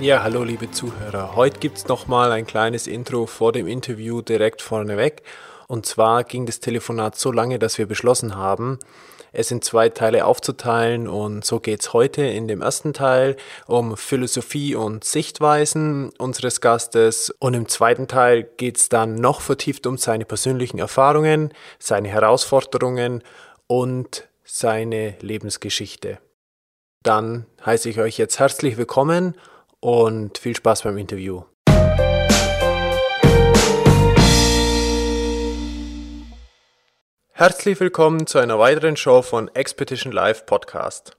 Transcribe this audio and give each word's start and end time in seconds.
Ja, 0.00 0.22
hallo 0.22 0.44
liebe 0.44 0.70
Zuhörer. 0.70 1.36
Heute 1.36 1.58
gibt 1.58 1.76
es 1.76 1.86
nochmal 1.86 2.32
ein 2.32 2.46
kleines 2.46 2.86
Intro 2.86 3.26
vor 3.26 3.52
dem 3.52 3.66
Interview 3.66 4.22
direkt 4.22 4.62
vorneweg. 4.62 5.22
Und 5.68 5.84
zwar 5.84 6.24
ging 6.24 6.46
das 6.46 6.60
Telefonat 6.60 7.18
so 7.18 7.30
lange, 7.30 7.58
dass 7.58 7.76
wir 7.76 7.84
beschlossen 7.84 8.34
haben, 8.34 8.78
es 9.32 9.50
in 9.50 9.60
zwei 9.60 9.90
Teile 9.90 10.24
aufzuteilen. 10.24 11.06
Und 11.06 11.44
so 11.44 11.60
geht 11.60 11.82
es 11.82 11.92
heute 11.92 12.22
in 12.22 12.48
dem 12.48 12.62
ersten 12.62 12.94
Teil 12.94 13.36
um 13.66 13.94
Philosophie 13.94 14.74
und 14.74 15.04
Sichtweisen 15.04 16.12
unseres 16.16 16.62
Gastes. 16.62 17.28
Und 17.38 17.52
im 17.52 17.68
zweiten 17.68 18.08
Teil 18.08 18.44
geht 18.56 18.78
es 18.78 18.88
dann 18.88 19.16
noch 19.16 19.42
vertieft 19.42 19.86
um 19.86 19.98
seine 19.98 20.24
persönlichen 20.24 20.78
Erfahrungen, 20.78 21.52
seine 21.78 22.08
Herausforderungen 22.08 23.22
und 23.66 24.26
seine 24.44 25.16
Lebensgeschichte. 25.20 26.20
Dann 27.02 27.44
heiße 27.66 27.90
ich 27.90 28.00
euch 28.00 28.16
jetzt 28.16 28.38
herzlich 28.38 28.78
willkommen 28.78 29.34
und 29.80 30.38
viel 30.38 30.54
Spaß 30.54 30.82
beim 30.82 30.98
Interview. 30.98 31.42
Herzlich 37.32 37.80
willkommen 37.80 38.26
zu 38.26 38.38
einer 38.38 38.58
weiteren 38.58 38.96
Show 38.96 39.22
von 39.22 39.48
Expedition 39.54 40.12
Live 40.12 40.44
Podcast. 40.44 41.16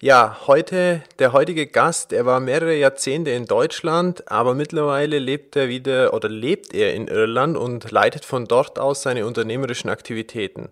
Ja, 0.00 0.36
heute, 0.46 1.02
der 1.20 1.32
heutige 1.32 1.68
Gast, 1.68 2.12
er 2.12 2.26
war 2.26 2.40
mehrere 2.40 2.74
Jahrzehnte 2.74 3.30
in 3.30 3.46
Deutschland, 3.46 4.30
aber 4.30 4.54
mittlerweile 4.54 5.18
lebt 5.18 5.54
er 5.56 5.68
wieder 5.68 6.12
oder 6.12 6.28
lebt 6.28 6.74
er 6.74 6.92
in 6.94 7.06
Irland 7.06 7.56
und 7.56 7.90
leitet 7.90 8.24
von 8.24 8.46
dort 8.46 8.78
aus 8.78 9.02
seine 9.02 9.24
unternehmerischen 9.24 9.88
Aktivitäten. 9.88 10.70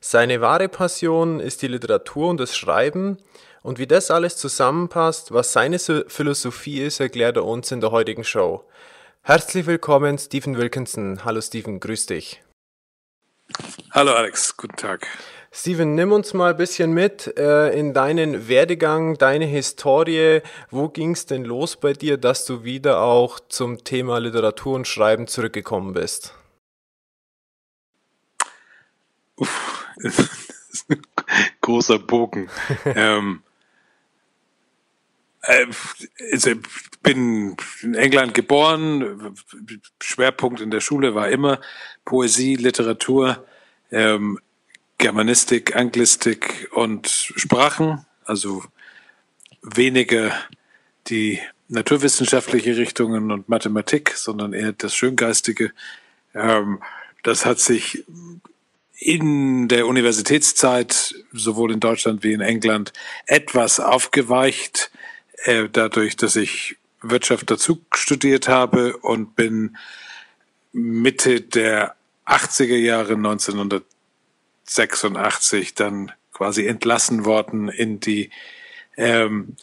Seine 0.00 0.42
wahre 0.42 0.68
Passion 0.68 1.40
ist 1.40 1.62
die 1.62 1.68
Literatur 1.68 2.28
und 2.28 2.38
das 2.38 2.54
Schreiben 2.54 3.16
und 3.64 3.78
wie 3.78 3.86
das 3.86 4.10
alles 4.10 4.36
zusammenpasst, 4.36 5.32
was 5.32 5.54
seine 5.54 5.78
Philosophie 5.78 6.82
ist, 6.82 7.00
erklärt 7.00 7.38
er 7.38 7.46
uns 7.46 7.72
in 7.72 7.80
der 7.80 7.90
heutigen 7.90 8.22
Show. 8.22 8.62
Herzlich 9.22 9.64
willkommen, 9.64 10.18
Stephen 10.18 10.58
Wilkinson. 10.58 11.24
Hallo 11.24 11.40
Stephen, 11.40 11.80
grüß 11.80 12.04
dich. 12.06 12.42
Hallo 13.90 14.12
Alex, 14.12 14.58
guten 14.58 14.76
Tag. 14.76 15.06
Steven, 15.50 15.94
nimm 15.94 16.12
uns 16.12 16.34
mal 16.34 16.50
ein 16.50 16.58
bisschen 16.58 16.92
mit 16.92 17.38
äh, 17.38 17.70
in 17.70 17.94
deinen 17.94 18.48
Werdegang, 18.48 19.16
deine 19.16 19.46
Historie. 19.46 20.42
Wo 20.70 20.90
ging 20.90 21.12
es 21.12 21.24
denn 21.24 21.44
los 21.44 21.76
bei 21.76 21.94
dir, 21.94 22.18
dass 22.18 22.44
du 22.44 22.64
wieder 22.64 23.00
auch 23.00 23.40
zum 23.48 23.82
Thema 23.82 24.18
Literatur 24.18 24.74
und 24.74 24.86
Schreiben 24.86 25.26
zurückgekommen 25.26 25.94
bist? 25.94 26.34
Uff, 29.36 29.86
großer 31.62 31.98
Bogen. 31.98 32.50
ähm, 32.84 33.42
äh, 33.42 33.53
ich 36.32 36.56
bin 37.02 37.56
in 37.82 37.94
England 37.94 38.34
geboren. 38.34 39.36
Schwerpunkt 40.02 40.60
in 40.60 40.70
der 40.70 40.80
Schule 40.80 41.14
war 41.14 41.28
immer 41.28 41.60
Poesie, 42.04 42.56
Literatur, 42.56 43.44
ähm, 43.90 44.38
Germanistik, 44.98 45.76
Anglistik 45.76 46.68
und 46.72 47.08
Sprachen. 47.08 48.06
Also 48.24 48.64
weniger 49.62 50.32
die 51.08 51.40
naturwissenschaftliche 51.68 52.76
Richtungen 52.76 53.30
und 53.30 53.48
Mathematik, 53.48 54.10
sondern 54.16 54.52
eher 54.52 54.72
das 54.72 54.94
Schöngeistige. 54.94 55.72
Ähm, 56.34 56.82
das 57.22 57.44
hat 57.44 57.58
sich 57.58 58.04
in 58.96 59.68
der 59.68 59.86
Universitätszeit, 59.86 61.14
sowohl 61.32 61.72
in 61.72 61.80
Deutschland 61.80 62.22
wie 62.22 62.32
in 62.32 62.40
England, 62.40 62.92
etwas 63.26 63.80
aufgeweicht 63.80 64.90
äh, 65.44 65.68
dadurch, 65.70 66.16
dass 66.16 66.34
ich 66.36 66.76
Wirtschaft 67.02 67.50
dazu 67.50 67.84
studiert 67.92 68.48
habe 68.48 68.96
und 68.98 69.34
bin 69.36 69.76
Mitte 70.72 71.40
der 71.40 71.96
80er 72.26 72.76
Jahre 72.76 73.14
1986 73.14 75.74
dann 75.74 76.12
quasi 76.32 76.66
entlassen 76.66 77.24
worden 77.24 77.68
in 77.68 78.00
die 78.00 78.30
ähm, 78.96 79.56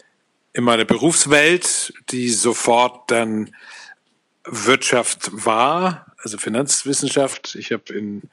in 0.53 0.63
meine 0.63 0.85
Berufswelt, 0.85 1.93
die 2.09 2.29
sofort 2.29 3.09
dann 3.09 3.55
Wirtschaft 4.43 5.29
war, 5.31 6.13
also 6.17 6.37
Finanzwissenschaft. 6.37 7.55
Ich 7.55 7.71
habe 7.71 7.93
in 7.93 8.23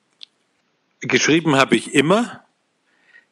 geschrieben 1.01 1.57
habe 1.57 1.77
ich 1.77 1.95
immer, 1.95 2.45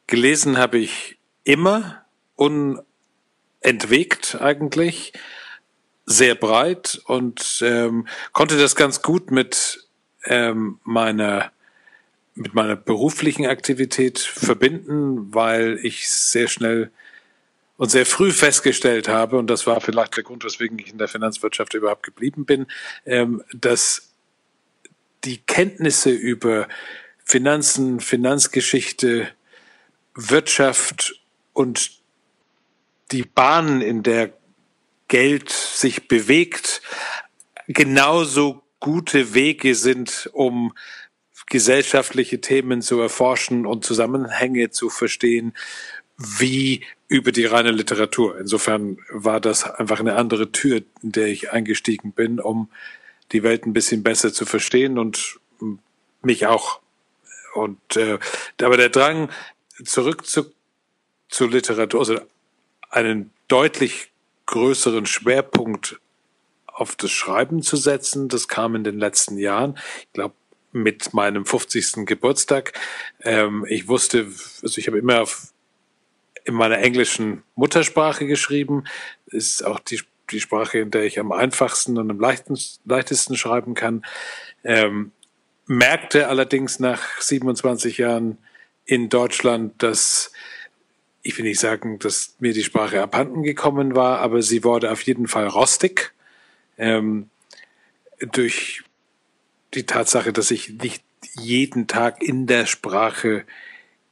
gelesen 0.06 0.56
habe 0.56 0.78
ich 0.78 1.19
immer, 1.44 2.05
unentwegt 2.37 4.41
eigentlich 4.41 5.12
sehr 6.06 6.37
breit 6.37 7.00
und 7.05 7.61
ähm, 7.62 8.06
konnte 8.33 8.56
das 8.56 8.77
ganz 8.77 9.03
gut 9.03 9.31
mit 9.31 9.87
ähm, 10.25 10.81
meiner 10.84 11.53
mit 12.37 12.55
meiner 12.55 12.77
beruflichen 12.77 13.47
Aktivität 13.47 14.19
verbinden, 14.19 15.34
weil 15.34 15.78
ich 15.83 16.09
sehr 16.11 16.49
schnell 16.49 16.91
und 17.78 17.91
sehr 17.91 18.06
früh 18.06 18.31
festgestellt 18.31 19.09
habe, 19.09 19.39
und 19.39 19.49
das 19.49 19.67
war 19.67 19.81
vielleicht 19.81 20.17
der 20.17 20.25
Grund, 20.25 20.44
weswegen 20.44 20.78
ich 20.78 20.93
in 20.93 20.99
der 20.99 21.09
Finanzwirtschaft 21.09 21.75
überhaupt 21.75 22.03
geblieben 22.03 22.44
bin, 22.44 22.67
ähm, 23.05 23.43
dass 23.53 24.12
die 25.25 25.38
Kenntnisse 25.38 26.11
über 26.11 26.69
Finanzen, 27.25 28.00
Finanzgeschichte, 28.00 29.29
Wirtschaft 30.14 31.20
und 31.52 31.91
die 33.12 33.23
Bahnen, 33.23 33.81
in 33.81 34.02
der 34.02 34.32
Geld 35.08 35.50
sich 35.50 36.08
bewegt, 36.08 36.82
genauso 37.69 38.62
gute 38.81 39.35
Wege 39.35 39.75
sind, 39.75 40.29
um 40.32 40.73
gesellschaftliche 41.47 42.41
Themen 42.41 42.82
zu 42.82 43.00
erforschen 43.00 43.67
und 43.67 43.85
Zusammenhänge 43.85 44.70
zu 44.70 44.91
verstehen, 44.91 45.55
wie 46.19 46.85
über 47.08 47.31
die 47.31 47.44
reine 47.44 47.70
Literatur. 47.70 48.38
Insofern 48.38 48.99
war 49.11 49.41
das 49.41 49.64
einfach 49.64 50.00
eine 50.00 50.17
andere 50.17 50.50
Tür, 50.50 50.82
in 51.03 51.12
der 51.12 51.29
ich 51.29 51.52
eingestiegen 51.52 52.12
bin, 52.12 52.41
um 52.41 52.69
die 53.32 53.43
Welt 53.43 53.67
ein 53.67 53.73
bisschen 53.73 54.02
besser 54.02 54.32
zu 54.32 54.47
verstehen 54.47 54.99
und 54.99 55.38
mich 56.23 56.47
auch. 56.47 56.81
Und 57.55 57.97
äh, 57.97 58.19
aber 58.61 58.76
der 58.76 58.88
Drang 58.88 59.31
zurück 59.85 60.26
zu, 60.26 60.52
zur 61.29 61.50
Literatur, 61.50 62.00
also 62.00 62.20
einen 62.91 63.31
deutlich 63.49 64.11
größeren 64.46 65.06
Schwerpunkt 65.06 66.00
auf 66.66 66.96
das 66.96 67.10
Schreiben 67.10 67.62
zu 67.62 67.76
setzen. 67.76 68.28
Das 68.28 68.48
kam 68.48 68.75
in 68.75 68.84
den 68.84 68.98
letzten 68.98 69.38
Jahren. 69.38 69.78
Ich 70.00 70.12
glaube, 70.12 70.34
mit 70.72 71.14
meinem 71.14 71.46
50. 71.46 72.06
Geburtstag. 72.06 72.72
Ähm, 73.22 73.64
ich 73.69 73.88
wusste, 73.88 74.26
also 74.62 74.78
ich 74.78 74.87
habe 74.87 74.98
immer 74.98 75.26
in 76.44 76.54
meiner 76.54 76.78
englischen 76.78 77.43
Muttersprache 77.54 78.26
geschrieben. 78.26 78.84
Ist 79.26 79.64
auch 79.64 79.81
die, 79.81 80.02
die 80.31 80.40
Sprache, 80.40 80.78
in 80.78 80.90
der 80.90 81.04
ich 81.04 81.19
am 81.19 81.32
einfachsten 81.32 81.99
und 81.99 82.10
am 82.10 82.20
leichtesten, 82.20 82.88
leichtesten 82.88 83.37
schreiben 83.37 83.75
kann. 83.75 84.04
Ähm, 84.64 85.12
merkte 85.66 86.28
allerdings 86.28 86.78
nach 86.78 87.20
27 87.20 87.99
Jahren 87.99 88.38
in 88.84 89.08
Deutschland, 89.08 89.82
dass 89.82 90.31
ich 91.26 91.37
will 91.37 91.44
nicht 91.44 91.58
sagen, 91.58 91.99
dass 91.99 92.37
mir 92.38 92.52
die 92.52 92.62
Sprache 92.62 93.02
abhanden 93.02 93.43
gekommen 93.43 93.96
war, 93.96 94.20
aber 94.20 94.43
sie 94.43 94.62
wurde 94.62 94.93
auf 94.93 95.02
jeden 95.02 95.26
Fall 95.26 95.49
rostig. 95.49 96.12
Ähm, 96.78 97.31
durch 98.32 98.84
die 99.75 99.84
Tatsache, 99.84 100.32
dass 100.32 100.52
ich 100.52 100.70
nicht 100.75 101.02
jeden 101.34 101.88
Tag 101.88 102.23
in 102.23 102.46
der 102.46 102.67
Sprache 102.67 103.44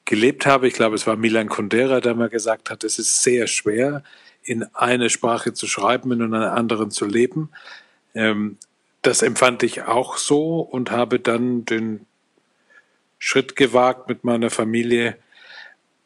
gelebt 0.05 0.45
habe. 0.45 0.67
Ich 0.67 0.75
glaube, 0.75 0.97
es 0.97 1.07
war 1.07 1.15
Milan 1.15 1.49
Kundera, 1.49 2.01
der 2.01 2.17
mal 2.17 2.29
gesagt 2.29 2.69
hat, 2.69 2.83
es 2.83 2.99
ist 2.99 3.23
sehr 3.23 3.47
schwer, 3.47 4.03
in 4.43 4.65
eine 4.75 5.09
Sprache 5.09 5.53
zu 5.53 5.69
schreiben 5.69 6.11
und 6.11 6.21
in 6.21 6.35
einer 6.35 6.53
anderen 6.53 6.91
zu 6.91 7.07
leben. 7.07 7.51
Ähm, 8.15 8.59
das 9.03 9.23
empfand 9.23 9.63
ich 9.63 9.83
auch 9.83 10.17
so 10.17 10.59
und 10.61 10.91
habe 10.91 11.21
dann 11.21 11.65
den 11.65 12.07
Schritt 13.21 13.55
gewagt 13.55 14.09
mit 14.09 14.25
meiner 14.25 14.51
Familie, 14.51 15.17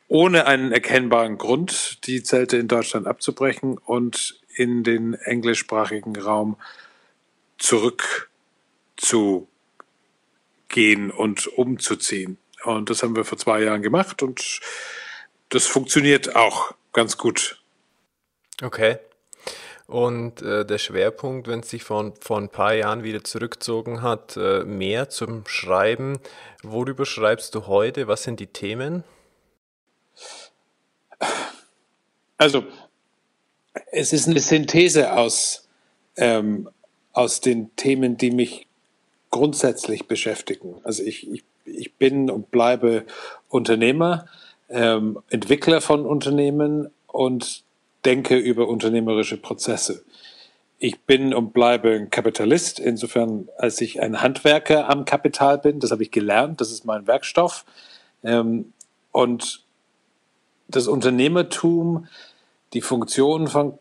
ohne 0.08 0.46
einen 0.46 0.72
erkennbaren 0.72 1.38
Grund, 1.38 2.06
die 2.06 2.22
Zelte 2.22 2.56
in 2.56 2.66
Deutschland 2.66 3.06
abzubrechen 3.06 3.78
und 3.78 4.40
in 4.56 4.82
den 4.82 5.14
englischsprachigen 5.14 6.16
Raum 6.16 6.56
zurück 7.58 8.30
zu 8.96 9.48
gehen 10.68 11.10
und 11.10 11.46
umzuziehen. 11.46 12.38
Und 12.64 12.90
das 12.90 13.02
haben 13.02 13.14
wir 13.14 13.24
vor 13.24 13.38
zwei 13.38 13.62
Jahren 13.62 13.82
gemacht 13.82 14.22
und 14.22 14.60
das 15.50 15.66
funktioniert 15.66 16.34
auch 16.34 16.74
ganz 16.92 17.16
gut. 17.16 17.62
Okay. 18.62 18.98
Und 19.86 20.42
äh, 20.42 20.66
der 20.66 20.76
Schwerpunkt, 20.76 21.48
wenn 21.48 21.60
es 21.60 21.70
sich 21.70 21.82
vor, 21.82 22.12
vor 22.20 22.38
ein 22.38 22.50
paar 22.50 22.74
Jahren 22.74 23.04
wieder 23.04 23.24
zurückgezogen 23.24 24.02
hat, 24.02 24.36
äh, 24.36 24.64
mehr 24.64 25.08
zum 25.08 25.46
Schreiben. 25.46 26.18
Worüber 26.62 27.06
schreibst 27.06 27.54
du 27.54 27.66
heute? 27.66 28.06
Was 28.06 28.24
sind 28.24 28.40
die 28.40 28.48
Themen? 28.48 29.04
Also, 32.38 32.64
es 33.92 34.12
ist 34.12 34.28
eine 34.28 34.40
Synthese 34.40 35.12
aus, 35.12 35.68
ähm, 36.16 36.68
aus 37.12 37.40
den 37.40 37.74
Themen, 37.76 38.16
die 38.16 38.30
mich 38.30 38.66
grundsätzlich 39.30 40.06
beschäftigen. 40.06 40.76
Also 40.84 41.02
ich, 41.02 41.30
ich, 41.30 41.44
ich 41.64 41.94
bin 41.94 42.30
und 42.30 42.50
bleibe 42.50 43.04
Unternehmer, 43.48 44.26
ähm, 44.68 45.18
Entwickler 45.28 45.80
von 45.80 46.06
Unternehmen 46.06 46.90
und 47.06 47.64
denke 48.04 48.36
über 48.36 48.68
unternehmerische 48.68 49.36
Prozesse. 49.36 50.04
Ich 50.78 51.00
bin 51.00 51.34
und 51.34 51.52
bleibe 51.52 51.90
ein 51.90 52.10
Kapitalist, 52.10 52.78
insofern 52.78 53.48
als 53.58 53.80
ich 53.80 54.00
ein 54.00 54.22
Handwerker 54.22 54.88
am 54.88 55.04
Kapital 55.04 55.58
bin. 55.58 55.80
Das 55.80 55.90
habe 55.90 56.04
ich 56.04 56.12
gelernt, 56.12 56.60
das 56.60 56.70
ist 56.70 56.84
mein 56.84 57.06
Werkstoff. 57.06 57.64
Ähm, 58.22 58.72
und 59.10 59.64
das 60.68 60.86
Unternehmertum, 60.86 62.06
die 62.74 62.82
Funktion 62.82 63.48
von 63.48 63.78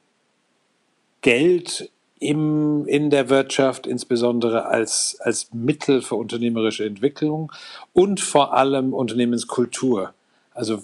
Geld 1.21 1.91
im, 2.19 2.87
in 2.87 3.09
der 3.09 3.29
Wirtschaft, 3.29 3.85
insbesondere 3.85 4.65
als, 4.65 5.17
als 5.19 5.53
Mittel 5.53 6.01
für 6.01 6.15
unternehmerische 6.15 6.85
Entwicklung 6.85 7.51
und 7.93 8.19
vor 8.19 8.53
allem 8.53 8.93
Unternehmenskultur. 8.93 10.13
Also 10.53 10.81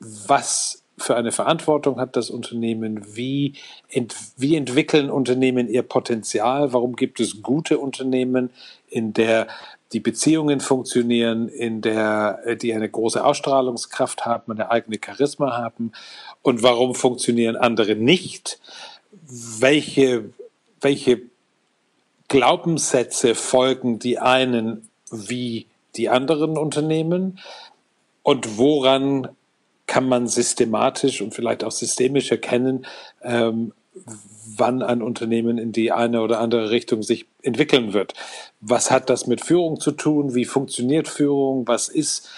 was 0.00 0.82
für 0.98 1.16
eine 1.16 1.32
Verantwortung 1.32 1.98
hat 1.98 2.16
das 2.16 2.30
Unternehmen? 2.30 3.16
Wie, 3.16 3.54
ent, 3.88 4.14
wie 4.36 4.56
entwickeln 4.56 5.10
Unternehmen 5.10 5.68
ihr 5.68 5.82
Potenzial? 5.82 6.72
Warum 6.72 6.96
gibt 6.96 7.20
es 7.20 7.42
gute 7.42 7.78
Unternehmen, 7.78 8.50
in 8.88 9.12
der 9.12 9.46
die 9.92 10.00
Beziehungen 10.00 10.60
funktionieren, 10.60 11.48
in 11.48 11.80
der 11.80 12.56
die 12.56 12.74
eine 12.74 12.88
große 12.88 13.24
Ausstrahlungskraft 13.24 14.24
haben, 14.26 14.52
eine 14.52 14.70
eigene 14.70 14.98
Charisma 15.04 15.56
haben? 15.56 15.92
Und 16.42 16.62
warum 16.62 16.94
funktionieren 16.94 17.56
andere 17.56 17.94
nicht? 17.94 18.58
Welche 19.58 20.30
welche 20.80 21.22
Glaubenssätze 22.28 23.34
folgen 23.34 23.98
die 23.98 24.18
einen 24.18 24.88
wie 25.10 25.66
die 25.96 26.08
anderen 26.08 26.58
Unternehmen 26.58 27.38
und 28.22 28.58
woran 28.58 29.28
kann 29.86 30.08
man 30.08 30.26
systematisch 30.26 31.22
und 31.22 31.34
vielleicht 31.34 31.62
auch 31.62 31.70
systemisch 31.72 32.30
erkennen, 32.30 32.86
ähm, 33.22 33.72
wann 34.56 34.82
ein 34.82 35.02
Unternehmen 35.02 35.58
in 35.58 35.72
die 35.72 35.92
eine 35.92 36.22
oder 36.22 36.40
andere 36.40 36.70
Richtung 36.70 37.02
sich 37.02 37.26
entwickeln 37.42 37.92
wird. 37.92 38.14
Was 38.60 38.90
hat 38.90 39.10
das 39.10 39.26
mit 39.26 39.44
Führung 39.44 39.80
zu 39.80 39.92
tun? 39.92 40.34
Wie 40.34 40.44
funktioniert 40.44 41.08
Führung? 41.08 41.66
Was 41.66 41.88
ist 41.88 42.28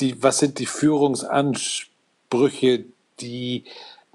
die, 0.00 0.22
was 0.22 0.38
sind 0.38 0.58
die 0.58 0.66
Führungsansprüche, 0.66 2.84
die 3.20 3.64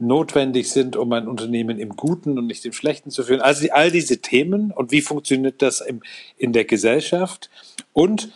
notwendig 0.01 0.71
sind, 0.71 0.95
um 0.95 1.13
ein 1.13 1.27
Unternehmen 1.27 1.79
im 1.79 1.95
Guten 1.95 2.37
und 2.37 2.47
nicht 2.47 2.65
im 2.65 2.73
Schlechten 2.73 3.11
zu 3.11 3.23
führen. 3.23 3.41
Also 3.41 3.67
all 3.71 3.91
diese 3.91 4.17
Themen 4.17 4.71
und 4.71 4.91
wie 4.91 5.01
funktioniert 5.01 5.61
das 5.61 5.79
im, 5.79 6.01
in 6.37 6.53
der 6.53 6.65
Gesellschaft 6.65 7.49
und 7.93 8.31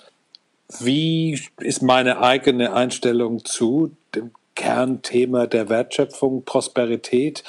wie 0.80 1.40
ist 1.60 1.82
meine 1.82 2.22
eigene 2.22 2.74
Einstellung 2.74 3.44
zu 3.46 3.92
dem 4.14 4.32
Kernthema 4.56 5.48
der 5.48 5.70
Wertschöpfung, 5.70 6.44
Prosperität, 6.44 7.44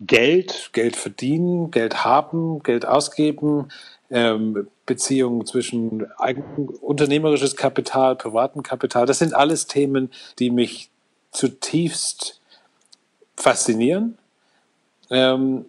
Geld, 0.00 0.70
Geld 0.72 0.96
verdienen, 0.96 1.70
Geld 1.70 2.04
haben, 2.04 2.62
Geld 2.62 2.86
ausgeben, 2.86 3.68
ähm, 4.10 4.68
Beziehungen 4.86 5.46
zwischen 5.46 6.10
eigen, 6.18 6.68
unternehmerisches 6.68 7.56
Kapital, 7.56 8.16
privatem 8.16 8.62
Kapital. 8.62 9.06
Das 9.06 9.18
sind 9.18 9.34
alles 9.34 9.66
Themen, 9.66 10.10
die 10.38 10.50
mich 10.50 10.90
zutiefst 11.30 12.40
faszinieren. 13.36 14.18
Ähm, 15.10 15.66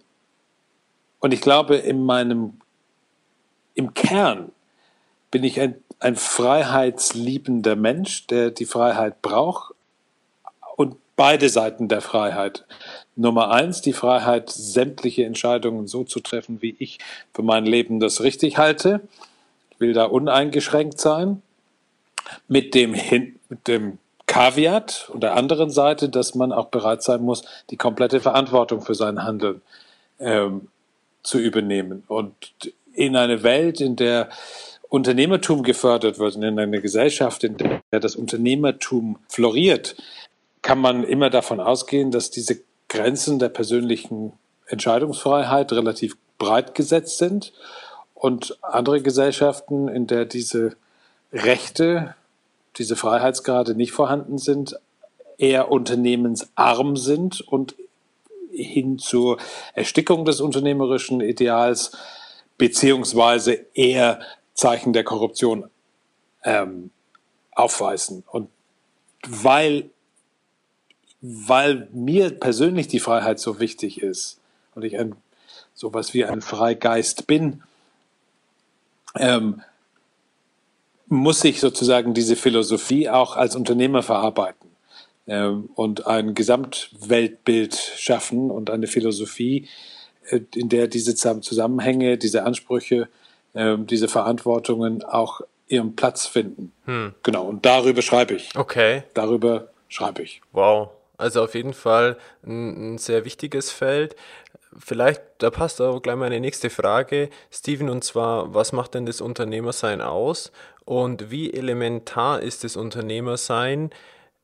und 1.20 1.32
ich 1.32 1.40
glaube, 1.40 1.76
in 1.76 2.02
meinem, 2.04 2.60
im 3.74 3.94
Kern 3.94 4.52
bin 5.30 5.44
ich 5.44 5.60
ein, 5.60 5.76
ein 6.00 6.16
freiheitsliebender 6.16 7.76
Mensch, 7.76 8.26
der 8.26 8.50
die 8.50 8.66
Freiheit 8.66 9.22
braucht 9.22 9.73
beide 11.16 11.48
Seiten 11.48 11.88
der 11.88 12.00
Freiheit. 12.00 12.64
Nummer 13.16 13.50
eins, 13.50 13.80
die 13.80 13.92
Freiheit, 13.92 14.50
sämtliche 14.50 15.24
Entscheidungen 15.24 15.86
so 15.86 16.04
zu 16.04 16.20
treffen, 16.20 16.60
wie 16.62 16.74
ich 16.78 16.98
für 17.32 17.42
mein 17.42 17.64
Leben 17.64 18.00
das 18.00 18.22
richtig 18.22 18.58
halte. 18.58 19.00
Ich 19.70 19.80
will 19.80 19.92
da 19.92 20.04
uneingeschränkt 20.04 21.00
sein. 21.00 21.42
Mit 22.48 22.74
dem, 22.74 22.94
Hin 22.94 23.38
mit 23.48 23.68
dem 23.68 23.98
Kaviat 24.26 25.10
und 25.12 25.22
der 25.22 25.36
anderen 25.36 25.70
Seite, 25.70 26.08
dass 26.08 26.34
man 26.34 26.52
auch 26.52 26.68
bereit 26.68 27.02
sein 27.02 27.22
muss, 27.22 27.44
die 27.70 27.76
komplette 27.76 28.20
Verantwortung 28.20 28.80
für 28.80 28.94
sein 28.94 29.22
Handeln 29.22 29.60
ähm, 30.18 30.68
zu 31.22 31.38
übernehmen. 31.38 32.04
Und 32.08 32.34
in 32.94 33.16
eine 33.16 33.42
Welt, 33.42 33.80
in 33.80 33.96
der 33.96 34.30
Unternehmertum 34.88 35.62
gefördert 35.62 36.18
wird, 36.18 36.36
in 36.36 36.44
einer 36.44 36.66
Gesellschaft, 36.80 37.44
in 37.44 37.56
der 37.56 38.00
das 38.00 38.16
Unternehmertum 38.16 39.18
floriert, 39.28 39.96
kann 40.64 40.78
man 40.80 41.04
immer 41.04 41.28
davon 41.28 41.60
ausgehen, 41.60 42.10
dass 42.10 42.30
diese 42.30 42.62
Grenzen 42.88 43.38
der 43.38 43.50
persönlichen 43.50 44.32
Entscheidungsfreiheit 44.66 45.70
relativ 45.72 46.16
breit 46.38 46.74
gesetzt 46.74 47.18
sind 47.18 47.52
und 48.14 48.58
andere 48.62 49.02
Gesellschaften, 49.02 49.88
in 49.88 50.06
der 50.06 50.24
diese 50.24 50.74
Rechte 51.32 52.14
diese 52.78 52.96
Freiheitsgrade 52.96 53.74
nicht 53.74 53.92
vorhanden 53.92 54.38
sind, 54.38 54.80
eher 55.36 55.70
unternehmensarm 55.70 56.96
sind 56.96 57.42
und 57.42 57.74
hin 58.50 58.98
zur 58.98 59.36
Erstickung 59.74 60.24
des 60.24 60.40
unternehmerischen 60.40 61.20
Ideals 61.20 61.92
beziehungsweise 62.56 63.66
eher 63.74 64.20
Zeichen 64.54 64.94
der 64.94 65.04
Korruption 65.04 65.68
ähm, 66.42 66.90
aufweisen. 67.52 68.24
Und 68.26 68.48
weil, 69.26 69.90
weil 71.26 71.88
mir 71.92 72.38
persönlich 72.38 72.86
die 72.86 73.00
Freiheit 73.00 73.40
so 73.40 73.58
wichtig 73.58 74.02
ist 74.02 74.38
und 74.74 74.84
ich 74.84 74.98
ein 74.98 75.16
sowas 75.72 76.12
wie 76.12 76.24
ein 76.24 76.42
Freigeist 76.42 77.26
bin, 77.26 77.62
ähm, 79.18 79.62
muss 81.06 81.42
ich 81.44 81.60
sozusagen 81.60 82.12
diese 82.12 82.36
Philosophie 82.36 83.08
auch 83.08 83.36
als 83.36 83.56
Unternehmer 83.56 84.02
verarbeiten 84.02 84.70
ähm, 85.26 85.70
und 85.74 86.06
ein 86.06 86.34
Gesamtweltbild 86.34 87.74
schaffen 87.74 88.50
und 88.50 88.68
eine 88.68 88.86
Philosophie, 88.86 89.66
äh, 90.28 90.40
in 90.54 90.68
der 90.68 90.88
diese 90.88 91.14
Zusammenhänge, 91.14 92.18
diese 92.18 92.44
Ansprüche 92.44 93.08
äh, 93.54 93.78
diese 93.78 94.08
Verantwortungen 94.08 95.02
auch 95.02 95.40
ihren 95.68 95.96
Platz 95.96 96.26
finden. 96.26 96.72
Hm. 96.84 97.14
Genau, 97.22 97.46
und 97.46 97.64
darüber 97.64 98.02
schreibe 98.02 98.34
ich. 98.34 98.50
Okay. 98.54 99.04
Darüber 99.14 99.68
schreibe 99.88 100.22
ich. 100.22 100.42
Wow. 100.52 100.90
Also 101.16 101.42
auf 101.42 101.54
jeden 101.54 101.74
Fall 101.74 102.18
ein, 102.44 102.94
ein 102.94 102.98
sehr 102.98 103.24
wichtiges 103.24 103.70
Feld. 103.70 104.16
Vielleicht, 104.76 105.22
da 105.38 105.50
passt 105.50 105.80
auch 105.80 106.00
gleich 106.00 106.16
meine 106.16 106.40
nächste 106.40 106.68
Frage, 106.68 107.30
Steven, 107.52 107.88
und 107.88 108.02
zwar, 108.02 108.54
was 108.54 108.72
macht 108.72 108.94
denn 108.94 109.06
das 109.06 109.20
Unternehmersein 109.20 110.00
aus 110.00 110.50
und 110.84 111.30
wie 111.30 111.52
elementar 111.52 112.40
ist 112.42 112.64
das 112.64 112.76
Unternehmersein 112.76 113.90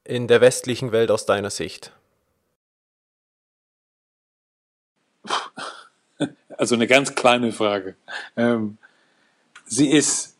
in 0.05 0.29
der 0.29 0.41
westlichen 0.41 0.93
Welt 0.93 1.11
aus 1.11 1.27
deiner 1.27 1.51
Sicht? 1.51 1.93
Also 6.57 6.75
eine 6.75 6.87
ganz 6.87 7.15
kleine 7.15 7.53
Frage. 7.53 7.95
Ähm, 8.37 8.77
sie 9.65 9.91
ist, 9.91 10.37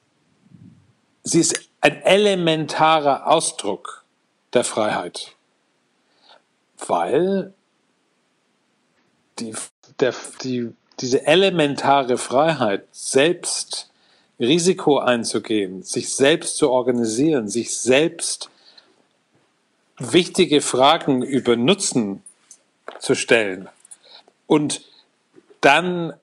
sie 1.23 1.41
ist 1.41 1.71
ein 1.81 2.03
elementarer 2.03 3.27
Ausdruck 3.27 4.05
der 4.53 4.65
Freiheit, 4.65 5.35
weil 6.89 7.53
die, 9.39 9.55
der, 10.01 10.15
die, 10.43 10.73
diese 11.01 11.27
elementare 11.27 12.19
Freiheit, 12.19 12.85
selbst 12.93 13.91
Risiko 14.39 14.99
einzugehen, 14.99 15.83
sich 15.83 16.15
selbst 16.15 16.57
zu 16.57 16.71
organisieren, 16.71 17.49
sich 17.49 17.79
selbst 17.79 18.51
wichtige 19.99 20.63
Fragen 20.63 21.23
über 21.23 21.57
Nutzen 21.57 22.23
zu 22.99 23.15
stellen 23.15 23.69
und 24.47 24.83
dann 25.61 26.15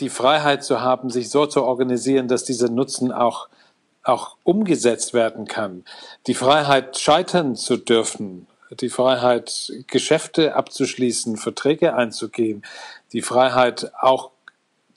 die 0.00 0.08
Freiheit 0.08 0.64
zu 0.64 0.80
haben, 0.80 1.10
sich 1.10 1.30
so 1.30 1.46
zu 1.46 1.62
organisieren, 1.62 2.28
dass 2.28 2.44
dieser 2.44 2.68
Nutzen 2.68 3.12
auch, 3.12 3.48
auch 4.02 4.36
umgesetzt 4.42 5.14
werden 5.14 5.46
kann. 5.46 5.84
Die 6.26 6.34
Freiheit, 6.34 6.98
scheitern 6.98 7.56
zu 7.56 7.76
dürfen. 7.76 8.46
Die 8.70 8.88
Freiheit, 8.88 9.72
Geschäfte 9.86 10.54
abzuschließen, 10.54 11.36
Verträge 11.36 11.94
einzugehen. 11.94 12.64
Die 13.12 13.22
Freiheit, 13.22 13.92
auch 14.00 14.30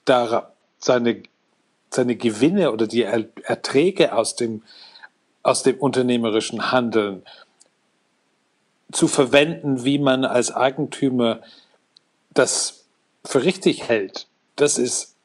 da 0.04 0.52
seine, 0.78 1.22
seine 1.90 2.16
Gewinne 2.16 2.72
oder 2.72 2.86
die 2.86 3.02
Erträge 3.02 4.14
aus 4.14 4.34
dem, 4.34 4.62
aus 5.42 5.62
dem 5.62 5.78
unternehmerischen 5.78 6.72
Handeln 6.72 7.22
zu 8.92 9.08
verwenden, 9.08 9.84
wie 9.84 9.98
man 9.98 10.24
als 10.24 10.52
Eigentümer 10.52 11.40
das 12.32 12.84
für 13.24 13.44
richtig 13.44 13.88
hält, 13.88 14.26
das 14.56 14.78
ist, 14.78 15.16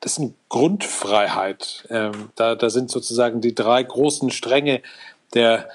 das 0.00 0.12
ist 0.12 0.18
eine 0.18 0.34
Grundfreiheit. 0.48 1.86
Ähm, 1.90 2.30
da, 2.34 2.54
da 2.54 2.70
sind 2.70 2.90
sozusagen 2.90 3.40
die 3.40 3.54
drei 3.54 3.82
großen 3.82 4.30
Stränge 4.30 4.82
der, 5.32 5.68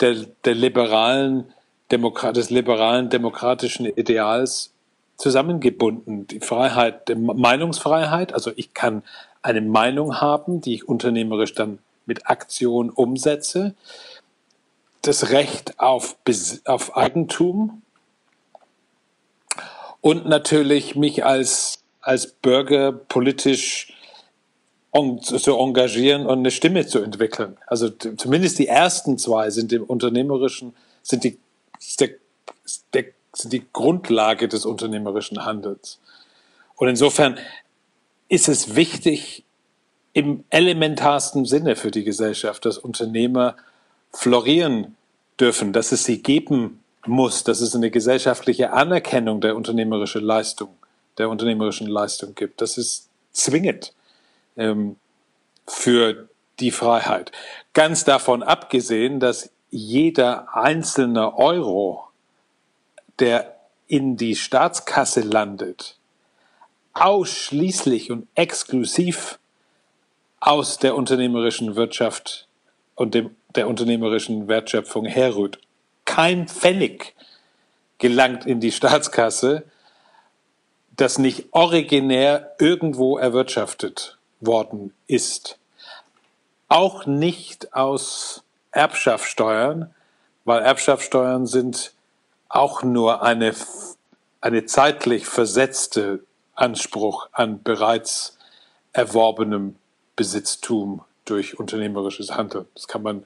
der, 0.00 0.26
der 0.44 0.54
liberalen, 0.54 1.52
Demokrat, 1.90 2.36
des 2.36 2.50
liberalen 2.50 3.10
demokratischen 3.10 3.86
Ideals 3.86 4.72
zusammengebunden. 5.16 6.26
Die 6.26 6.40
Freiheit, 6.40 7.08
die 7.08 7.14
Meinungsfreiheit, 7.14 8.32
also 8.32 8.52
ich 8.56 8.74
kann 8.74 9.02
eine 9.42 9.60
Meinung 9.60 10.20
haben, 10.20 10.60
die 10.60 10.74
ich 10.74 10.88
unternehmerisch 10.88 11.54
dann 11.54 11.78
mit 12.06 12.28
Aktion 12.28 12.90
umsetze. 12.90 13.74
Das 15.02 15.30
Recht 15.30 15.80
auf, 15.80 16.16
auf 16.64 16.96
Eigentum, 16.96 17.82
und 20.00 20.26
natürlich 20.26 20.96
mich 20.96 21.24
als, 21.24 21.82
als 22.00 22.26
Bürger 22.26 22.92
politisch 22.92 23.92
zu 24.92 25.56
engagieren 25.56 26.26
und 26.26 26.40
eine 26.40 26.50
Stimme 26.50 26.86
zu 26.86 26.98
entwickeln. 27.00 27.56
Also 27.66 27.90
zumindest 27.90 28.58
die 28.58 28.66
ersten 28.66 29.18
zwei 29.18 29.50
sind 29.50 29.72
im 29.72 29.84
unternehmerischen, 29.84 30.74
sind 31.02 31.22
die, 31.24 31.38
der, 32.00 32.10
der, 32.92 33.04
sind 33.32 33.52
die 33.52 33.64
Grundlage 33.72 34.48
des 34.48 34.66
unternehmerischen 34.66 35.44
Handelns. 35.44 36.00
Und 36.76 36.88
insofern 36.88 37.38
ist 38.28 38.48
es 38.48 38.74
wichtig, 38.74 39.44
im 40.12 40.44
elementarsten 40.50 41.44
Sinne 41.44 41.76
für 41.76 41.92
die 41.92 42.02
Gesellschaft, 42.02 42.64
dass 42.64 42.78
Unternehmer 42.78 43.56
florieren 44.12 44.96
dürfen, 45.38 45.72
dass 45.72 45.92
es 45.92 46.04
sie 46.04 46.20
geben 46.20 46.82
muss, 47.06 47.44
dass 47.44 47.60
es 47.60 47.76
eine 47.76 47.90
gesellschaftliche 47.90 48.72
Anerkennung 48.72 49.40
der 49.40 49.54
unternehmerischen 49.54 50.22
Leistung, 50.22 50.70
der 51.16 51.28
unternehmerischen 51.30 51.86
Leistung 51.86 52.34
gibt. 52.34 52.60
Das 52.60 52.76
ist 52.76 53.08
zwingend 53.32 53.92
ähm, 54.60 54.96
für 55.66 56.28
die 56.60 56.70
Freiheit. 56.70 57.32
Ganz 57.72 58.04
davon 58.04 58.42
abgesehen, 58.42 59.18
dass 59.18 59.50
jeder 59.70 60.54
einzelne 60.54 61.36
Euro, 61.36 62.08
der 63.18 63.56
in 63.88 64.16
die 64.16 64.36
Staatskasse 64.36 65.22
landet, 65.22 65.96
ausschließlich 66.92 68.10
und 68.10 68.28
exklusiv 68.34 69.38
aus 70.38 70.78
der 70.78 70.96
unternehmerischen 70.96 71.76
Wirtschaft 71.76 72.48
und 72.94 73.14
dem, 73.14 73.36
der 73.54 73.68
unternehmerischen 73.68 74.48
Wertschöpfung 74.48 75.06
herrührt 75.06 75.58
kein 76.04 76.48
Pfennig 76.48 77.14
gelangt 77.98 78.46
in 78.46 78.60
die 78.60 78.72
Staatskasse, 78.72 79.64
das 80.96 81.18
nicht 81.18 81.48
originär 81.52 82.54
irgendwo 82.58 83.16
erwirtschaftet 83.18 84.19
worden 84.40 84.94
ist. 85.06 85.58
Auch 86.68 87.06
nicht 87.06 87.74
aus 87.74 88.42
Erbschaftssteuern, 88.72 89.94
weil 90.44 90.62
Erbschaftssteuern 90.62 91.46
sind 91.46 91.92
auch 92.48 92.82
nur 92.82 93.22
eine, 93.22 93.54
eine 94.40 94.66
zeitlich 94.66 95.26
versetzte 95.26 96.24
Anspruch 96.54 97.28
an 97.32 97.62
bereits 97.62 98.38
erworbenem 98.92 99.76
Besitztum 100.16 101.02
durch 101.24 101.58
unternehmerisches 101.58 102.32
Handeln. 102.32 102.66
Das 102.74 102.88
kann 102.88 103.02
man 103.02 103.24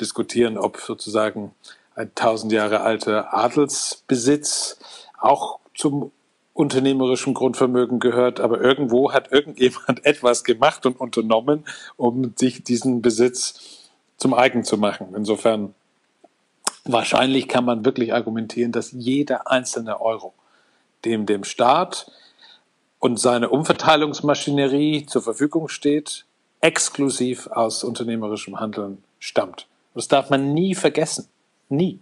diskutieren, 0.00 0.58
ob 0.58 0.78
sozusagen 0.78 1.54
ein 1.94 2.14
tausend 2.14 2.52
Jahre 2.52 2.80
alter 2.80 3.32
Adelsbesitz 3.32 4.78
auch 5.18 5.60
zum 5.74 6.10
unternehmerischen 6.54 7.34
Grundvermögen 7.34 7.98
gehört, 7.98 8.40
aber 8.40 8.60
irgendwo 8.60 9.12
hat 9.12 9.32
irgendjemand 9.32 10.04
etwas 10.06 10.44
gemacht 10.44 10.86
und 10.86 10.98
unternommen, 10.98 11.64
um 11.96 12.32
sich 12.36 12.62
diesen 12.62 13.02
Besitz 13.02 13.90
zum 14.16 14.32
eigen 14.32 14.64
zu 14.64 14.78
machen. 14.78 15.08
Insofern 15.14 15.74
wahrscheinlich 16.84 17.48
kann 17.48 17.64
man 17.64 17.84
wirklich 17.84 18.14
argumentieren, 18.14 18.72
dass 18.72 18.92
jeder 18.92 19.50
einzelne 19.50 20.00
Euro, 20.00 20.32
dem 21.04 21.26
dem 21.26 21.44
Staat 21.44 22.10
und 23.00 23.18
seine 23.18 23.50
Umverteilungsmaschinerie 23.50 25.06
zur 25.06 25.22
Verfügung 25.22 25.68
steht, 25.68 26.24
exklusiv 26.60 27.48
aus 27.48 27.84
unternehmerischem 27.84 28.60
Handeln 28.60 29.02
stammt. 29.18 29.66
Das 29.94 30.08
darf 30.08 30.30
man 30.30 30.54
nie 30.54 30.74
vergessen. 30.74 31.28
Nie. 31.68 31.98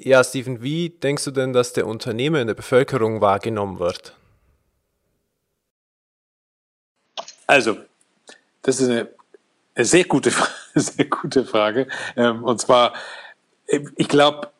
Ja, 0.00 0.22
Steven, 0.22 0.62
wie 0.62 0.90
denkst 0.90 1.24
du 1.24 1.32
denn, 1.32 1.52
dass 1.52 1.72
der 1.72 1.84
Unternehmer 1.84 2.40
in 2.40 2.46
der 2.46 2.54
Bevölkerung 2.54 3.20
wahrgenommen 3.20 3.80
wird? 3.80 4.14
Also, 7.48 7.78
das 8.62 8.80
ist 8.80 8.90
eine, 8.90 9.08
sehr, 9.74 10.04
gute, 10.04 10.30
sehr 10.76 11.06
gute 11.06 11.44
Frage. 11.44 11.88
Ähm, 12.14 12.44
und 12.44 12.60
zwar, 12.60 12.94
ich 13.96 14.08
glaube, 14.08 14.50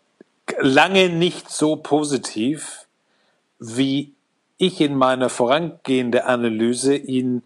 lange 0.58 1.08
nicht 1.08 1.50
so 1.50 1.76
positiv, 1.76 2.86
wie 3.60 4.14
ich 4.56 4.80
in 4.80 4.96
meiner 4.96 5.28
vorangehenden 5.28 6.22
Analyse 6.22 6.96
ihn 6.96 7.44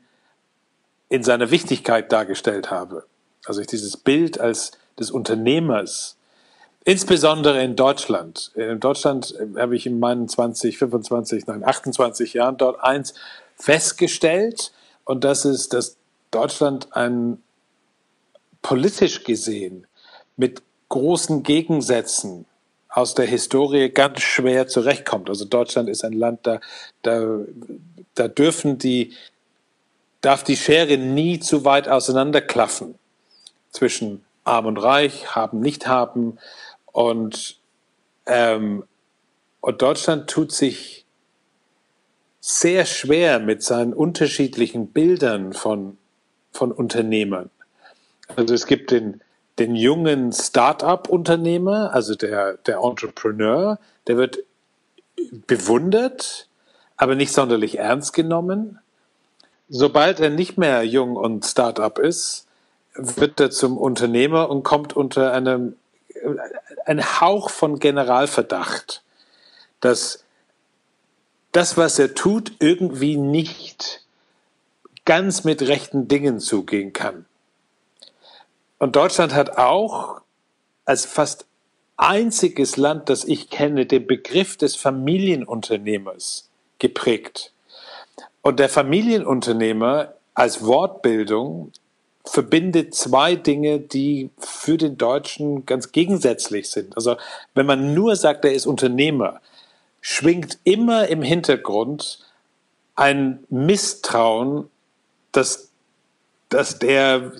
in 1.11 1.23
seiner 1.23 1.51
Wichtigkeit 1.51 2.11
dargestellt 2.11 2.71
habe. 2.71 3.05
Also 3.45 3.61
ich 3.61 3.67
dieses 3.67 3.99
Bild 3.99 4.41
als 4.41 4.73
des 4.99 5.11
Unternehmers 5.11 6.17
Insbesondere 6.85 7.63
in 7.63 7.77
Deutschland. 7.77 8.51
In 8.55 8.81
Deutschland 8.81 9.35
äh, 9.39 9.61
habe 9.61 9.77
ich 9.77 9.87
in 9.87 10.01
meinen 10.01 10.29
20, 10.29 10.79
25, 10.79 11.47
nein, 11.47 11.65
28 11.65 12.35
Jahren 12.35 12.57
dort 12.57 12.83
eins 12.83 13.15
festgestellt. 13.57 14.73
Und 15.05 15.25
das 15.25 15.45
ist, 15.45 15.73
dass 15.75 15.97
Deutschland 16.31 16.89
ein 16.97 17.43
politisch 18.63 19.25
gesehen 19.25 19.87
mit 20.37 20.63
großen 20.89 21.43
Gegensätzen 21.43 22.47
aus 22.89 23.15
der 23.15 23.27
Historie 23.27 23.89
ganz 23.89 24.21
schwer 24.21 24.67
zurechtkommt. 24.67 25.29
Also 25.29 25.45
Deutschland 25.45 25.89
ist 25.89 26.05
ein 26.05 26.13
Land, 26.13 26.47
da, 26.47 26.61
da, 27.03 27.39
da 28.15 28.29
dürfen 28.29 28.79
die, 28.79 29.13
darf 30.21 30.45
die 30.45 30.57
Schere 30.57 30.99
nie 30.99 31.41
zu 31.41 31.65
weit 31.65 31.89
auseinanderklaffen 31.89 32.97
zwischen 33.71 34.25
arm 34.45 34.67
und 34.67 34.77
reich, 34.77 35.35
haben, 35.35 35.61
nicht 35.61 35.87
haben, 35.87 36.39
und, 36.93 37.59
ähm, 38.27 38.85
und 39.61 39.83
Deutschland 39.83 40.29
tut 40.31 40.53
sich 40.53 41.05
sehr 42.41 42.85
schwer 42.85 43.39
mit 43.39 43.63
seinen 43.63 43.95
unterschiedlichen 43.95 44.89
Bildern 44.89 45.53
von, 45.53 45.97
von 46.53 46.73
Unternehmern. 46.73 47.51
Also 48.37 48.55
es 48.55 48.67
gibt 48.67 48.91
den, 48.91 49.21
den 49.59 49.77
jungen 49.77 50.33
Start-up-Unternehmer, 50.33 51.95
also 51.95 52.15
der, 52.15 52.55
der 52.59 52.79
Entrepreneur, 52.79 53.79
der 54.07 54.17
wird 54.17 54.39
bewundert, 55.47 56.49
aber 56.97 57.15
nicht 57.15 57.33
sonderlich 57.33 57.79
ernst 57.79 58.13
genommen. 58.13 58.79
Sobald 59.69 60.21
er 60.21 60.31
nicht 60.31 60.59
mehr 60.59 60.83
jung 60.83 61.17
und 61.17 61.45
Start-up 61.45 61.99
ist, 61.99 62.47
wird 62.95 63.41
er 63.41 63.51
zum 63.51 63.79
Unternehmer 63.79 64.51
und 64.51 64.65
kommt 64.65 64.95
unter 64.95 65.33
einem 65.33 65.77
ein 66.87 67.21
Hauch 67.21 67.51
von 67.51 67.79
Generalverdacht, 67.79 69.03
dass 69.81 70.25
das, 71.53 71.77
was 71.77 71.99
er 71.99 72.15
tut, 72.15 72.53
irgendwie 72.61 73.17
nicht 73.17 74.05
ganz 75.05 75.45
mit 75.45 75.63
rechten 75.63 76.09
Dingen 76.09 76.41
zugehen 76.41 76.93
kann. 76.93 77.27
Und 78.79 78.97
Deutschland 78.97 79.35
hat 79.35 79.59
auch 79.59 80.21
als 80.85 81.05
fast 81.05 81.47
einziges 81.97 82.77
Land, 82.77 83.09
das 83.09 83.25
ich 83.25 83.51
kenne, 83.51 83.87
den 83.87 84.07
Begriff 84.07 84.57
des 84.57 84.77
Familienunternehmers 84.77 86.51
geprägt. 86.79 87.53
Und 88.41 88.59
der 88.59 88.69
Familienunternehmer 88.69 90.15
als 90.35 90.65
Wortbildung 90.65 91.73
verbindet 92.25 92.95
zwei 92.95 93.35
Dinge, 93.35 93.81
die 93.81 94.31
für 94.39 94.79
den 94.79 94.97
Deutschen 94.97 95.67
ganz 95.67 95.93
gegensätzlich 95.93 96.71
sind. 96.71 96.97
Also 96.97 97.17
wenn 97.55 97.67
man 97.67 97.95
nur 97.95 98.17
sagt, 98.17 98.45
er 98.45 98.53
ist 98.53 98.67
Unternehmer, 98.67 99.41
schwingt 100.01 100.59
immer 100.65 101.09
im 101.09 101.23
Hintergrund 101.23 102.21
ein 102.95 103.45
Misstrauen, 103.49 104.71
dass, 105.33 105.71
dass 106.49 106.79
der 106.79 107.33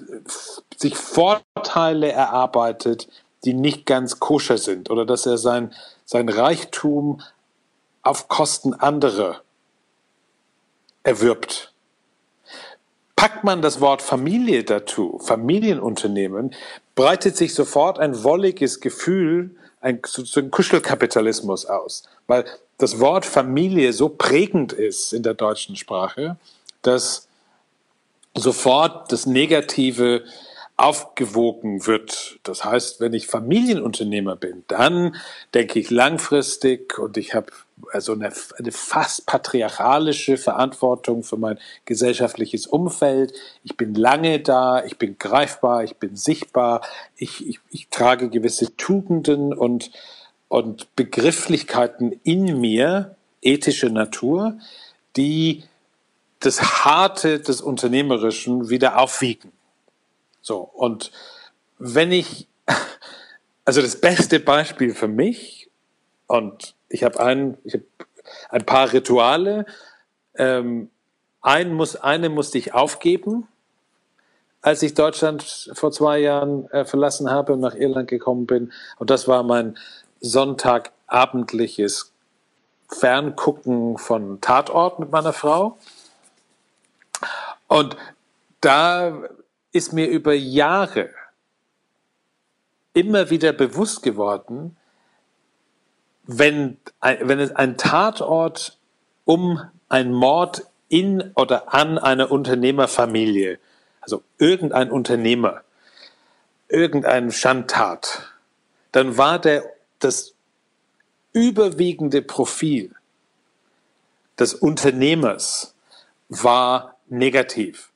sich 0.77 0.97
Vorteile 0.97 2.11
erarbeitet, 2.11 3.09
die 3.45 3.55
nicht 3.55 3.87
ganz 3.87 4.21
koscher 4.21 4.59
sind 4.59 4.91
oder 4.91 5.05
dass 5.05 5.27
er 5.27 5.39
sein, 5.39 5.73
sein 6.05 6.29
Reichtum 6.29 7.21
auf 8.03 8.29
Kosten 8.29 8.75
anderer 8.75 9.43
erwirbt. 11.03 11.72
Packt 13.23 13.45
man 13.45 13.63
das 13.63 13.81
Wort 13.81 14.03
Familie 14.03 14.65
dazu, 14.65 15.21
Familienunternehmen, 15.23 16.53
breitet 16.97 17.37
sich 17.37 17.55
sofort 17.55 18.01
ein 18.01 18.25
wolliges 18.25 18.81
Gefühl, 18.81 19.55
ein, 19.81 20.01
so 20.05 20.41
ein 20.41 20.51
Kuschelkapitalismus 20.51 21.65
aus, 21.67 22.03
weil 22.27 22.45
das 22.79 22.99
Wort 22.99 23.25
Familie 23.25 23.93
so 23.93 24.09
prägend 24.09 24.73
ist 24.73 25.13
in 25.13 25.23
der 25.23 25.35
deutschen 25.35 25.77
Sprache, 25.77 26.37
dass 26.83 27.29
sofort 28.35 29.13
das 29.13 29.25
Negative 29.25 30.25
aufgewogen 30.83 31.87
wird. 31.87 32.41
Das 32.43 32.65
heißt, 32.65 33.01
wenn 33.01 33.13
ich 33.13 33.29
Familienunternehmer 33.29 34.35
bin, 34.35 34.65
dann 34.67 35.15
denke 35.55 35.79
ich 35.79 35.91
langfristig 35.91 36.99
und 36.99 37.17
ich 37.17 37.35
habe 37.35 37.53
also 37.93 38.13
eine, 38.13 38.33
eine 38.59 38.73
fast 38.73 39.27
patriarchalische 39.27 40.37
Verantwortung 40.37 41.23
für 41.23 41.37
mein 41.37 41.59
gesellschaftliches 41.85 42.67
Umfeld. 42.67 43.33
Ich 43.63 43.77
bin 43.77 43.95
lange 43.95 44.41
da, 44.41 44.85
ich 44.85 44.99
bin 44.99 45.19
greifbar, 45.19 45.85
ich 45.85 45.97
bin 45.97 46.17
sichtbar, 46.17 46.81
ich, 47.17 47.47
ich, 47.49 47.61
ich 47.71 47.89
trage 47.89 48.29
gewisse 48.29 48.77
Tugenden 48.77 49.55
und, 49.55 49.93
und 50.49 50.95
Begrifflichkeiten 50.97 52.19
in 52.25 52.61
mir, 52.61 53.15
ethische 53.41 53.89
Natur, 53.89 54.59
die 55.17 55.63
das 56.41 56.85
Harte 56.85 57.39
des 57.39 57.61
Unternehmerischen 57.61 58.69
wieder 58.69 58.99
aufwiegen. 58.99 59.53
So, 60.43 60.59
und 60.59 61.13
wenn 61.79 62.13
ich, 62.13 62.49
also 63.65 63.81
das 63.81 64.01
beste 64.01 64.41
Beispiel 64.41 64.95
für 64.95 65.09
mich, 65.09 65.71
und 66.27 66.75
ich 66.89 67.05
habe 67.05 67.21
ein, 67.21 67.57
ich 67.65 67.75
hab 67.75 67.83
ein 68.51 68.67
paar 68.67 68.93
Rituale, 68.93 69.67
ähm, 70.37 70.91
ein 71.41 71.73
muss, 71.73 71.97
eine 71.97 72.29
musste 72.29 72.59
ich 72.59 72.75
aufgeben, 72.75 73.49
als 74.61 74.83
ich 74.83 74.95
Deutschland 74.95 75.71
vor 75.75 75.91
zwei 75.91 76.19
Jahren 76.19 76.71
äh, 76.71 76.85
verlassen 76.85 77.31
habe 77.31 77.53
und 77.53 77.61
nach 77.61 77.75
Irland 77.75 78.09
gekommen 78.09 78.47
bin. 78.47 78.73
Und 78.99 79.11
das 79.11 79.27
war 79.27 79.43
mein 79.43 79.77
Sonntagabendliches 80.21 82.13
Ferngucken 82.89 83.99
von 83.99 84.41
Tatort 84.41 85.01
mit 85.01 85.11
meiner 85.11 85.33
Frau. 85.33 85.79
Und 87.67 87.97
da 88.61 89.13
ist 89.73 89.93
mir 89.93 90.09
über 90.09 90.35
Jahre 90.35 91.11
immer 92.95 93.31
wieder 93.31 93.53
bewusst 93.53 94.03
geworden, 94.03 94.77
wenn, 96.25 96.79
wenn 97.01 97.41
es 97.41 97.51
ein 97.53 97.77
Tatort 97.77 98.79
um 99.25 99.61
einen 99.89 100.13
Mord 100.13 100.67
in 100.89 101.33
oder 101.35 101.73
an 101.75 101.99
einer 101.99 102.31
Unternehmerfamilie, 102.31 103.59
also 104.01 104.23
irgendein 104.39 104.91
Unternehmer, 104.91 105.63
irgendein 106.69 107.33
Schandtat, 107.33 108.31
dann 108.93 109.17
war 109.17 109.39
der, 109.39 109.65
das 110.01 110.35
überwiegende 111.33 112.21
Profil 112.21 112.95
des 114.39 114.55
Unternehmers 114.55 115.75
war 116.29 116.97
negativ. 117.09 117.92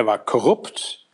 Er 0.00 0.06
war 0.06 0.18
korrupt, 0.18 1.04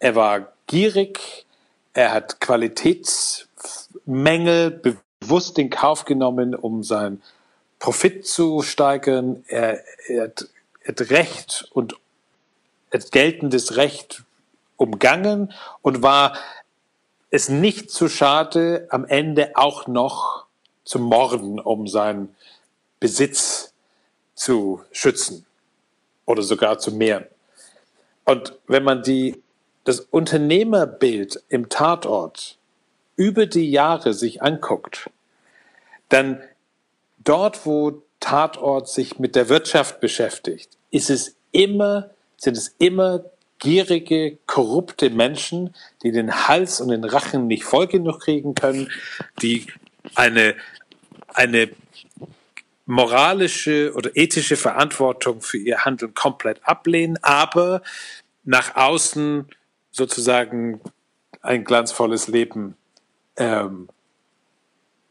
er 0.00 0.16
war 0.16 0.52
gierig, 0.66 1.46
er 1.94 2.12
hat 2.12 2.40
Qualitätsmängel 2.40 4.82
bewusst 5.20 5.60
in 5.60 5.70
Kauf 5.70 6.04
genommen, 6.04 6.56
um 6.56 6.82
seinen 6.82 7.22
Profit 7.78 8.26
zu 8.26 8.62
steigern. 8.62 9.44
Er, 9.46 9.78
er, 10.08 10.24
hat, 10.24 10.48
er 10.80 10.88
hat 10.88 11.10
Recht 11.10 11.68
und 11.72 11.94
hat 12.92 13.12
geltendes 13.12 13.76
Recht 13.76 14.24
umgangen 14.76 15.54
und 15.80 16.02
war 16.02 16.36
es 17.30 17.48
nicht 17.48 17.92
zu 17.92 18.08
schade, 18.08 18.88
am 18.90 19.04
Ende 19.04 19.52
auch 19.54 19.86
noch 19.86 20.46
zu 20.82 20.98
morden, 20.98 21.60
um 21.60 21.86
seinen 21.86 22.34
Besitz 22.98 23.72
zu 24.34 24.82
schützen 24.90 25.46
oder 26.26 26.42
sogar 26.42 26.80
zu 26.80 26.90
mehren. 26.90 27.26
Und 28.24 28.54
wenn 28.66 28.84
man 28.84 29.02
die, 29.02 29.42
das 29.84 30.00
Unternehmerbild 30.00 31.42
im 31.48 31.68
Tatort 31.68 32.56
über 33.16 33.46
die 33.46 33.70
Jahre 33.70 34.14
sich 34.14 34.42
anguckt, 34.42 35.10
dann 36.08 36.40
dort, 37.18 37.66
wo 37.66 38.02
Tatort 38.20 38.88
sich 38.88 39.18
mit 39.18 39.34
der 39.34 39.48
Wirtschaft 39.48 40.00
beschäftigt, 40.00 40.76
ist 40.90 41.10
es 41.10 41.34
immer, 41.50 42.10
sind 42.36 42.56
es 42.56 42.74
immer 42.78 43.24
gierige, 43.58 44.38
korrupte 44.46 45.10
Menschen, 45.10 45.74
die 46.02 46.12
den 46.12 46.48
Hals 46.48 46.80
und 46.80 46.88
den 46.88 47.04
Rachen 47.04 47.46
nicht 47.46 47.64
voll 47.64 47.86
genug 47.86 48.20
kriegen 48.20 48.54
können, 48.54 48.90
die 49.40 49.66
eine, 50.14 50.54
eine 51.28 51.70
moralische 52.92 53.94
oder 53.94 54.10
ethische 54.16 54.56
Verantwortung 54.56 55.40
für 55.40 55.56
ihr 55.56 55.86
Handeln 55.86 56.12
komplett 56.12 56.60
ablehnen, 56.62 57.18
aber 57.22 57.80
nach 58.44 58.76
außen 58.76 59.48
sozusagen 59.90 60.78
ein 61.40 61.64
glanzvolles 61.64 62.28
Leben 62.28 62.76
ähm, 63.36 63.88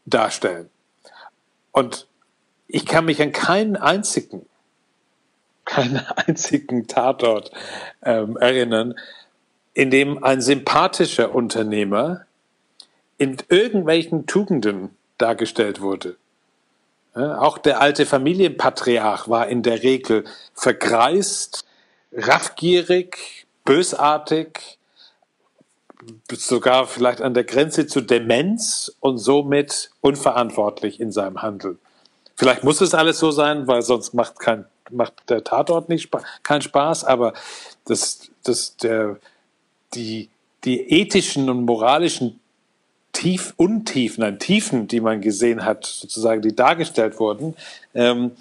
darstellen. 0.06 0.70
Und 1.72 2.06
ich 2.68 2.86
kann 2.86 3.04
mich 3.04 3.20
an 3.20 3.32
keinen 3.32 3.74
einzigen, 3.74 4.46
keinen 5.64 6.06
einzigen 6.14 6.86
Tatort 6.86 7.50
ähm, 8.04 8.36
erinnern, 8.36 8.94
in 9.74 9.90
dem 9.90 10.22
ein 10.22 10.40
sympathischer 10.40 11.34
Unternehmer 11.34 12.26
in 13.18 13.38
irgendwelchen 13.48 14.26
Tugenden 14.26 14.90
dargestellt 15.18 15.80
wurde. 15.80 16.16
Auch 17.14 17.58
der 17.58 17.80
alte 17.80 18.06
Familienpatriarch 18.06 19.28
war 19.28 19.48
in 19.48 19.62
der 19.62 19.82
Regel 19.82 20.24
vergreist, 20.54 21.64
raffgierig, 22.12 23.46
bösartig, 23.64 24.78
sogar 26.32 26.86
vielleicht 26.86 27.20
an 27.20 27.34
der 27.34 27.44
Grenze 27.44 27.86
zu 27.86 28.00
Demenz 28.00 28.96
und 29.00 29.18
somit 29.18 29.90
unverantwortlich 30.00 31.00
in 31.00 31.12
seinem 31.12 31.42
Handeln. 31.42 31.78
Vielleicht 32.34 32.64
muss 32.64 32.80
es 32.80 32.94
alles 32.94 33.18
so 33.18 33.30
sein, 33.30 33.66
weil 33.66 33.82
sonst 33.82 34.14
macht, 34.14 34.38
kein, 34.38 34.64
macht 34.90 35.28
der 35.28 35.44
Tatort 35.44 35.88
nicht 35.88 36.10
keinen 36.42 36.62
Spaß, 36.62 37.04
aber 37.04 37.34
das, 37.84 38.30
das, 38.42 38.76
der, 38.78 39.18
die, 39.94 40.30
die 40.64 40.80
ethischen 40.80 41.50
und 41.50 41.64
moralischen 41.64 42.40
Tief, 43.12 43.54
Untiefen, 43.56 44.22
nein, 44.22 44.38
Tiefen, 44.38 44.88
die 44.88 45.00
man 45.00 45.20
gesehen 45.20 45.64
hat, 45.64 45.84
sozusagen, 45.84 46.42
die 46.42 46.56
dargestellt 46.56 47.18
wurden, 47.20 47.54
ähm, 47.94 48.32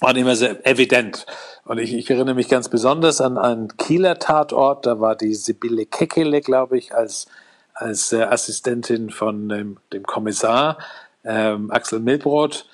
waren 0.00 0.16
immer 0.16 0.34
sehr 0.34 0.66
evident. 0.66 1.26
Und 1.64 1.78
ich, 1.78 1.94
ich, 1.94 2.10
erinnere 2.10 2.34
mich 2.34 2.48
ganz 2.48 2.68
besonders 2.68 3.20
an 3.20 3.38
einen 3.38 3.76
Kieler 3.76 4.18
Tatort, 4.18 4.86
da 4.86 4.98
war 4.98 5.14
die 5.14 5.34
Sibylle 5.34 5.86
Keckele, 5.86 6.40
glaube 6.40 6.78
ich, 6.78 6.94
als, 6.94 7.26
als 7.74 8.12
äh, 8.12 8.22
Assistentin 8.22 9.10
von 9.10 9.48
dem, 9.48 9.76
dem 9.92 10.02
Kommissar 10.02 10.78
ähm, 11.24 11.70
Axel 11.70 12.00
Milbrot, 12.00 12.66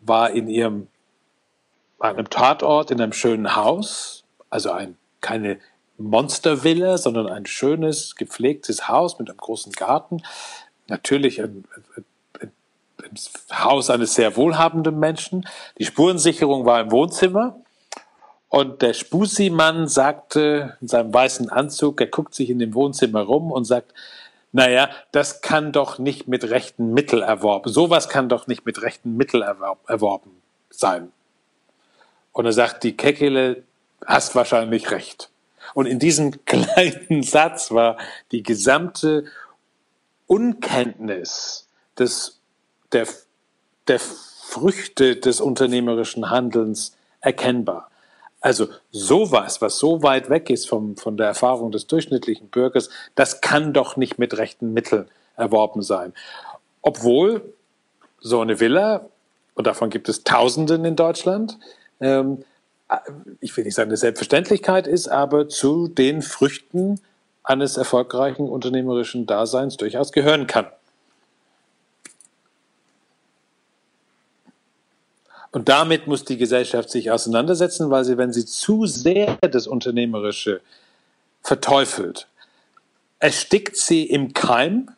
war 0.00 0.30
in 0.32 0.48
ihrem 0.48 0.88
einem 2.02 2.28
Tatort 2.28 2.90
in 2.90 3.00
einem 3.00 3.12
schönen 3.12 3.54
Haus, 3.54 4.24
also 4.50 4.72
ein, 4.72 4.96
keine 5.20 5.60
Monstervilla, 6.04 6.98
sondern 6.98 7.26
ein 7.26 7.46
schönes, 7.46 8.16
gepflegtes 8.16 8.88
Haus 8.88 9.18
mit 9.18 9.28
einem 9.28 9.38
großen 9.38 9.72
Garten. 9.72 10.22
Natürlich 10.88 11.42
ein, 11.42 11.64
ein, 12.40 12.52
ein 13.02 13.64
Haus 13.64 13.90
eines 13.90 14.14
sehr 14.14 14.36
wohlhabenden 14.36 14.98
Menschen. 14.98 15.46
Die 15.78 15.84
Spurensicherung 15.84 16.64
war 16.66 16.80
im 16.80 16.90
Wohnzimmer. 16.90 17.56
Und 18.48 18.82
der 18.82 18.92
Spusi-Mann 18.92 19.88
sagte 19.88 20.76
in 20.82 20.88
seinem 20.88 21.14
weißen 21.14 21.48
Anzug, 21.48 22.00
er 22.00 22.08
guckt 22.08 22.34
sich 22.34 22.50
in 22.50 22.58
dem 22.58 22.74
Wohnzimmer 22.74 23.22
rum 23.22 23.50
und 23.50 23.64
sagt, 23.64 23.94
naja, 24.52 24.90
das 25.10 25.40
kann 25.40 25.72
doch 25.72 25.98
nicht 25.98 26.28
mit 26.28 26.44
rechten 26.50 26.92
Mitteln 26.92 27.22
erworben, 27.22 27.72
sowas 27.72 28.10
kann 28.10 28.28
doch 28.28 28.46
nicht 28.46 28.66
mit 28.66 28.82
rechten 28.82 29.16
Mitteln 29.16 29.42
erworben 29.42 30.30
sein. 30.68 31.10
Und 32.32 32.44
er 32.44 32.52
sagt, 32.52 32.84
die 32.84 32.94
Kekele, 32.94 33.62
hast 34.06 34.34
wahrscheinlich 34.34 34.90
recht. 34.90 35.30
Und 35.74 35.86
in 35.86 35.98
diesem 35.98 36.44
kleinen 36.44 37.22
Satz 37.22 37.70
war 37.70 37.98
die 38.30 38.42
gesamte 38.42 39.24
Unkenntnis 40.26 41.68
des, 41.98 42.40
der, 42.92 43.06
der 43.88 43.98
Früchte 43.98 45.16
des 45.16 45.40
unternehmerischen 45.40 46.30
Handelns 46.30 46.96
erkennbar. 47.20 47.90
Also 48.40 48.66
sowas, 48.90 49.62
was 49.62 49.78
so 49.78 50.02
weit 50.02 50.28
weg 50.28 50.50
ist 50.50 50.68
vom, 50.68 50.96
von 50.96 51.16
der 51.16 51.28
Erfahrung 51.28 51.70
des 51.70 51.86
durchschnittlichen 51.86 52.48
Bürgers, 52.48 52.90
das 53.14 53.40
kann 53.40 53.72
doch 53.72 53.96
nicht 53.96 54.18
mit 54.18 54.36
rechten 54.36 54.72
Mitteln 54.72 55.08
erworben 55.36 55.82
sein. 55.82 56.12
Obwohl 56.82 57.54
so 58.20 58.40
eine 58.40 58.58
Villa, 58.58 59.06
und 59.54 59.66
davon 59.66 59.90
gibt 59.90 60.08
es 60.08 60.24
Tausenden 60.24 60.84
in 60.84 60.96
Deutschland, 60.96 61.58
ähm, 62.00 62.44
ich 63.40 63.56
will 63.56 63.64
nicht 63.64 63.74
sagen, 63.74 63.90
eine 63.90 63.96
Selbstverständlichkeit 63.96 64.86
ist, 64.86 65.08
aber 65.08 65.48
zu 65.48 65.88
den 65.88 66.22
Früchten 66.22 67.00
eines 67.44 67.76
erfolgreichen 67.76 68.48
unternehmerischen 68.48 69.26
Daseins 69.26 69.76
durchaus 69.76 70.12
gehören 70.12 70.46
kann. 70.46 70.66
Und 75.50 75.68
damit 75.68 76.06
muss 76.06 76.24
die 76.24 76.38
Gesellschaft 76.38 76.88
sich 76.88 77.10
auseinandersetzen, 77.10 77.90
weil 77.90 78.04
sie, 78.04 78.16
wenn 78.16 78.32
sie 78.32 78.46
zu 78.46 78.86
sehr 78.86 79.36
das 79.42 79.66
Unternehmerische 79.66 80.62
verteufelt, 81.42 82.26
erstickt 83.18 83.76
sie 83.76 84.04
im 84.04 84.32
Keim 84.32 84.90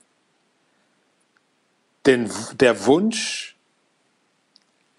den, 2.06 2.30
der 2.60 2.86
Wunsch, 2.86 3.56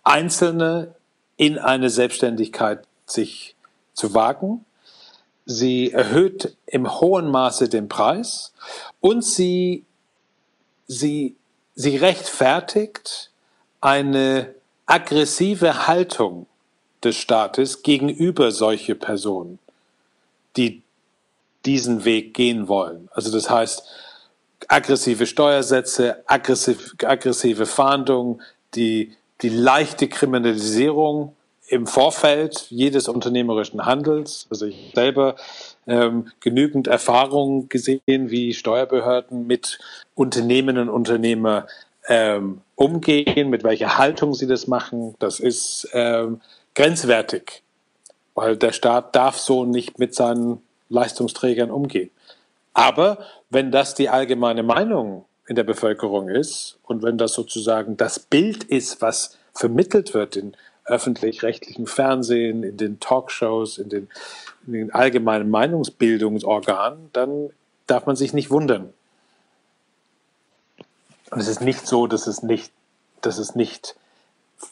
Einzelne 0.04 0.95
in 1.38 1.58
eine 1.58 1.90
Selbstständigkeit 1.90 2.86
sich 3.06 3.56
zu 3.94 4.14
wagen. 4.14 4.66
Sie 5.46 5.92
erhöht 5.92 6.56
im 6.66 7.00
hohen 7.00 7.30
Maße 7.30 7.70
den 7.70 7.88
Preis 7.88 8.54
und 9.00 9.24
sie, 9.24 9.86
sie, 10.88 11.36
sie 11.76 11.98
rechtfertigt 11.98 13.32
eine 13.82 14.56
aggressive 14.86 15.88
Haltung 15.88 16.48
des 17.04 17.16
Staates 17.16 17.84
gegenüber 17.84 18.52
solche 18.52 18.96
Personen, 18.96 19.60
die 20.58 20.82
diesen 21.66 22.06
Weg 22.06 22.34
gehen 22.34 22.68
wollen. 22.68 23.10
Also 23.12 23.32
das 23.32 23.50
heißt, 23.50 23.84
aggressive 24.68 25.26
Steuersätze, 25.26 26.24
aggressiv, 26.26 26.96
aggressive 27.04 27.66
Fahndung, 27.66 28.42
die, 28.74 29.16
die 29.42 29.50
leichte 29.50 30.08
Kriminalisierung 30.08 31.36
im 31.68 31.88
Vorfeld 31.88 32.68
jedes 32.70 33.08
unternehmerischen 33.08 33.86
Handels. 33.86 34.48
Also 34.50 34.68
ich 34.68 34.92
selber 34.94 35.36
ähm, 35.88 36.32
genügend 36.40 36.88
Erfahrung 36.88 37.70
gesehen, 37.70 38.02
wie 38.06 38.54
Steuerbehörden 38.54 39.48
mit 39.48 39.80
Unternehmen 40.14 40.78
und 40.78 40.90
Unternehmer 40.90 41.68
ähm, 42.08 42.62
umgehen, 42.76 43.50
mit 43.50 43.64
welcher 43.64 43.98
Haltung 43.98 44.34
sie 44.34 44.48
das 44.48 44.68
machen, 44.68 45.16
das 45.20 45.40
ist 45.40 45.90
ähm, 45.94 46.42
grenzwertig, 46.76 47.64
weil 48.36 48.58
der 48.58 48.74
Staat 48.74 49.16
darf 49.16 49.38
so 49.38 49.66
nicht 49.66 49.98
mit 49.98 50.14
seinen 50.14 50.62
Leistungsträgern 50.90 51.72
umgehen. 51.72 52.12
Aber 52.74 53.20
wenn 53.50 53.72
das 53.72 53.96
die 53.96 54.10
allgemeine 54.10 54.62
Meinung 54.62 55.25
in 55.48 55.56
der 55.56 55.64
Bevölkerung 55.64 56.30
ist 56.30 56.78
und 56.84 57.04
wenn 57.04 57.18
das 57.18 57.34
sozusagen 57.34 57.98
das 57.98 58.20
Bild 58.20 58.64
ist, 58.64 59.02
was 59.02 59.38
vermittelt 59.54 60.14
wird 60.14 60.36
in 60.36 60.56
öffentlich-rechtlichen 60.86 61.88
Fernsehen, 61.88 62.64
in 62.64 62.78
den 62.78 63.00
Talkshows, 63.00 63.78
in 63.78 63.90
den, 63.90 64.10
in 64.68 64.74
den 64.74 64.92
allgemeinen 64.94 65.50
Meinungsbildungsorganen, 65.50 67.10
dann 67.14 67.50
darf 67.88 68.06
man 68.06 68.16
sich 68.16 68.34
nicht 68.34 68.52
wundern, 68.52 68.94
und 71.32 71.42
es 71.42 71.48
ist 71.48 71.62
nicht 71.62 71.86
so, 71.86 72.08
dass 72.08 72.28
es 72.28 72.44
nicht, 72.44 72.72
dass 73.22 73.40
es 73.40 73.56
nicht 73.56 73.96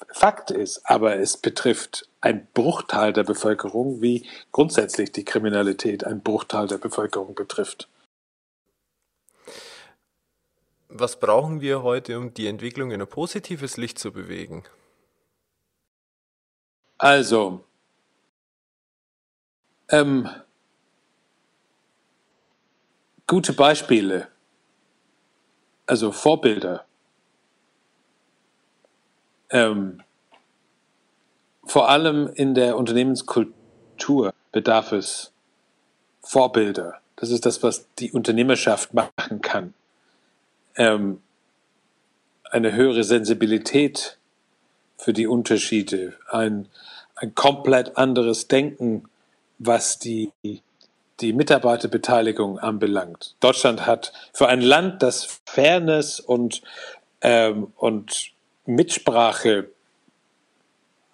Fakt 0.07 0.49
ist, 0.49 0.81
aber 0.85 1.17
es 1.17 1.35
betrifft 1.35 2.07
ein 2.21 2.47
Bruchteil 2.53 3.11
der 3.11 3.25
Bevölkerung, 3.25 4.01
wie 4.01 4.25
grundsätzlich 4.53 5.11
die 5.11 5.25
Kriminalität 5.25 6.05
ein 6.05 6.21
Bruchteil 6.21 6.67
der 6.67 6.77
Bevölkerung 6.77 7.35
betrifft. 7.35 7.89
Was 10.95 11.19
brauchen 11.19 11.61
wir 11.61 11.81
heute, 11.81 12.17
um 12.17 12.33
die 12.33 12.47
Entwicklung 12.47 12.91
in 12.91 13.01
ein 13.01 13.07
positives 13.07 13.77
Licht 13.77 13.97
zu 13.97 14.11
bewegen? 14.11 14.63
Also, 16.97 17.65
ähm, 19.89 20.29
gute 23.27 23.53
Beispiele 23.53 24.27
also 25.85 26.11
Vorbilder. 26.11 26.85
Ähm, 29.49 30.01
vor 31.65 31.89
allem 31.89 32.27
in 32.27 32.55
der 32.55 32.77
Unternehmenskultur 32.77 34.33
bedarf 34.51 34.91
es 34.91 35.31
Vorbilder. 36.21 36.99
Das 37.15 37.29
ist 37.29 37.45
das, 37.45 37.63
was 37.63 37.87
die 37.99 38.11
Unternehmerschaft 38.11 38.93
machen 38.93 39.41
kann. 39.41 39.73
Ähm, 40.75 41.21
eine 42.49 42.73
höhere 42.73 43.03
Sensibilität 43.03 44.17
für 44.97 45.13
die 45.13 45.27
Unterschiede, 45.27 46.13
ein, 46.29 46.67
ein 47.15 47.33
komplett 47.35 47.97
anderes 47.97 48.47
Denken, 48.47 49.09
was 49.57 49.99
die 49.99 50.31
die 51.19 51.33
Mitarbeiterbeteiligung 51.33 52.59
anbelangt. 52.59 53.35
Deutschland 53.39 53.85
hat 53.85 54.13
für 54.33 54.47
ein 54.47 54.61
Land, 54.61 55.01
das 55.03 55.39
Fairness 55.45 56.19
und, 56.19 56.61
ähm, 57.21 57.71
und 57.77 58.31
Mitsprache 58.65 59.69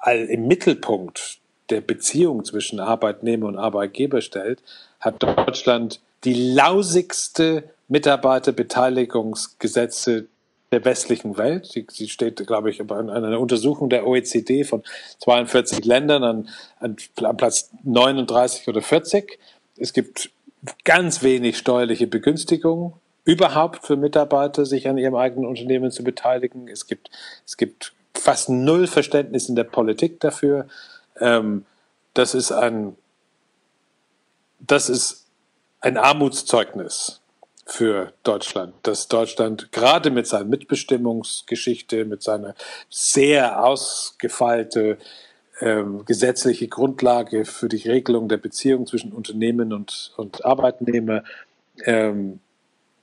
im 0.05 0.47
Mittelpunkt 0.47 1.39
der 1.69 1.81
Beziehung 1.81 2.45
zwischen 2.45 2.79
Arbeitnehmer 2.79 3.47
und 3.47 3.57
Arbeitgeber 3.57 4.21
stellt, 4.21 4.63
hat 4.99 5.21
Deutschland 5.21 5.99
die 6.23 6.53
lausigste 6.53 7.69
Mitarbeiterbeteiligungsgesetze 7.89 10.27
der 10.71 10.85
westlichen 10.85 11.37
Welt. 11.37 11.65
Sie, 11.65 11.85
sie 11.89 12.09
steht, 12.09 12.45
glaube 12.45 12.69
ich, 12.69 12.79
an 12.79 13.09
einer 13.09 13.39
Untersuchung 13.39 13.89
der 13.89 14.07
OECD 14.07 14.63
von 14.63 14.83
42 15.19 15.83
Ländern 15.83 16.23
an, 16.23 16.49
an, 16.79 16.95
an 17.23 17.37
Platz 17.37 17.71
39 17.83 18.67
oder 18.67 18.81
40. 18.81 19.39
Es 19.77 19.93
gibt 19.93 20.29
ganz 20.83 21.23
wenig 21.23 21.57
steuerliche 21.57 22.07
Begünstigung 22.07 22.93
überhaupt 23.25 23.85
für 23.85 23.95
Mitarbeiter, 23.95 24.65
sich 24.65 24.87
an 24.87 24.97
ihrem 24.97 25.15
eigenen 25.15 25.47
Unternehmen 25.47 25.91
zu 25.91 26.03
beteiligen. 26.03 26.67
Es 26.67 26.87
gibt, 26.87 27.09
es 27.45 27.57
gibt 27.57 27.93
fast 28.13 28.49
null 28.49 28.87
Verständnis 28.87 29.49
in 29.49 29.55
der 29.55 29.63
Politik 29.63 30.19
dafür. 30.19 30.67
Ähm, 31.19 31.65
das 32.13 32.35
ist 32.35 32.51
ein, 32.51 32.95
das 34.59 34.89
ist 34.89 35.25
ein 35.81 35.97
Armutszeugnis 35.97 37.18
für 37.69 38.13
Deutschland, 38.23 38.73
dass 38.83 39.07
Deutschland 39.07 39.71
gerade 39.71 40.09
mit 40.09 40.27
seiner 40.27 40.45
Mitbestimmungsgeschichte, 40.45 42.03
mit 42.05 42.23
seiner 42.23 42.55
sehr 42.89 43.63
ausgefeilte 43.63 44.97
ähm, 45.61 46.03
gesetzliche 46.05 46.67
Grundlage 46.67 47.45
für 47.45 47.69
die 47.69 47.87
Regelung 47.87 48.27
der 48.27 48.37
Beziehung 48.37 48.87
zwischen 48.87 49.11
Unternehmen 49.11 49.71
und, 49.71 50.13
und 50.17 50.45
Arbeitnehmer, 50.45 51.23
ähm, 51.85 52.39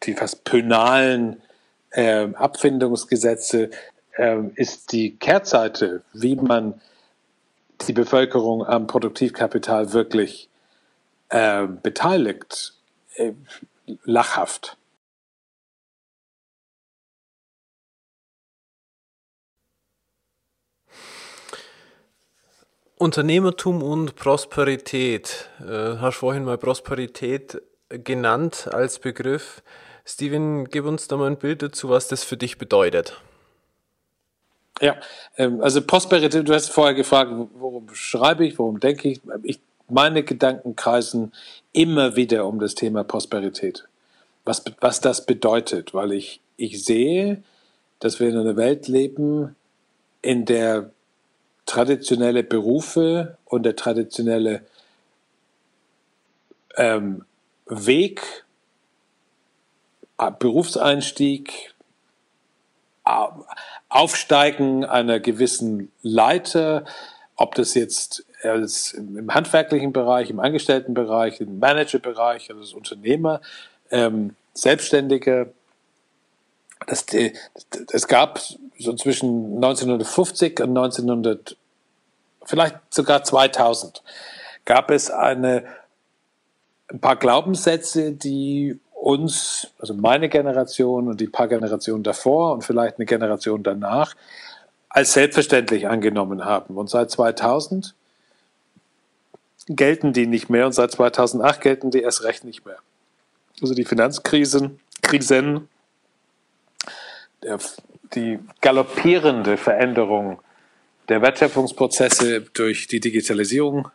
die 0.03 0.15
fast 0.15 0.45
pönalen 0.45 1.43
ähm, 1.93 2.35
Abfindungsgesetze, 2.35 3.71
ähm, 4.17 4.53
ist 4.57 4.93
die 4.93 5.17
Kehrseite, 5.17 6.03
wie 6.13 6.37
man 6.37 6.81
die 7.87 7.93
Bevölkerung 7.93 8.67
am 8.67 8.87
Produktivkapital 8.87 9.93
wirklich 9.93 10.49
äh, 11.29 11.67
beteiligt, 11.67 12.75
äh, 13.15 13.33
lachhaft. 14.05 14.77
Unternehmertum 22.99 23.83
und 23.83 24.17
Prosperität. 24.17 25.51
Äh, 25.61 25.99
hast 25.99 26.17
vorhin 26.17 26.45
mal 26.45 26.57
Prosperität 26.57 27.61
genannt 27.91 28.69
als 28.73 28.99
Begriff. 28.99 29.63
Steven, 30.07 30.65
gib 30.67 30.87
uns 30.87 31.07
da 31.07 31.17
mal 31.17 31.27
ein 31.27 31.37
Bild 31.37 31.63
dazu, 31.63 31.91
was 31.91 32.09
das 32.09 32.25
für 32.25 32.37
dich 32.39 32.57
bedeutet. 32.57 33.21
Ja, 34.81 34.97
ähm, 35.37 35.61
also 35.61 35.83
Prosperität, 35.83 36.49
du 36.49 36.55
hast 36.55 36.71
vorher 36.71 36.95
gefragt, 36.95 37.31
worum 37.55 37.89
schreibe 37.95 38.47
ich, 38.47 38.59
worum 38.59 38.81
denke 38.81 39.09
ich. 39.09 39.21
ich. 39.43 39.61
Meine 39.89 40.25
Gedanken 40.25 40.75
kreisen 40.75 41.33
immer 41.77 42.17
wieder 42.17 42.47
um 42.47 42.59
das 42.59 42.75
Thema 42.75 43.05
Prosperität. 43.05 43.87
Was, 44.45 44.65
was 44.81 45.01
das 45.01 45.27
bedeutet, 45.27 45.93
weil 45.93 46.13
ich, 46.13 46.41
ich 46.57 46.83
sehe, 46.83 47.43
dass 48.01 48.19
wir 48.19 48.29
in 48.29 48.39
einer 48.39 48.57
Welt 48.57 48.89
leben, 48.89 49.55
in 50.23 50.47
der 50.47 50.91
traditionelle 51.67 52.43
Berufe 52.43 53.37
und 53.45 53.65
der 53.65 53.77
traditionelle 53.77 54.63
ähm, 56.77 57.25
Weg, 57.67 58.45
Berufseinstieg, 60.39 61.75
Aufsteigen 63.89 64.85
einer 64.85 65.21
gewissen 65.21 65.93
Leiter, 66.03 66.85
ob 67.37 67.55
das 67.55 67.75
jetzt 67.75 68.26
als 68.43 68.93
im 68.93 69.33
handwerklichen 69.33 69.93
Bereich, 69.93 70.31
im 70.31 70.41
Angestelltenbereich, 70.41 71.41
im 71.41 71.59
Managerbereich, 71.59 72.51
also 72.51 72.61
als 72.61 72.73
Unternehmer, 72.73 73.41
ähm, 73.91 74.35
Selbstständige, 74.55 75.53
das, 76.87 77.07
es 77.93 78.09
gab 78.09 78.41
so 78.79 78.93
zwischen 78.95 79.57
1950 79.57 80.61
und 80.61 80.77
1900, 80.77 81.57
vielleicht 82.45 82.77
sogar 82.91 83.25
2000, 83.25 84.03
gab 84.65 84.91
es 84.91 85.11
eine, 85.11 85.65
ein 86.89 87.01
paar 87.01 87.17
Glaubenssätze, 87.17 88.13
die 88.13 88.79
uns, 88.93 89.69
also 89.79 89.95
meine 89.95 90.29
Generation 90.29 91.09
und 91.09 91.21
die 91.21 91.27
paar 91.27 91.49
Generationen 91.49 92.03
davor 92.03 92.53
und 92.53 92.65
vielleicht 92.65 92.99
eine 92.99 93.07
Generation 93.07 93.63
danach, 93.63 94.15
als 94.89 95.13
selbstverständlich 95.13 95.89
angenommen 95.89 96.45
haben. 96.45 96.77
Und 96.77 96.89
seit 96.89 97.11
2000 97.11 97.95
gelten 99.69 100.13
die 100.13 100.27
nicht 100.27 100.49
mehr 100.49 100.67
und 100.67 100.73
seit 100.73 100.93
2008 100.93 101.61
gelten 101.61 101.91
die 101.91 102.03
erst 102.03 102.23
recht 102.23 102.45
nicht 102.45 102.65
mehr. 102.65 102.79
Also 103.61 103.75
die 103.75 103.85
Finanzkrisen, 103.85 104.79
Krisen, 105.03 105.69
die 108.15 108.39
galoppierende 108.61 109.57
Veränderung 109.57 110.41
der 111.09 111.23
Wertschöpfungsprozesse 111.23 112.43
durch 112.53 112.87
die 112.87 113.01
Digitalisierung, 113.01 113.89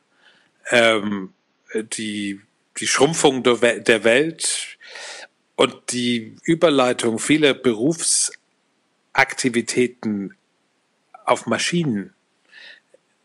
ähm, 0.70 1.32
die, 1.74 2.42
die 2.80 2.88
Schrumpfung 2.88 3.44
der 3.44 4.04
Welt 4.04 4.78
und 5.56 5.76
die 5.92 6.36
Überleitung 6.44 7.20
vieler 7.20 7.54
Berufsaktivitäten 7.54 10.36
auf 11.26 11.46
Maschinen 11.46 12.14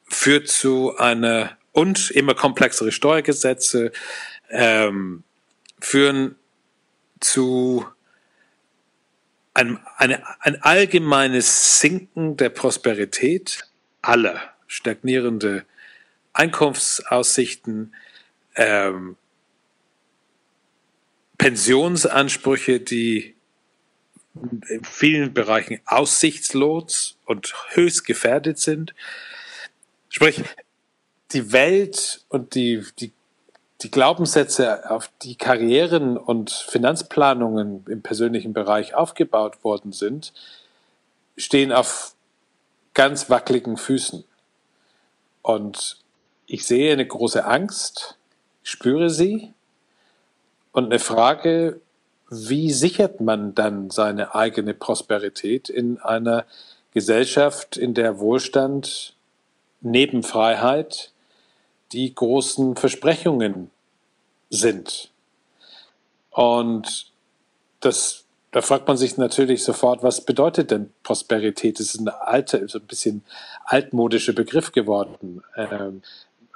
führt 0.09 0.49
zu 0.49 0.97
einer 0.97 1.57
und 1.77 2.11
immer 2.11 2.35
komplexere 2.35 2.91
Steuergesetze 2.91 3.93
ähm, 4.49 5.25
führen 5.79 6.37
zu 7.21 7.85
ein, 9.53 9.79
eine, 9.99 10.23
ein 10.41 10.63
allgemeines 10.63 11.79
Sinken 11.79 12.39
der 12.39 12.49
Prosperität 12.49 13.69
aller, 14.01 14.41
stagnierende 14.67 15.67
Einkunftsaussichten, 16.33 17.95
ähm, 18.55 19.17
Pensionsansprüche, 21.37 22.81
die 22.81 23.35
in 24.69 24.83
vielen 24.83 25.35
Bereichen 25.35 25.81
aussichtslos 25.85 27.19
und 27.27 27.55
höchst 27.75 28.07
gefährdet 28.07 28.59
sind. 28.59 28.95
Sprich, 30.09 30.43
die 31.37 31.53
Welt 31.53 32.25
und 32.29 32.55
die, 32.55 32.83
die 32.99 33.13
die 33.83 33.91
Glaubenssätze, 33.91 34.91
auf 34.91 35.11
die 35.23 35.37
Karrieren 35.37 36.17
und 36.17 36.51
Finanzplanungen 36.51 37.85
im 37.89 38.01
persönlichen 38.03 38.55
Bereich 38.55 38.95
aufgebaut 38.95 39.63
worden 39.65 39.93
sind, 39.93 40.33
stehen 41.37 41.73
auf 41.73 42.15
ganz 42.95 43.29
wackeligen 43.29 43.77
Füßen. 43.77 44.25
Und 45.43 45.99
ich 46.47 46.67
sehe 46.67 46.93
eine 46.93 47.07
große 47.07 47.45
Angst, 47.45 48.17
spüre 48.63 49.11
sie 49.11 49.53
und 50.73 50.87
eine 50.87 50.99
Frage, 50.99 51.81
wie 52.31 52.73
sichert 52.73 53.21
man 53.21 53.55
dann 53.55 53.91
seine 53.91 54.35
eigene 54.35 54.73
Prosperität 54.73 55.69
in 55.69 55.99
einer 56.01 56.47
Gesellschaft, 56.93 57.77
in 57.77 57.93
der 57.93 58.19
Wohlstand 58.19 59.15
neben 59.83 60.23
Freiheit 60.23 61.13
die 61.93 62.15
großen 62.15 62.77
Versprechungen 62.77 63.71
sind. 64.51 65.11
Und 66.31 67.11
das, 67.81 68.25
da 68.53 68.63
fragt 68.63 68.89
man 68.89 68.97
sich 68.97 69.17
natürlich 69.17 69.65
sofort, 69.65 70.03
was 70.03 70.21
bedeutet 70.21 70.71
denn 70.71 70.93
Prosperität? 71.03 71.79
Das 71.81 71.95
ist 71.95 72.01
ein 72.01 72.09
alter, 72.09 72.67
so 72.69 72.79
ein 72.79 72.87
bisschen 72.87 73.23
altmodischer 73.65 74.33
Begriff 74.33 74.73
geworden. 74.73 75.43
Ähm, 75.57 76.03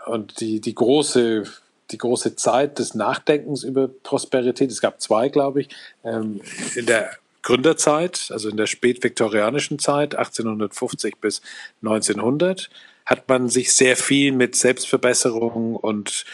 und 0.06 0.40
die, 0.40 0.60
die 0.60 0.74
große, 0.74 1.44
die 1.90 1.98
große 1.98 2.36
Zeit 2.36 2.78
des 2.78 2.94
Nachdenkens 2.94 3.64
über 3.64 3.88
Prosperität, 3.88 4.70
es 4.70 4.80
gab 4.80 5.00
zwei, 5.00 5.28
glaube 5.28 5.62
ich, 5.62 5.68
ähm, 6.04 6.40
in 6.74 6.86
der 6.86 7.10
Gründerzeit, 7.42 8.28
also 8.30 8.48
in 8.48 8.56
der 8.56 8.66
spätviktorianischen 8.66 9.78
Zeit, 9.78 10.14
1850 10.14 11.16
bis 11.20 11.40
1900, 11.82 12.70
hat 13.10 13.28
man 13.28 13.48
sich 13.48 13.74
sehr 13.74 13.96
viel 13.96 14.30
mit 14.30 14.54
Selbstverbesserung 14.54 15.74
und 15.74 16.24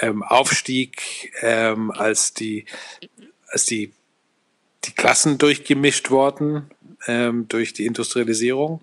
ähm, 0.00 0.24
Aufstieg, 0.24 1.32
ähm, 1.40 1.92
als 1.92 2.34
die, 2.34 2.66
als 3.46 3.64
die, 3.64 3.92
die 4.84 4.92
Klassen 4.92 5.38
durchgemischt 5.38 6.10
worden 6.10 6.68
ähm, 7.06 7.46
durch 7.46 7.72
die 7.74 7.86
Industrialisierung 7.86 8.80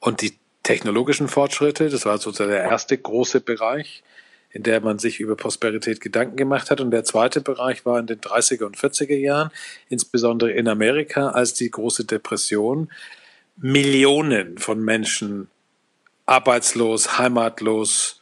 und 0.00 0.22
die 0.22 0.34
technologischen 0.64 1.28
Fortschritte. 1.28 1.88
Das 1.88 2.04
war 2.04 2.18
sozusagen 2.18 2.50
der 2.50 2.64
erste 2.64 2.98
große 2.98 3.40
Bereich, 3.40 4.02
in 4.50 4.64
der 4.64 4.80
man 4.80 4.98
sich 4.98 5.20
über 5.20 5.36
Prosperität 5.36 6.00
Gedanken 6.00 6.36
gemacht 6.36 6.72
hat. 6.72 6.80
Und 6.80 6.90
der 6.90 7.04
zweite 7.04 7.40
Bereich 7.40 7.86
war 7.86 8.00
in 8.00 8.08
den 8.08 8.20
30er 8.20 8.64
und 8.64 8.76
40er 8.76 9.16
Jahren, 9.16 9.52
insbesondere 9.88 10.50
in 10.50 10.66
Amerika, 10.66 11.28
als 11.28 11.54
die 11.54 11.70
große 11.70 12.06
Depression 12.06 12.90
Millionen 13.56 14.58
von 14.58 14.82
Menschen 14.82 15.48
arbeitslos, 16.30 17.18
heimatlos 17.18 18.20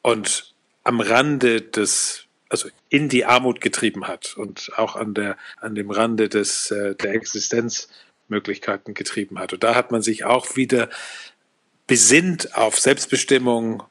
und 0.00 0.54
am 0.82 1.00
Rande 1.00 1.60
des, 1.60 2.24
also 2.48 2.70
in 2.88 3.10
die 3.10 3.26
Armut 3.26 3.60
getrieben 3.60 4.08
hat 4.08 4.34
und 4.38 4.72
auch 4.78 4.96
an 4.96 5.12
der, 5.12 5.36
an 5.58 5.74
dem 5.74 5.90
Rande 5.90 6.30
des, 6.30 6.70
äh, 6.70 6.94
der 6.94 7.12
Existenzmöglichkeiten 7.14 8.94
getrieben 8.94 9.38
hat. 9.38 9.52
Und 9.52 9.62
da 9.62 9.74
hat 9.74 9.92
man 9.92 10.00
sich 10.00 10.24
auch 10.24 10.56
wieder 10.56 10.88
besinnt 11.86 12.56
auf 12.56 12.80
Selbstbestimmung 12.80 13.82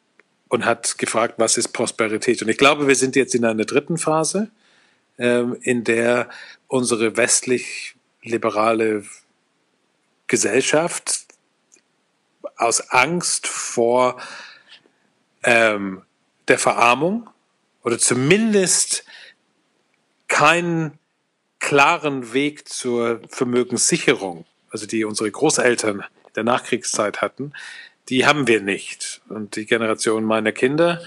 und 0.48 0.66
hat 0.66 0.98
gefragt, 0.98 1.36
was 1.38 1.58
ist 1.58 1.68
Prosperität? 1.68 2.42
Und 2.42 2.50
ich 2.50 2.58
glaube, 2.58 2.88
wir 2.88 2.96
sind 2.96 3.16
jetzt 3.16 3.36
in 3.36 3.46
einer 3.46 3.66
dritten 3.66 4.00
Phase, 4.00 4.50
ähm, 5.20 5.56
in 5.62 5.84
der 5.84 6.28
unsere 6.68 7.18
westlich 7.18 7.94
liberale 8.24 9.04
Gesellschaft 10.26 11.29
aus 12.60 12.92
Angst 12.92 13.48
vor 13.48 14.22
ähm, 15.44 16.04
der 16.48 16.60
Verarmung 16.60 17.30
oder 17.84 17.98
zumindest 17.98 19.06
keinen 20.28 21.00
klaren 21.60 22.34
Weg 22.34 22.68
zur 22.68 23.22
Vermögenssicherung, 23.30 24.46
also 24.70 24.86
die 24.86 25.06
unsere 25.06 25.32
Großeltern 25.32 26.04
der 26.36 26.44
Nachkriegszeit 26.44 27.22
hatten, 27.22 27.54
die 28.10 28.26
haben 28.26 28.48
wir 28.48 28.62
nicht. 28.62 29.22
Und 29.30 29.56
die 29.56 29.66
Generation 29.66 30.24
meiner 30.24 30.52
Kinder 30.52 31.02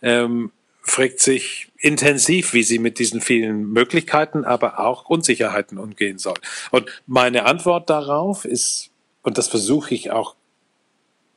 ähm, 0.00 0.52
fragt 0.82 1.20
sich 1.20 1.70
intensiv, 1.78 2.52
wie 2.52 2.62
sie 2.62 2.78
mit 2.78 2.98
diesen 2.98 3.20
vielen 3.20 3.72
Möglichkeiten, 3.72 4.44
aber 4.44 4.80
auch 4.80 5.08
Unsicherheiten 5.08 5.78
umgehen 5.78 6.18
soll. 6.18 6.38
Und 6.70 7.02
meine 7.06 7.44
Antwort 7.44 7.90
darauf 7.90 8.44
ist, 8.44 8.90
und 9.22 9.38
das 9.38 9.48
versuche 9.48 9.94
ich 9.94 10.10
auch 10.10 10.34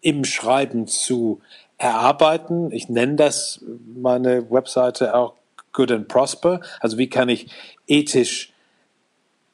im 0.06 0.24
Schreiben 0.24 0.86
zu 0.86 1.42
erarbeiten. 1.80 2.72
Ich 2.72 2.90
nenne 2.90 3.16
das 3.16 3.60
meine 3.96 4.52
Webseite 4.52 5.16
auch 5.16 5.34
Good 5.74 5.92
and 5.92 6.08
Prosper. 6.08 6.62
Also 6.80 7.00
wie 7.00 7.10
kann 7.10 7.28
ich 7.28 7.48
ethisch 7.88 8.54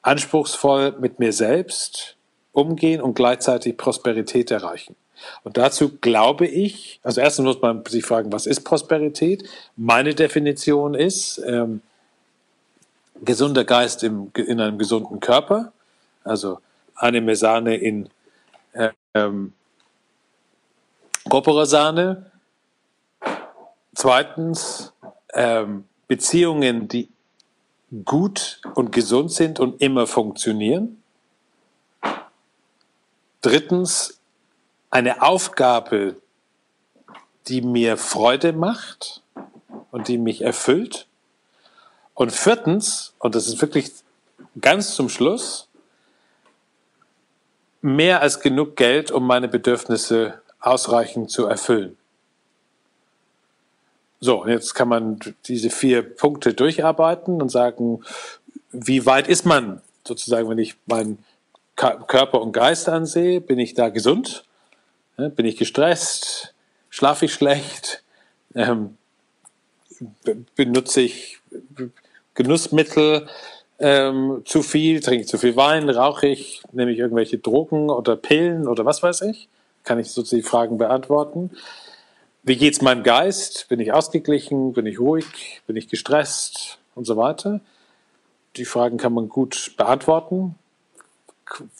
anspruchsvoll 0.02 0.96
mit 1.00 1.18
mir 1.18 1.32
selbst 1.32 2.16
umgehen 2.52 3.00
und 3.00 3.14
gleichzeitig 3.14 3.78
Prosperität 3.78 4.50
erreichen. 4.50 4.94
Und 5.42 5.56
dazu 5.56 5.96
glaube 6.00 6.46
ich, 6.46 7.00
also 7.02 7.22
erstens 7.22 7.46
muss 7.46 7.62
man 7.62 7.82
sich 7.86 8.04
fragen, 8.04 8.30
was 8.30 8.44
ist 8.44 8.62
Prosperität? 8.62 9.48
Meine 9.76 10.14
Definition 10.14 10.92
ist 10.94 11.40
ähm, 11.46 11.80
gesunder 13.24 13.64
Geist 13.64 14.02
im, 14.02 14.30
in 14.34 14.60
einem 14.60 14.76
gesunden 14.76 15.18
Körper, 15.20 15.72
also 16.24 16.58
eine 16.94 17.22
Mesane 17.22 17.76
in 17.76 18.10
ähm, 19.14 19.54
Corpora 21.28 21.66
Zweitens 23.94 24.92
ähm, 25.34 25.84
Beziehungen, 26.08 26.88
die 26.88 27.08
gut 28.04 28.60
und 28.74 28.92
gesund 28.92 29.30
sind 29.30 29.60
und 29.60 29.80
immer 29.80 30.06
funktionieren. 30.06 31.02
Drittens, 33.40 34.18
eine 34.90 35.22
Aufgabe, 35.22 36.16
die 37.48 37.62
mir 37.62 37.96
Freude 37.96 38.52
macht 38.52 39.22
und 39.90 40.08
die 40.08 40.18
mich 40.18 40.42
erfüllt. 40.42 41.06
Und 42.14 42.30
viertens, 42.30 43.14
und 43.18 43.34
das 43.34 43.46
ist 43.46 43.60
wirklich 43.62 43.90
ganz 44.60 44.94
zum 44.94 45.08
Schluss, 45.08 45.68
mehr 47.80 48.20
als 48.20 48.40
genug 48.40 48.76
Geld, 48.76 49.10
um 49.10 49.26
meine 49.26 49.48
Bedürfnisse 49.48 50.41
ausreichend 50.62 51.30
zu 51.30 51.46
erfüllen. 51.46 51.96
So, 54.20 54.46
jetzt 54.46 54.74
kann 54.74 54.88
man 54.88 55.18
diese 55.46 55.68
vier 55.68 56.02
Punkte 56.02 56.54
durcharbeiten 56.54 57.42
und 57.42 57.48
sagen, 57.48 58.04
wie 58.70 59.04
weit 59.04 59.26
ist 59.26 59.44
man 59.44 59.82
sozusagen, 60.06 60.48
wenn 60.48 60.58
ich 60.58 60.76
meinen 60.86 61.18
Körper 61.74 62.40
und 62.40 62.52
Geist 62.52 62.88
ansehe, 62.88 63.40
bin 63.40 63.58
ich 63.58 63.74
da 63.74 63.88
gesund? 63.88 64.44
Bin 65.16 65.44
ich 65.44 65.56
gestresst? 65.56 66.54
Schlafe 66.88 67.24
ich 67.24 67.34
schlecht? 67.34 68.04
Ähm, 68.54 68.96
benutze 70.54 71.00
ich 71.00 71.40
Genussmittel 72.34 73.28
ähm, 73.78 74.42
zu 74.44 74.62
viel? 74.62 75.00
Trinke 75.00 75.22
ich 75.22 75.28
zu 75.28 75.38
viel 75.38 75.56
Wein? 75.56 75.88
Rauche 75.88 76.28
ich? 76.28 76.62
Nehme 76.72 76.92
ich 76.92 76.98
irgendwelche 76.98 77.38
Drogen 77.38 77.90
oder 77.90 78.16
Pillen 78.16 78.68
oder 78.68 78.84
was 78.84 79.02
weiß 79.02 79.22
ich? 79.22 79.48
Kann 79.84 79.98
ich 79.98 80.10
sozusagen 80.10 80.42
die 80.42 80.48
Fragen 80.48 80.78
beantworten? 80.78 81.50
Wie 82.42 82.56
geht 82.56 82.74
es 82.74 82.82
meinem 82.82 83.02
Geist? 83.02 83.66
Bin 83.68 83.80
ich 83.80 83.92
ausgeglichen? 83.92 84.72
Bin 84.72 84.86
ich 84.86 84.98
ruhig? 84.98 85.62
Bin 85.66 85.76
ich 85.76 85.88
gestresst? 85.88 86.78
Und 86.94 87.04
so 87.04 87.16
weiter. 87.16 87.60
Die 88.56 88.64
Fragen 88.64 88.98
kann 88.98 89.14
man 89.14 89.28
gut 89.28 89.72
beantworten, 89.78 90.56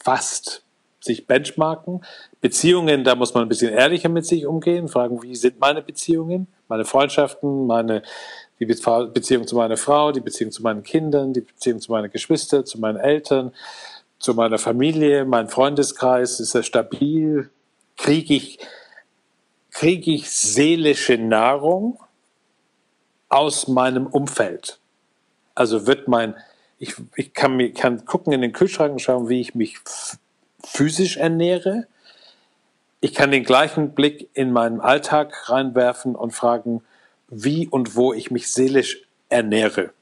fast 0.02 0.62
sich 1.00 1.26
benchmarken. 1.26 2.02
Beziehungen, 2.40 3.04
da 3.04 3.14
muss 3.14 3.34
man 3.34 3.42
ein 3.42 3.48
bisschen 3.48 3.72
ehrlicher 3.72 4.08
mit 4.08 4.24
sich 4.24 4.46
umgehen, 4.46 4.88
fragen, 4.88 5.22
wie 5.22 5.34
sind 5.34 5.60
meine 5.60 5.82
Beziehungen, 5.82 6.46
meine 6.68 6.84
Freundschaften, 6.84 7.66
meine, 7.66 8.02
die 8.58 8.66
Beziehung 8.66 9.46
zu 9.46 9.56
meiner 9.56 9.76
Frau, 9.76 10.12
die 10.12 10.20
Beziehung 10.20 10.52
zu 10.52 10.62
meinen 10.62 10.82
Kindern, 10.82 11.32
die 11.32 11.40
Beziehung 11.40 11.80
zu 11.80 11.90
meinen 11.90 12.10
Geschwistern, 12.10 12.64
zu 12.64 12.78
meinen 12.78 12.98
Eltern, 12.98 13.52
zu 14.18 14.34
meiner 14.34 14.58
Familie, 14.58 15.24
mein 15.24 15.48
Freundeskreis, 15.48 16.38
ist 16.40 16.54
er 16.54 16.62
stabil? 16.62 17.50
Kriege 17.96 18.34
ich 18.34 18.58
kriege 19.72 20.12
ich 20.12 20.30
seelische 20.30 21.18
Nahrung 21.18 21.98
aus 23.28 23.66
meinem 23.66 24.06
Umfeld. 24.06 24.78
Also 25.54 25.86
wird 25.86 26.06
mein, 26.06 26.36
ich, 26.78 26.94
ich 27.16 27.32
kann, 27.32 27.56
mir, 27.56 27.72
kann 27.72 28.04
gucken 28.04 28.32
in 28.32 28.42
den 28.42 28.52
Kühlschrank 28.52 28.92
und 28.92 29.00
schauen, 29.00 29.28
wie 29.28 29.40
ich 29.40 29.54
mich 29.54 29.78
physisch 30.62 31.16
ernähre. 31.16 31.86
Ich 33.00 33.14
kann 33.14 33.30
den 33.30 33.44
gleichen 33.44 33.94
Blick 33.94 34.28
in 34.34 34.52
meinen 34.52 34.80
Alltag 34.80 35.50
reinwerfen 35.50 36.14
und 36.14 36.32
fragen, 36.32 36.84
wie 37.28 37.66
und 37.66 37.96
wo 37.96 38.12
ich 38.12 38.30
mich 38.30 38.52
seelisch 38.52 39.02
ernähre. 39.30 39.92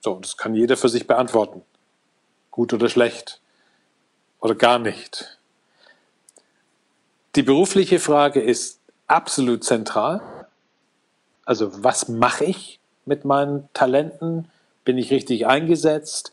So, 0.00 0.18
das 0.18 0.36
kann 0.36 0.54
jeder 0.54 0.76
für 0.76 0.88
sich 0.88 1.06
beantworten. 1.06 1.62
Gut 2.50 2.72
oder 2.72 2.88
schlecht. 2.88 3.40
Oder 4.40 4.54
gar 4.54 4.78
nicht. 4.78 5.39
Die 7.36 7.42
berufliche 7.42 8.00
Frage 8.00 8.40
ist, 8.40 8.80
absolut 9.06 9.62
zentral. 9.62 10.20
Also 11.44 11.84
was 11.84 12.08
mache 12.08 12.44
ich 12.44 12.80
mit 13.06 13.24
meinen 13.24 13.68
Talenten? 13.72 14.48
Bin 14.84 14.98
ich 14.98 15.10
richtig 15.12 15.46
eingesetzt? 15.46 16.32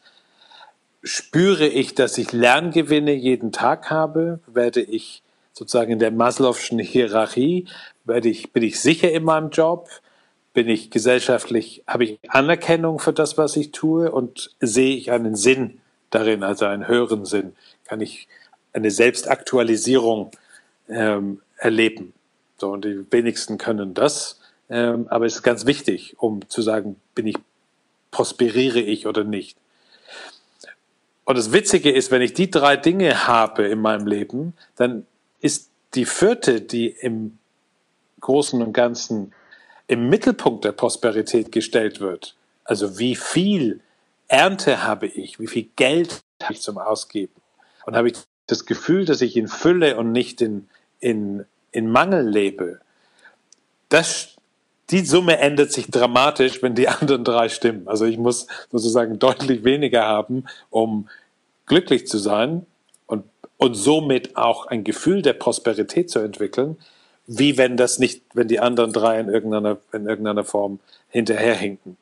Spüre 1.04 1.68
ich, 1.68 1.94
dass 1.94 2.18
ich 2.18 2.32
Lerngewinne 2.32 3.14
jeden 3.14 3.52
Tag 3.52 3.92
habe? 3.92 4.40
Werde 4.48 4.82
ich 4.82 5.22
sozusagen 5.54 5.92
in 5.92 6.00
der 6.00 6.12
Maslow'schen 6.12 6.82
Hierarchie, 6.82 7.68
werde 8.06 8.30
ich, 8.30 8.52
bin 8.52 8.64
ich 8.64 8.80
sicher 8.80 9.12
in 9.12 9.24
meinem 9.24 9.50
Job? 9.50 9.90
Bin 10.54 10.68
ich 10.70 10.90
gesellschaftlich, 10.90 11.84
habe 11.88 12.06
ich 12.06 12.20
Anerkennung 12.28 13.00
für 13.00 13.14
das, 13.14 13.38
was 13.38 13.56
ich 13.56 13.72
tue 13.72 14.12
und 14.12 14.56
sehe 14.60 14.96
ich 14.96 15.12
einen 15.12 15.36
Sinn 15.36 15.80
darin, 16.10 16.44
also 16.44 16.66
einen 16.66 16.88
höheren 16.88 17.26
Sinn? 17.26 17.56
Kann 17.86 18.02
ich 18.02 18.28
eine 18.74 18.90
Selbstaktualisierung 18.90 20.32
ähm, 20.90 21.42
erleben? 21.58 22.14
So, 22.58 22.72
und 22.72 22.86
die 22.86 23.06
wenigsten 23.12 23.58
können 23.58 23.94
das. 23.94 24.40
Ähm, 24.70 25.08
aber 25.10 25.26
es 25.26 25.36
ist 25.36 25.44
ganz 25.44 25.66
wichtig, 25.66 26.16
um 26.18 26.48
zu 26.50 26.62
sagen, 26.62 26.98
bin 27.16 27.28
ich, 27.28 27.38
prosperiere 28.12 28.80
ich 28.80 29.08
oder 29.08 29.24
nicht. 29.24 29.58
Und 31.26 31.38
das 31.38 31.52
Witzige 31.52 31.92
ist, 31.92 32.10
wenn 32.10 32.22
ich 32.22 32.34
die 32.34 32.50
drei 32.50 32.78
Dinge 32.78 33.28
habe 33.28 33.68
in 33.68 33.80
meinem 33.80 34.08
Leben, 34.08 34.54
dann 34.76 35.06
ist 35.42 35.70
die 35.94 36.06
vierte, 36.06 36.62
die 36.62 36.88
im 36.88 37.38
Großen 38.22 38.62
und 38.62 38.74
Ganzen 38.74 39.34
im 39.88 40.10
Mittelpunkt 40.10 40.66
der 40.66 40.72
Prosperität 40.72 41.52
gestellt 41.52 42.00
wird. 42.00 42.36
Also 42.64 42.98
wie 43.00 43.16
viel 43.16 43.82
Ernte 44.28 44.84
habe 44.84 45.08
ich, 45.08 45.40
wie 45.40 45.48
viel 45.48 45.70
Geld 45.76 46.22
habe 46.42 46.54
ich 46.54 46.62
zum 46.62 46.78
Ausgeben? 46.78 47.34
Und 47.86 47.96
habe 47.96 48.10
ich 48.10 48.18
das 48.48 48.66
Gefühl, 48.66 49.06
dass 49.06 49.22
ich 49.22 49.38
in 49.38 49.48
Fülle 49.48 49.98
und 49.98 50.12
nicht 50.12 50.42
in, 50.42 50.68
in 51.00 51.46
in 51.78 51.92
Mangel 51.92 52.28
lebe, 52.28 52.80
das, 53.90 54.36
die 54.90 55.06
Summe 55.06 55.38
ändert 55.38 55.72
sich 55.72 55.92
dramatisch, 55.92 56.64
wenn 56.64 56.74
die 56.74 56.88
anderen 56.88 57.24
drei 57.24 57.50
stimmen. 57.50 57.88
Also 57.88 58.06
ich 58.06 58.18
muss 58.18 58.48
sozusagen 58.72 59.20
deutlich 59.20 59.64
weniger 59.64 60.06
haben, 60.06 60.46
um 60.70 61.08
glücklich 61.68 62.08
zu 62.08 62.18
sein 62.18 62.66
und, 63.06 63.26
und 63.58 63.76
somit 63.76 64.36
auch 64.38 64.66
ein 64.66 64.84
Gefühl 64.84 65.22
der 65.22 65.34
Prosperität 65.34 66.10
zu 66.10 66.20
entwickeln, 66.20 66.78
wie 67.28 67.58
wenn 67.58 67.78
das 67.78 68.00
nicht, 68.00 68.24
wenn 68.34 68.48
die 68.48 68.60
anderen 68.60 68.92
drei 68.92 69.20
in 69.20 69.30
irgendeiner, 69.30 69.78
in 69.92 70.08
irgendeiner 70.08 70.46
Form 70.46 70.80
hinterherhinken 71.10 71.98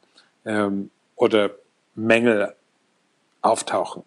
ähm, 0.45 0.89
oder 1.15 1.51
Mängel 1.95 2.53
auftauchen. 3.41 4.03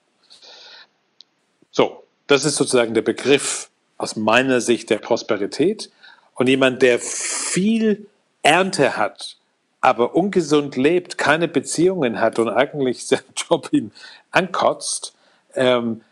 So, 1.72 2.04
das 2.26 2.44
ist 2.44 2.56
sozusagen 2.56 2.94
der 2.94 3.02
Begriff 3.02 3.68
aus 3.98 4.16
meiner 4.16 4.60
Sicht 4.60 4.90
der 4.90 4.98
Prosperität. 4.98 5.90
Und 6.34 6.48
jemand, 6.48 6.82
der 6.82 6.98
viel 7.00 8.06
Ernte 8.42 8.96
hat, 8.96 9.36
aber 9.80 10.14
ungesund 10.14 10.76
lebt, 10.76 11.18
keine 11.18 11.48
Beziehungen 11.48 12.20
hat 12.20 12.38
und 12.38 12.48
eigentlich 12.48 13.06
sein 13.06 13.20
Job 13.36 13.68
ihn 13.72 13.92
ankotzt, 14.30 15.14
ähm, 15.54 16.02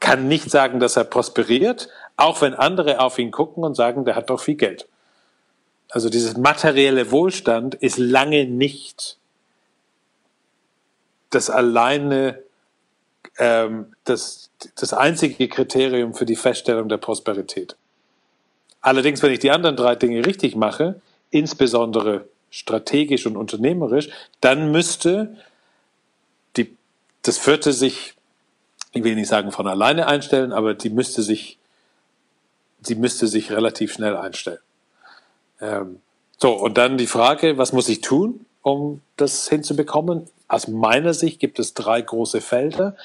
kann 0.00 0.28
nicht 0.28 0.50
sagen, 0.50 0.80
dass 0.80 0.96
er 0.96 1.04
prosperiert, 1.04 1.88
auch 2.16 2.42
wenn 2.42 2.54
andere 2.54 3.00
auf 3.00 3.18
ihn 3.18 3.30
gucken 3.30 3.64
und 3.64 3.74
sagen, 3.74 4.04
der 4.04 4.16
hat 4.16 4.30
doch 4.30 4.40
viel 4.40 4.56
Geld. 4.56 4.88
Also 5.90 6.10
dieses 6.10 6.36
materielle 6.36 7.10
Wohlstand 7.10 7.76
ist 7.76 7.98
lange 7.98 8.46
nicht 8.46 9.18
das 11.30 11.50
alleine 11.50 12.43
ähm, 13.38 13.94
das, 14.04 14.50
das 14.76 14.92
einzige 14.92 15.48
Kriterium 15.48 16.14
für 16.14 16.26
die 16.26 16.36
Feststellung 16.36 16.88
der 16.88 16.98
Prosperität. 16.98 17.76
Allerdings, 18.80 19.22
wenn 19.22 19.32
ich 19.32 19.38
die 19.38 19.50
anderen 19.50 19.76
drei 19.76 19.94
Dinge 19.94 20.24
richtig 20.26 20.56
mache, 20.56 21.00
insbesondere 21.30 22.26
strategisch 22.50 23.26
und 23.26 23.36
unternehmerisch, 23.36 24.10
dann 24.40 24.70
müsste 24.70 25.36
die, 26.56 26.76
das 27.22 27.38
vierte 27.38 27.72
sich, 27.72 28.14
ich 28.92 29.02
will 29.02 29.14
nicht 29.16 29.28
sagen 29.28 29.50
von 29.50 29.66
alleine 29.66 30.06
einstellen, 30.06 30.52
aber 30.52 30.74
die 30.74 30.90
müsste 30.90 31.22
sich, 31.22 31.58
sie 32.82 32.94
müsste 32.94 33.26
sich 33.26 33.50
relativ 33.50 33.92
schnell 33.92 34.16
einstellen. 34.16 34.60
Ähm, 35.60 36.00
so, 36.38 36.52
und 36.52 36.76
dann 36.78 36.98
die 36.98 37.06
Frage, 37.06 37.58
was 37.58 37.72
muss 37.72 37.88
ich 37.88 38.02
tun, 38.02 38.44
um 38.62 39.00
das 39.16 39.48
hinzubekommen? 39.48 40.28
Aus 40.48 40.68
meiner 40.68 41.14
Sicht 41.14 41.40
gibt 41.40 41.58
es 41.58 41.74
drei 41.74 42.00
große 42.00 42.40
Felder 42.40 42.96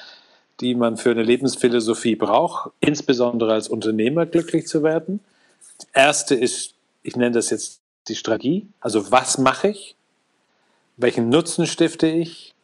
die 0.60 0.74
man 0.74 0.96
für 0.96 1.10
eine 1.10 1.22
Lebensphilosophie 1.22 2.16
braucht, 2.16 2.70
insbesondere 2.80 3.54
als 3.54 3.68
Unternehmer 3.68 4.26
glücklich 4.26 4.66
zu 4.66 4.82
werden. 4.82 5.20
erste 5.92 6.34
ist, 6.34 6.74
ich 7.02 7.16
nenne 7.16 7.32
das 7.32 7.50
jetzt 7.50 7.80
die 8.08 8.14
Strategie. 8.14 8.66
Also 8.80 9.10
was 9.10 9.38
mache 9.38 9.68
ich? 9.68 9.96
Welchen 10.96 11.30
Nutzen 11.30 11.66
stifte 11.66 12.06
ich? 12.06 12.54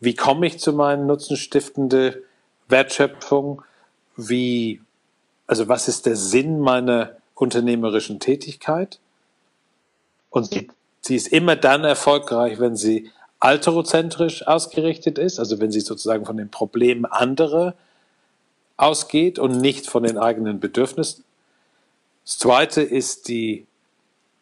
Wie 0.00 0.14
komme 0.14 0.46
ich 0.46 0.58
zu 0.58 0.74
meinen 0.74 1.06
nutzenstiftende 1.06 2.22
Wertschöpfung? 2.68 3.62
Wie, 4.16 4.82
also 5.46 5.68
was 5.68 5.88
ist 5.88 6.04
der 6.04 6.16
Sinn 6.16 6.60
meiner 6.60 7.16
unternehmerischen 7.34 8.20
Tätigkeit? 8.20 8.98
Und 10.28 10.52
sie, 10.52 10.68
sie 11.00 11.16
ist 11.16 11.28
immer 11.28 11.56
dann 11.56 11.84
erfolgreich, 11.84 12.60
wenn 12.60 12.76
sie 12.76 13.10
alterozentrisch 13.38 14.46
ausgerichtet 14.46 15.18
ist, 15.18 15.38
also 15.38 15.60
wenn 15.60 15.70
sie 15.70 15.80
sozusagen 15.80 16.24
von 16.24 16.36
den 16.36 16.50
Problemen 16.50 17.04
anderer 17.04 17.74
ausgeht 18.76 19.38
und 19.38 19.60
nicht 19.60 19.86
von 19.86 20.02
den 20.02 20.18
eigenen 20.18 20.60
Bedürfnissen. 20.60 21.24
Das 22.24 22.38
zweite 22.38 22.82
ist 22.82 23.28
die, 23.28 23.66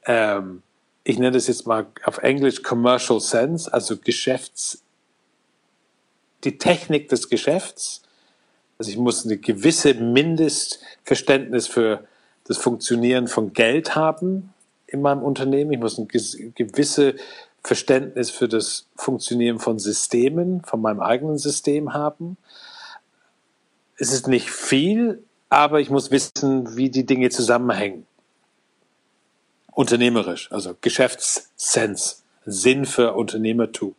ähm, 0.06 0.62
ich 1.04 1.18
nenne 1.18 1.32
das 1.32 1.46
jetzt 1.46 1.66
mal 1.66 1.86
auf 2.04 2.18
Englisch 2.18 2.62
Commercial 2.62 3.20
Sense, 3.20 3.72
also 3.72 3.96
Geschäfts, 3.96 4.82
die 6.44 6.58
Technik 6.58 7.08
des 7.08 7.28
Geschäfts. 7.28 8.02
Also 8.78 8.90
ich 8.90 8.96
muss 8.96 9.24
eine 9.24 9.36
gewisse 9.36 9.94
Mindestverständnis 9.94 11.68
für 11.68 12.06
das 12.44 12.58
Funktionieren 12.58 13.28
von 13.28 13.52
Geld 13.52 13.94
haben 13.94 14.52
in 14.86 15.00
meinem 15.00 15.22
Unternehmen. 15.22 15.72
Ich 15.72 15.78
muss 15.78 15.98
ein 15.98 16.08
gewisse 16.08 17.14
Verständnis 17.64 18.30
für 18.30 18.46
das 18.46 18.86
Funktionieren 18.94 19.58
von 19.58 19.78
Systemen, 19.78 20.62
von 20.62 20.82
meinem 20.82 21.00
eigenen 21.00 21.38
System 21.38 21.94
haben. 21.94 22.36
Es 23.96 24.12
ist 24.12 24.28
nicht 24.28 24.50
viel, 24.50 25.24
aber 25.48 25.80
ich 25.80 25.88
muss 25.88 26.10
wissen, 26.10 26.76
wie 26.76 26.90
die 26.90 27.06
Dinge 27.06 27.30
zusammenhängen. 27.30 28.06
Unternehmerisch, 29.72 30.52
also 30.52 30.76
Geschäftssens, 30.82 32.22
Sinn 32.44 32.84
für 32.84 33.14
Unternehmertum 33.14 33.94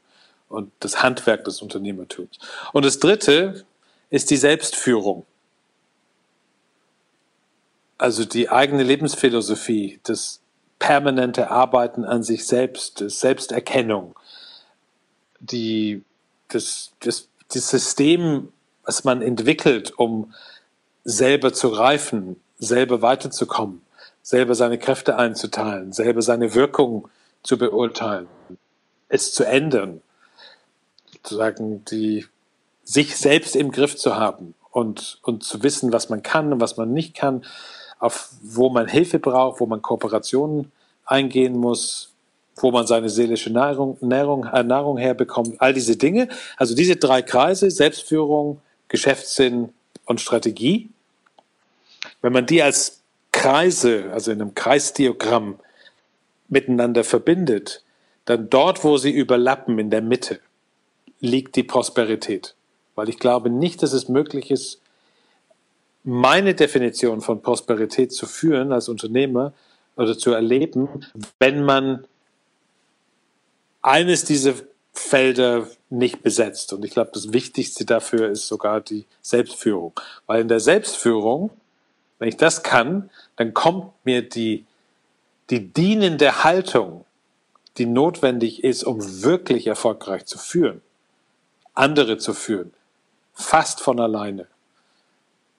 und 0.48 0.72
das 0.80 1.02
Handwerk 1.02 1.44
des 1.44 1.62
Unternehmertums. 1.64 2.38
Und 2.72 2.86
das 2.86 3.00
dritte 3.00 3.66
ist 4.12 4.30
die 4.30 4.38
Selbstführung. 4.38 5.26
Also 7.98 8.26
die 8.26 8.50
eigene 8.50 8.84
Lebensphilosophie, 8.84 10.00
das 10.04 10.40
permanente 10.80 11.50
Arbeiten 11.50 12.04
an 12.06 12.24
sich 12.24 12.46
selbst, 12.46 13.04
Selbsterkennung, 13.06 14.16
die, 15.40 16.04
das, 16.50 16.92
das, 17.00 17.30
das 17.54 17.70
System, 17.70 18.52
was 18.84 19.04
man 19.04 19.22
entwickelt, 19.22 19.94
um 19.98 20.34
selber 21.04 21.54
zu 21.54 21.70
reifen, 21.70 22.40
selber 22.58 23.02
weiterzukommen, 23.02 23.82
selber 24.22 24.56
seine 24.56 24.78
Kräfte 24.78 25.18
einzuteilen, 25.18 25.94
selber 25.94 26.22
seine 26.22 26.54
Wirkung 26.56 27.08
zu 27.44 27.58
beurteilen, 27.58 28.28
es 29.08 29.34
zu 29.34 29.44
ändern, 29.44 30.02
sozusagen 31.12 31.86
die, 31.86 32.26
sich 32.84 33.18
selbst 33.18 33.56
im 33.56 33.72
Griff 33.72 33.96
zu 33.96 34.16
haben 34.16 34.54
und, 34.72 35.20
und 35.24 35.44
zu 35.44 35.64
wissen, 35.64 35.92
was 35.92 36.10
man 36.10 36.24
kann 36.24 36.54
und 36.54 36.62
was 36.62 36.78
man 36.78 36.92
nicht 36.92 37.16
kann, 37.16 37.46
auf 38.00 38.30
wo 38.42 38.70
man 38.70 38.88
Hilfe 38.88 39.20
braucht, 39.20 39.60
wo 39.60 39.66
man 39.66 39.82
Kooperationen 39.82 40.72
eingehen 41.06 41.58
muss, 41.58 42.14
wo 42.56 42.72
man 42.72 42.88
seine 42.88 43.10
seelische 43.10 43.52
Nahrung, 43.52 43.98
Nahrung, 44.02 44.46
äh, 44.46 44.64
Nahrung 44.64 44.98
herbekommt, 44.98 45.60
all 45.60 45.74
diese 45.74 45.98
Dinge. 45.98 46.30
Also 46.58 46.76
diese 46.76 46.96
drei 46.96 47.22
Kreise, 47.22 47.70
Selbstführung, 47.70 48.62
Geschäftssinn 48.88 49.70
und 50.06 50.22
Strategie, 50.22 50.90
wenn 52.22 52.34
man 52.34 52.46
die 52.46 52.62
als 52.62 53.02
Kreise, 53.32 54.06
also 54.14 54.32
in 54.32 54.42
einem 54.42 54.56
Kreisdiagramm 54.56 55.60
miteinander 56.48 57.04
verbindet, 57.04 57.84
dann 58.26 58.50
dort, 58.50 58.84
wo 58.84 58.98
sie 58.98 59.12
überlappen, 59.12 59.78
in 59.80 59.90
der 59.90 60.02
Mitte, 60.02 60.40
liegt 61.20 61.56
die 61.56 61.64
Prosperität. 61.64 62.56
Weil 62.96 63.10
ich 63.10 63.20
glaube 63.20 63.50
nicht, 63.50 63.84
dass 63.84 63.94
es 63.94 64.08
möglich 64.08 64.52
ist, 64.52 64.82
meine 66.06 66.54
Definition 66.54 67.22
von 67.22 67.42
Prosperität 67.42 68.14
zu 68.14 68.28
führen 68.28 68.72
als 68.72 68.90
Unternehmer 68.90 69.54
oder 69.96 70.18
zu 70.18 70.32
erleben, 70.32 70.88
wenn 71.40 71.64
man 71.64 72.06
eines 73.82 74.24
dieser 74.24 74.54
Felder 74.94 75.68
nicht 75.90 76.22
besetzt. 76.22 76.74
Und 76.74 76.86
ich 76.86 76.92
glaube, 76.92 77.12
das 77.14 77.34
Wichtigste 77.34 77.86
dafür 77.86 78.30
ist 78.30 78.48
sogar 78.48 78.82
die 78.82 79.06
Selbstführung. 79.22 79.94
Weil 80.28 80.42
in 80.42 80.48
der 80.48 80.60
Selbstführung, 80.60 81.50
wenn 82.20 82.30
ich 82.30 82.38
das 82.38 82.64
kann, 82.64 83.10
dann 83.36 83.54
kommt 83.54 83.92
mir 84.06 84.28
die, 84.28 84.66
die 85.50 85.68
dienende 85.74 86.44
Haltung, 86.44 87.04
die 87.78 87.86
notwendig 87.86 88.64
ist, 88.64 88.84
um 88.84 89.24
wirklich 89.24 89.68
erfolgreich 89.68 90.26
zu 90.26 90.38
führen, 90.38 90.82
andere 91.74 92.18
zu 92.18 92.34
führen, 92.34 92.74
fast 93.34 93.82
von 93.82 94.00
alleine. 94.00 94.48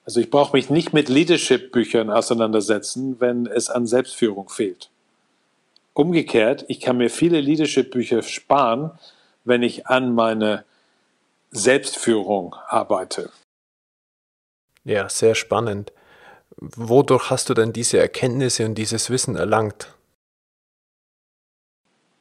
Also 0.07 0.21
ich 0.21 0.31
brauche 0.31 0.57
mich 0.57 0.71
nicht 0.71 0.93
mit 0.93 1.09
Leadership-Büchern 1.09 2.11
auseinandersetzen, 2.11 3.21
wenn 3.21 3.47
es 3.47 3.69
an 3.69 3.89
Selbstführung 3.89 4.49
fehlt. 4.49 4.89
Umgekehrt, 5.95 6.65
ich 6.69 6.81
kann 6.81 6.99
mir 6.99 7.11
viele 7.11 7.41
Leadership-Bücher 7.41 8.23
sparen, 8.23 8.93
wenn 9.45 9.65
ich 9.65 9.89
an 9.89 10.15
meine 10.15 10.65
Selbstführung 11.51 12.55
arbeite. 12.69 13.33
Ja, 14.85 15.09
sehr 15.09 15.35
spannend. 15.35 15.93
Wodurch 16.57 17.31
hast 17.31 17.49
du 17.49 17.55
denn 17.55 17.73
diese 17.73 17.99
Erkenntnisse 17.99 18.65
und 18.65 18.77
dieses 18.77 19.11
Wissen 19.11 19.35
erlangt? 19.35 19.93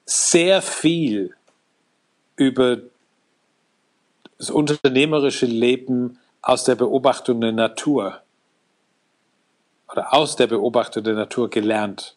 Sehr 0.05 0.63
viel 0.63 1.35
über 2.35 2.77
das 4.39 4.49
unternehmerische 4.49 5.45
Leben 5.45 6.19
aus 6.45 6.63
der 6.63 6.75
Beobachtung 6.75 7.41
der 7.41 7.51
Natur 7.51 8.21
oder 9.91 10.13
aus 10.13 10.35
der 10.35 10.45
Beobachtung 10.45 11.03
der 11.03 11.15
Natur 11.15 11.49
gelernt. 11.49 12.15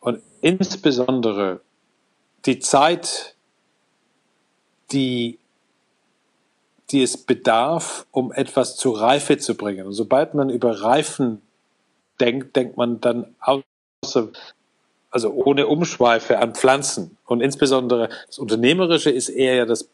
Und 0.00 0.22
insbesondere 0.40 1.60
die 2.46 2.60
Zeit, 2.60 3.36
die, 4.90 5.38
die 6.90 7.02
es 7.02 7.18
bedarf, 7.18 8.06
um 8.10 8.32
etwas 8.32 8.76
zur 8.76 8.98
Reife 8.98 9.36
zu 9.36 9.54
bringen. 9.54 9.86
Und 9.86 9.92
sobald 9.92 10.32
man 10.32 10.48
über 10.48 10.80
Reifen 10.80 11.42
denkt, 12.20 12.56
denkt 12.56 12.78
man 12.78 13.02
dann 13.02 13.34
außer, 13.40 14.30
also 15.10 15.30
ohne 15.30 15.66
Umschweife 15.66 16.38
an 16.38 16.54
Pflanzen. 16.54 17.18
Und 17.26 17.42
insbesondere 17.42 18.08
das 18.26 18.38
Unternehmerische 18.38 19.10
ist 19.10 19.28
eher 19.28 19.56
ja 19.56 19.66
das, 19.66 19.90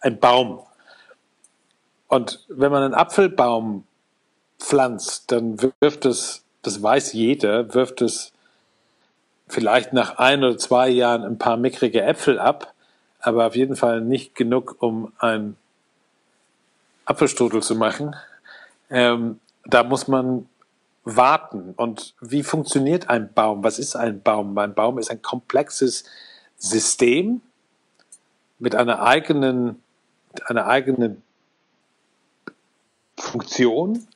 ein 0.00 0.20
Baum. 0.20 0.60
Und 2.08 2.44
wenn 2.48 2.72
man 2.72 2.82
einen 2.82 2.94
Apfelbaum 2.94 3.84
pflanzt, 4.58 5.30
dann 5.30 5.58
wirft 5.80 6.04
es, 6.06 6.42
das 6.62 6.82
weiß 6.82 7.12
jeder, 7.12 7.74
wirft 7.74 8.02
es 8.02 8.32
vielleicht 9.46 9.92
nach 9.92 10.18
ein 10.18 10.42
oder 10.42 10.58
zwei 10.58 10.88
Jahren 10.88 11.22
ein 11.24 11.38
paar 11.38 11.56
mickrige 11.56 12.02
Äpfel 12.02 12.38
ab, 12.38 12.74
aber 13.20 13.46
auf 13.46 13.56
jeden 13.56 13.76
Fall 13.76 14.00
nicht 14.00 14.34
genug, 14.34 14.76
um 14.80 15.12
ein 15.18 15.56
Apfelstrudel 17.04 17.62
zu 17.62 17.74
machen. 17.74 18.16
Ähm, 18.90 19.40
da 19.64 19.82
muss 19.84 20.08
man 20.08 20.48
warten. 21.04 21.74
Und 21.76 22.14
wie 22.20 22.42
funktioniert 22.42 23.08
ein 23.08 23.32
Baum? 23.32 23.64
Was 23.64 23.78
ist 23.78 23.96
ein 23.96 24.22
Baum? 24.22 24.56
Ein 24.58 24.74
Baum 24.74 24.98
ist 24.98 25.10
ein 25.10 25.22
komplexes 25.22 26.04
System 26.58 27.40
mit 28.58 28.74
einer 28.74 29.02
eigenen, 29.02 29.82
einer 30.46 30.66
eigenen 30.66 31.22
Funktion, 33.18 34.06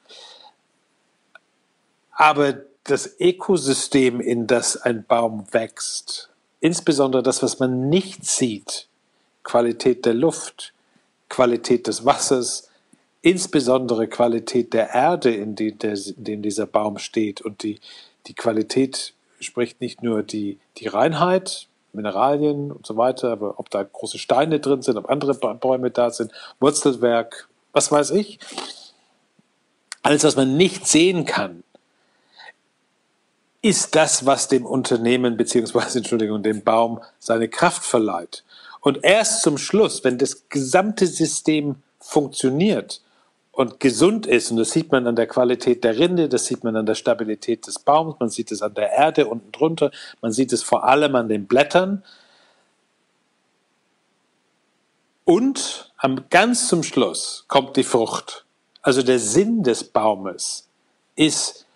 aber 2.12 2.54
das 2.84 3.18
Ökosystem, 3.20 4.20
in 4.20 4.46
das 4.46 4.76
ein 4.76 5.04
Baum 5.04 5.46
wächst, 5.52 6.30
insbesondere 6.60 7.22
das, 7.22 7.42
was 7.42 7.58
man 7.58 7.88
nicht 7.88 8.24
sieht, 8.24 8.88
Qualität 9.42 10.04
der 10.04 10.14
Luft, 10.14 10.72
Qualität 11.28 11.86
des 11.86 12.04
Wassers, 12.04 12.68
insbesondere 13.22 14.08
Qualität 14.08 14.72
der 14.72 14.90
Erde, 14.90 15.34
in, 15.34 15.54
die, 15.54 15.72
der, 15.72 15.92
in 15.94 16.24
dem 16.24 16.42
dieser 16.42 16.66
Baum 16.66 16.98
steht. 16.98 17.40
Und 17.40 17.62
die, 17.62 17.80
die 18.26 18.34
Qualität 18.34 19.14
spricht 19.40 19.80
nicht 19.80 20.02
nur 20.02 20.22
die, 20.22 20.58
die 20.78 20.88
Reinheit, 20.88 21.68
Mineralien 21.92 22.72
und 22.72 22.86
so 22.86 22.96
weiter, 22.96 23.32
aber 23.32 23.58
ob 23.58 23.70
da 23.70 23.82
große 23.82 24.18
Steine 24.18 24.60
drin 24.60 24.82
sind, 24.82 24.96
ob 24.96 25.10
andere 25.10 25.34
Bäume 25.34 25.90
da 25.90 26.10
sind, 26.10 26.32
Wurzelwerk, 26.58 27.48
was 27.72 27.92
weiß 27.92 28.10
ich. 28.12 28.38
Alles, 30.02 30.24
was 30.24 30.36
man 30.36 30.56
nicht 30.56 30.86
sehen 30.86 31.24
kann, 31.24 31.62
ist 33.62 33.94
das, 33.94 34.26
was 34.26 34.48
dem 34.48 34.66
Unternehmen 34.66 35.36
beziehungsweise 35.36 35.98
Entschuldigung 36.00 36.42
dem 36.42 36.62
Baum 36.62 37.00
seine 37.18 37.48
Kraft 37.48 37.84
verleiht. 37.84 38.44
Und 38.80 39.04
erst 39.04 39.42
zum 39.42 39.58
Schluss, 39.58 40.02
wenn 40.02 40.18
das 40.18 40.48
gesamte 40.48 41.06
System 41.06 41.76
funktioniert 42.00 43.00
und 43.52 43.78
gesund 43.78 44.26
ist, 44.26 44.50
und 44.50 44.56
das 44.56 44.72
sieht 44.72 44.90
man 44.90 45.06
an 45.06 45.14
der 45.14 45.28
Qualität 45.28 45.84
der 45.84 45.96
Rinde, 45.96 46.28
das 46.28 46.46
sieht 46.46 46.64
man 46.64 46.74
an 46.74 46.86
der 46.86 46.96
Stabilität 46.96 47.68
des 47.68 47.78
Baums, 47.78 48.16
man 48.18 48.28
sieht 48.28 48.50
es 48.50 48.60
an 48.60 48.74
der 48.74 48.90
Erde 48.90 49.28
unten 49.28 49.52
drunter, 49.52 49.92
man 50.20 50.32
sieht 50.32 50.52
es 50.52 50.64
vor 50.64 50.82
allem 50.82 51.14
an 51.14 51.28
den 51.28 51.46
Blättern. 51.46 52.02
Und 55.24 55.92
am, 55.96 56.28
ganz 56.30 56.66
zum 56.66 56.82
Schluss 56.82 57.44
kommt 57.46 57.76
die 57.76 57.84
Frucht. 57.84 58.44
Also 58.82 59.02
der 59.02 59.18
Sinn 59.18 59.62
des 59.62 59.84
Baumes 59.84 60.68
ist, 61.16 61.66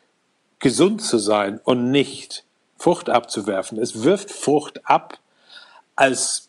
gesund 0.59 1.02
zu 1.02 1.18
sein 1.18 1.61
und 1.64 1.90
nicht 1.90 2.44
Frucht 2.78 3.09
abzuwerfen. 3.09 3.78
Es 3.78 4.02
wirft 4.02 4.30
Frucht 4.30 4.80
ab 4.84 5.18
als 5.94 6.48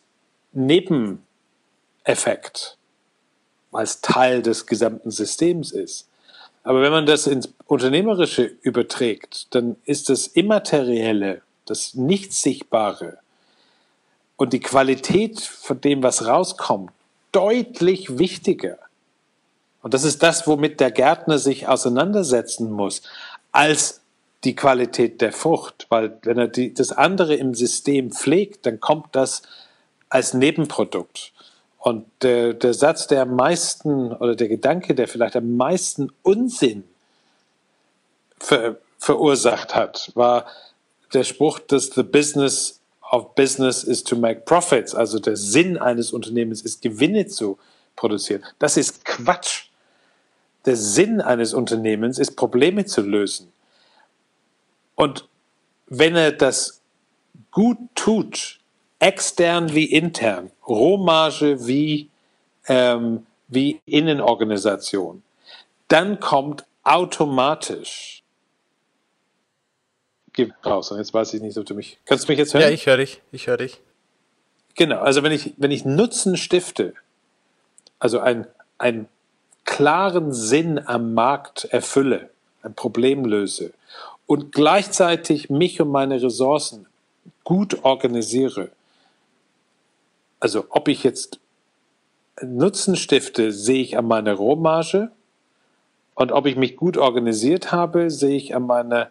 Nebeneffekt 0.52 2.78
als 3.72 4.00
Teil 4.00 4.42
des 4.42 4.66
gesamten 4.66 5.10
Systems 5.10 5.72
ist. 5.72 6.08
Aber 6.64 6.82
wenn 6.82 6.92
man 6.92 7.06
das 7.06 7.26
ins 7.26 7.48
Unternehmerische 7.66 8.44
überträgt, 8.62 9.54
dann 9.54 9.76
ist 9.84 10.08
das 10.08 10.26
Immaterielle, 10.26 11.42
das 11.66 11.94
Nicht-Sichtbare 11.94 13.18
und 14.36 14.52
die 14.52 14.60
Qualität 14.60 15.40
von 15.40 15.80
dem, 15.80 16.02
was 16.02 16.26
rauskommt, 16.26 16.90
deutlich 17.32 18.18
wichtiger. 18.18 18.78
Und 19.82 19.94
das 19.94 20.04
ist 20.04 20.22
das, 20.22 20.46
womit 20.46 20.80
der 20.80 20.90
Gärtner 20.90 21.38
sich 21.38 21.68
auseinandersetzen 21.68 22.70
muss, 22.70 23.02
als 23.52 24.00
die 24.44 24.54
Qualität 24.54 25.20
der 25.20 25.32
Frucht. 25.32 25.86
Weil 25.88 26.18
wenn 26.22 26.38
er 26.38 26.48
die, 26.48 26.74
das 26.74 26.92
andere 26.92 27.34
im 27.34 27.54
System 27.54 28.10
pflegt, 28.10 28.66
dann 28.66 28.80
kommt 28.80 29.08
das 29.12 29.42
als 30.08 30.34
Nebenprodukt. 30.34 31.32
Und 31.78 32.06
der, 32.22 32.54
der 32.54 32.74
Satz, 32.74 33.06
der 33.06 33.22
am 33.22 33.36
meisten, 33.36 34.12
oder 34.12 34.34
der 34.34 34.48
Gedanke, 34.48 34.94
der 34.94 35.08
vielleicht 35.08 35.36
am 35.36 35.56
meisten 35.56 36.10
Unsinn 36.22 36.84
ver, 38.38 38.78
verursacht 38.98 39.74
hat, 39.74 40.10
war 40.14 40.46
der 41.12 41.24
Spruch, 41.24 41.60
dass 41.60 41.90
the 41.90 42.02
business 42.02 42.80
of 43.10 43.34
business 43.34 43.84
is 43.84 44.04
to 44.04 44.16
make 44.16 44.40
profits. 44.40 44.94
Also 44.94 45.18
der 45.18 45.36
Sinn 45.36 45.78
eines 45.78 46.12
Unternehmens 46.12 46.62
ist, 46.62 46.82
Gewinne 46.82 47.26
zu 47.26 47.58
produzieren. 47.96 48.44
Das 48.58 48.76
ist 48.76 49.04
Quatsch. 49.04 49.67
Der 50.68 50.76
Sinn 50.76 51.22
eines 51.22 51.54
Unternehmens 51.54 52.18
ist, 52.18 52.36
Probleme 52.36 52.84
zu 52.84 53.00
lösen. 53.00 53.50
Und 54.96 55.26
wenn 55.86 56.14
er 56.14 56.30
das 56.30 56.82
gut 57.50 57.78
tut, 57.94 58.60
extern 58.98 59.72
wie 59.72 59.86
intern, 59.86 60.50
Rohmarge 60.66 61.66
wie, 61.66 62.10
ähm, 62.66 63.24
wie 63.48 63.80
Innenorganisation, 63.86 65.22
dann 65.88 66.20
kommt 66.20 66.66
automatisch. 66.82 68.22
Raus, 70.66 70.90
und 70.90 70.98
jetzt 70.98 71.14
weiß 71.14 71.32
ich 71.32 71.40
nicht, 71.40 71.56
ob 71.56 71.64
du 71.64 71.74
mich. 71.74 71.96
Kannst 72.04 72.28
du 72.28 72.32
mich 72.32 72.38
jetzt 72.38 72.52
hören? 72.52 72.64
Ja, 72.64 72.68
ich 72.68 72.84
höre 72.84 72.98
dich. 72.98 73.22
Ich 73.32 73.46
höre 73.46 73.56
dich. 73.56 73.80
Genau, 74.74 74.98
also 74.98 75.22
wenn 75.22 75.32
ich, 75.32 75.54
wenn 75.56 75.70
ich 75.70 75.86
Nutzen 75.86 76.36
stifte, 76.36 76.92
also 77.98 78.20
einen, 78.20 78.46
einen 78.76 79.08
klaren 79.68 80.32
Sinn 80.32 80.80
am 80.86 81.12
Markt 81.12 81.66
erfülle, 81.66 82.30
ein 82.62 82.74
Problem 82.74 83.26
löse 83.26 83.74
und 84.26 84.50
gleichzeitig 84.50 85.50
mich 85.50 85.78
und 85.80 85.90
meine 85.90 86.22
Ressourcen 86.22 86.86
gut 87.44 87.84
organisiere, 87.84 88.70
also 90.40 90.64
ob 90.70 90.88
ich 90.88 91.04
jetzt 91.04 91.38
Nutzen 92.40 92.96
stifte, 92.96 93.52
sehe 93.52 93.82
ich 93.82 93.98
an 93.98 94.06
meiner 94.06 94.34
Rohmarge 94.34 95.10
und 96.14 96.32
ob 96.32 96.46
ich 96.46 96.56
mich 96.56 96.76
gut 96.76 96.96
organisiert 96.96 97.70
habe, 97.70 98.10
sehe 98.10 98.36
ich 98.36 98.54
an 98.54 98.66
meiner, 98.66 99.10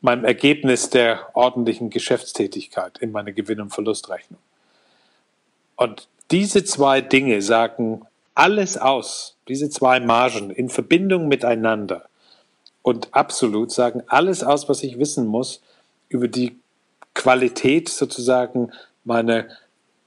meinem 0.00 0.24
Ergebnis 0.24 0.90
der 0.90 1.28
ordentlichen 1.34 1.90
Geschäftstätigkeit 1.90 2.98
in 2.98 3.10
meiner 3.10 3.32
Gewinn- 3.32 3.60
und 3.60 3.70
Verlustrechnung. 3.70 4.38
Und 5.76 6.06
diese 6.30 6.62
zwei 6.62 7.00
Dinge 7.00 7.42
sagen 7.42 8.06
alles 8.34 8.78
aus, 8.78 9.36
diese 9.50 9.68
zwei 9.68 10.00
Margen 10.00 10.50
in 10.50 10.68
Verbindung 10.68 11.28
miteinander 11.28 12.08
und 12.82 13.12
absolut 13.12 13.72
sagen 13.72 14.02
alles 14.06 14.42
aus, 14.42 14.68
was 14.68 14.82
ich 14.82 14.98
wissen 14.98 15.26
muss 15.26 15.60
über 16.08 16.28
die 16.28 16.56
Qualität 17.14 17.88
sozusagen 17.88 18.70
meiner 19.04 19.46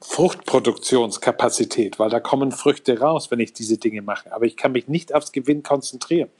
Fruchtproduktionskapazität, 0.00 1.98
weil 1.98 2.10
da 2.10 2.20
kommen 2.20 2.52
Früchte 2.52 2.98
raus, 2.98 3.30
wenn 3.30 3.40
ich 3.40 3.52
diese 3.52 3.78
Dinge 3.78 4.02
mache. 4.02 4.32
Aber 4.32 4.46
ich 4.46 4.56
kann 4.56 4.72
mich 4.72 4.88
nicht 4.88 5.14
aufs 5.14 5.32
Gewinn 5.32 5.62
konzentrieren, 5.62 6.30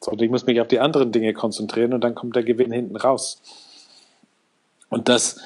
sondern 0.00 0.24
ich 0.24 0.30
muss 0.30 0.46
mich 0.46 0.60
auf 0.60 0.68
die 0.68 0.80
anderen 0.80 1.10
Dinge 1.12 1.32
konzentrieren 1.34 1.92
und 1.92 2.02
dann 2.02 2.14
kommt 2.14 2.36
der 2.36 2.42
Gewinn 2.42 2.72
hinten 2.72 2.96
raus. 2.96 3.40
Und 4.88 5.08
das, 5.08 5.40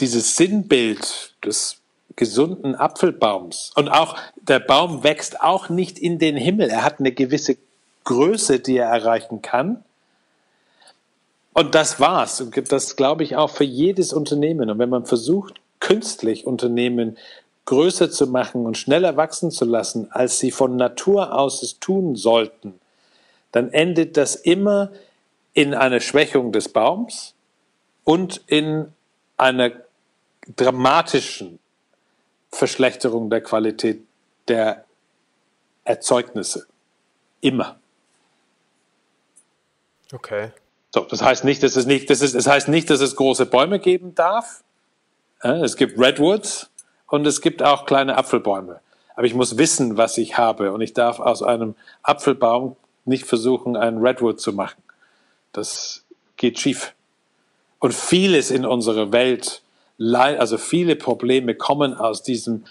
dieses 0.00 0.36
Sinnbild 0.36 1.34
des 1.44 1.80
gesunden 2.16 2.74
Apfelbaums 2.74 3.72
und 3.76 3.88
auch 3.88 4.16
der 4.36 4.58
Baum 4.58 5.04
wächst 5.04 5.40
auch 5.42 5.68
nicht 5.68 5.98
in 5.98 6.18
den 6.18 6.36
Himmel. 6.36 6.70
Er 6.70 6.82
hat 6.82 6.98
eine 6.98 7.12
gewisse 7.12 7.56
Größe, 8.04 8.58
die 8.60 8.78
er 8.78 8.88
erreichen 8.88 9.42
kann. 9.42 9.84
Und 11.52 11.74
das 11.74 12.00
war's. 12.00 12.40
Und 12.40 12.72
das 12.72 12.96
glaube 12.96 13.22
ich 13.22 13.36
auch 13.36 13.50
für 13.50 13.64
jedes 13.64 14.12
Unternehmen. 14.12 14.70
Und 14.70 14.78
wenn 14.78 14.88
man 14.88 15.06
versucht, 15.06 15.60
künstlich 15.80 16.46
Unternehmen 16.46 17.18
größer 17.66 18.10
zu 18.10 18.26
machen 18.28 18.64
und 18.64 18.78
schneller 18.78 19.16
wachsen 19.16 19.50
zu 19.50 19.64
lassen, 19.64 20.10
als 20.10 20.38
sie 20.38 20.50
von 20.50 20.76
Natur 20.76 21.34
aus 21.34 21.62
es 21.62 21.78
tun 21.78 22.16
sollten, 22.16 22.74
dann 23.52 23.72
endet 23.72 24.16
das 24.16 24.36
immer 24.36 24.90
in 25.52 25.74
einer 25.74 26.00
Schwächung 26.00 26.52
des 26.52 26.68
Baums 26.68 27.34
und 28.04 28.42
in 28.46 28.92
einer 29.36 29.72
dramatischen 30.54 31.58
Verschlechterung 32.56 33.30
der 33.30 33.42
Qualität 33.42 34.02
der 34.48 34.84
Erzeugnisse. 35.84 36.66
Immer. 37.40 37.78
Okay. 40.12 40.50
So, 40.94 41.00
das 41.00 41.20
heißt 41.22 41.44
nicht, 41.44 41.62
dass 41.62 41.76
es 41.76 41.86
nicht, 41.86 42.08
das 42.08 42.22
ist, 42.22 42.34
das 42.34 42.46
heißt 42.46 42.68
nicht, 42.68 42.88
dass 42.88 43.00
es 43.00 43.16
große 43.16 43.46
Bäume 43.46 43.78
geben 43.78 44.14
darf. 44.14 44.62
Es 45.40 45.76
gibt 45.76 45.98
Redwoods 45.98 46.70
und 47.08 47.26
es 47.26 47.40
gibt 47.40 47.62
auch 47.62 47.84
kleine 47.84 48.16
Apfelbäume. 48.16 48.80
Aber 49.14 49.26
ich 49.26 49.34
muss 49.34 49.58
wissen, 49.58 49.96
was 49.96 50.16
ich 50.18 50.38
habe 50.38 50.72
und 50.72 50.80
ich 50.80 50.94
darf 50.94 51.20
aus 51.20 51.42
einem 51.42 51.74
Apfelbaum 52.02 52.76
nicht 53.04 53.26
versuchen, 53.26 53.76
einen 53.76 53.98
Redwood 53.98 54.40
zu 54.40 54.52
machen. 54.52 54.82
Das 55.52 56.04
geht 56.36 56.58
schief. 56.58 56.94
Und 57.78 57.94
vieles 57.94 58.50
in 58.50 58.64
unserer 58.64 59.12
Welt, 59.12 59.62
also 59.98 60.58
viele 60.58 60.96
Probleme 60.96 61.54
kommen 61.54 61.94
aus 61.94 62.22
diesem 62.22 62.64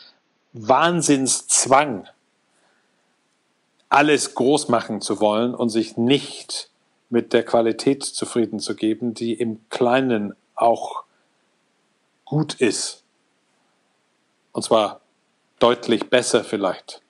Wahnsinnszwang, 0.53 2.07
alles 3.89 4.35
groß 4.35 4.69
machen 4.69 5.01
zu 5.01 5.19
wollen 5.19 5.53
und 5.53 5.69
sich 5.69 5.97
nicht 5.97 6.69
mit 7.09 7.33
der 7.33 7.43
Qualität 7.43 8.03
zufrieden 8.03 8.59
zu 8.59 8.75
geben, 8.75 9.13
die 9.13 9.33
im 9.33 9.67
Kleinen 9.69 10.35
auch 10.55 11.03
gut 12.25 12.55
ist. 12.55 13.03
Und 14.51 14.63
zwar 14.63 15.01
deutlich 15.59 16.09
besser 16.09 16.43
vielleicht. 16.43 17.01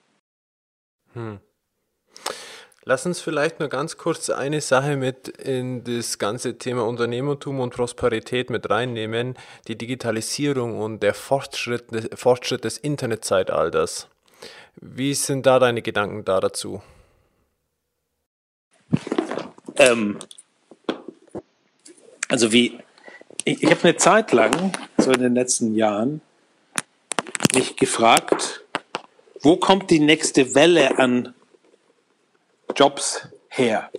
Hm. 1.13 1.39
Lass 2.87 3.03
uns 3.07 3.19
vielleicht 3.19 3.59
nur 3.59 3.69
ganz 3.69 3.97
kurz 3.97 4.29
eine 4.29 4.61
Sache 4.61 4.95
mit 4.95 5.27
in 5.27 5.83
das 5.83 6.19
ganze 6.19 6.59
Thema 6.59 6.85
Unternehmertum 6.85 7.59
und 7.59 7.73
Prosperität 7.73 8.51
mit 8.51 8.69
reinnehmen, 8.69 9.33
die 9.67 9.75
Digitalisierung 9.75 10.79
und 10.79 11.01
der 11.01 11.15
Fortschritt, 11.15 11.85
Fortschritt 12.13 12.63
des 12.63 12.77
Internetzeitalters. 12.77 14.07
Wie 14.75 15.15
sind 15.15 15.47
da 15.47 15.57
deine 15.57 15.81
Gedanken 15.81 16.25
da 16.25 16.39
dazu? 16.39 16.83
Ähm, 19.77 20.19
also 22.27 22.51
wie, 22.51 22.77
ich, 23.45 23.63
ich 23.63 23.71
habe 23.71 23.81
eine 23.81 23.97
Zeit 23.97 24.31
lang, 24.31 24.73
so 24.99 25.11
in 25.11 25.21
den 25.21 25.33
letzten 25.33 25.73
Jahren, 25.73 26.21
mich 27.55 27.77
gefragt, 27.77 28.63
wo 29.41 29.57
kommt 29.57 29.89
die 29.89 29.99
nächste 29.99 30.53
Welle 30.53 30.99
an 30.99 31.34
Jobs 32.75 33.27
her? 33.49 33.89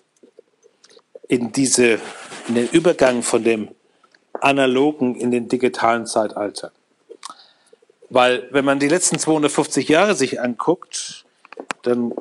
In 1.29 1.53
diese, 1.53 1.99
in 2.49 2.55
den 2.55 2.69
Übergang 2.69 3.23
von 3.23 3.43
dem 3.43 3.69
analogen 4.35 5.15
in 5.15 5.31
den 5.31 5.49
digitalen 5.49 6.07
Zeitalter. 6.07 6.73
Weil, 8.11 8.49
wenn 8.53 8.65
man 8.65 8.79
die 8.79 8.89
letzten 8.89 9.19
250 9.19 9.89
Jahre 9.89 10.15
sich 10.15 10.41
anguckt, 10.41 11.25
dann 11.83 12.15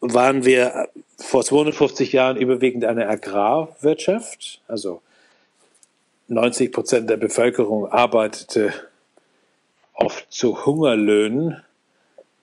waren 0.00 0.44
wir 0.44 0.88
vor 1.18 1.44
250 1.44 2.12
Jahren 2.12 2.36
überwiegend 2.36 2.84
eine 2.84 3.08
Agrarwirtschaft, 3.08 4.62
also 4.68 5.02
90 6.28 6.72
Prozent 6.72 7.10
der 7.10 7.16
Bevölkerung 7.16 7.90
arbeitete 7.90 8.72
oft 9.94 10.32
zu 10.32 10.64
Hungerlöhnen 10.64 11.62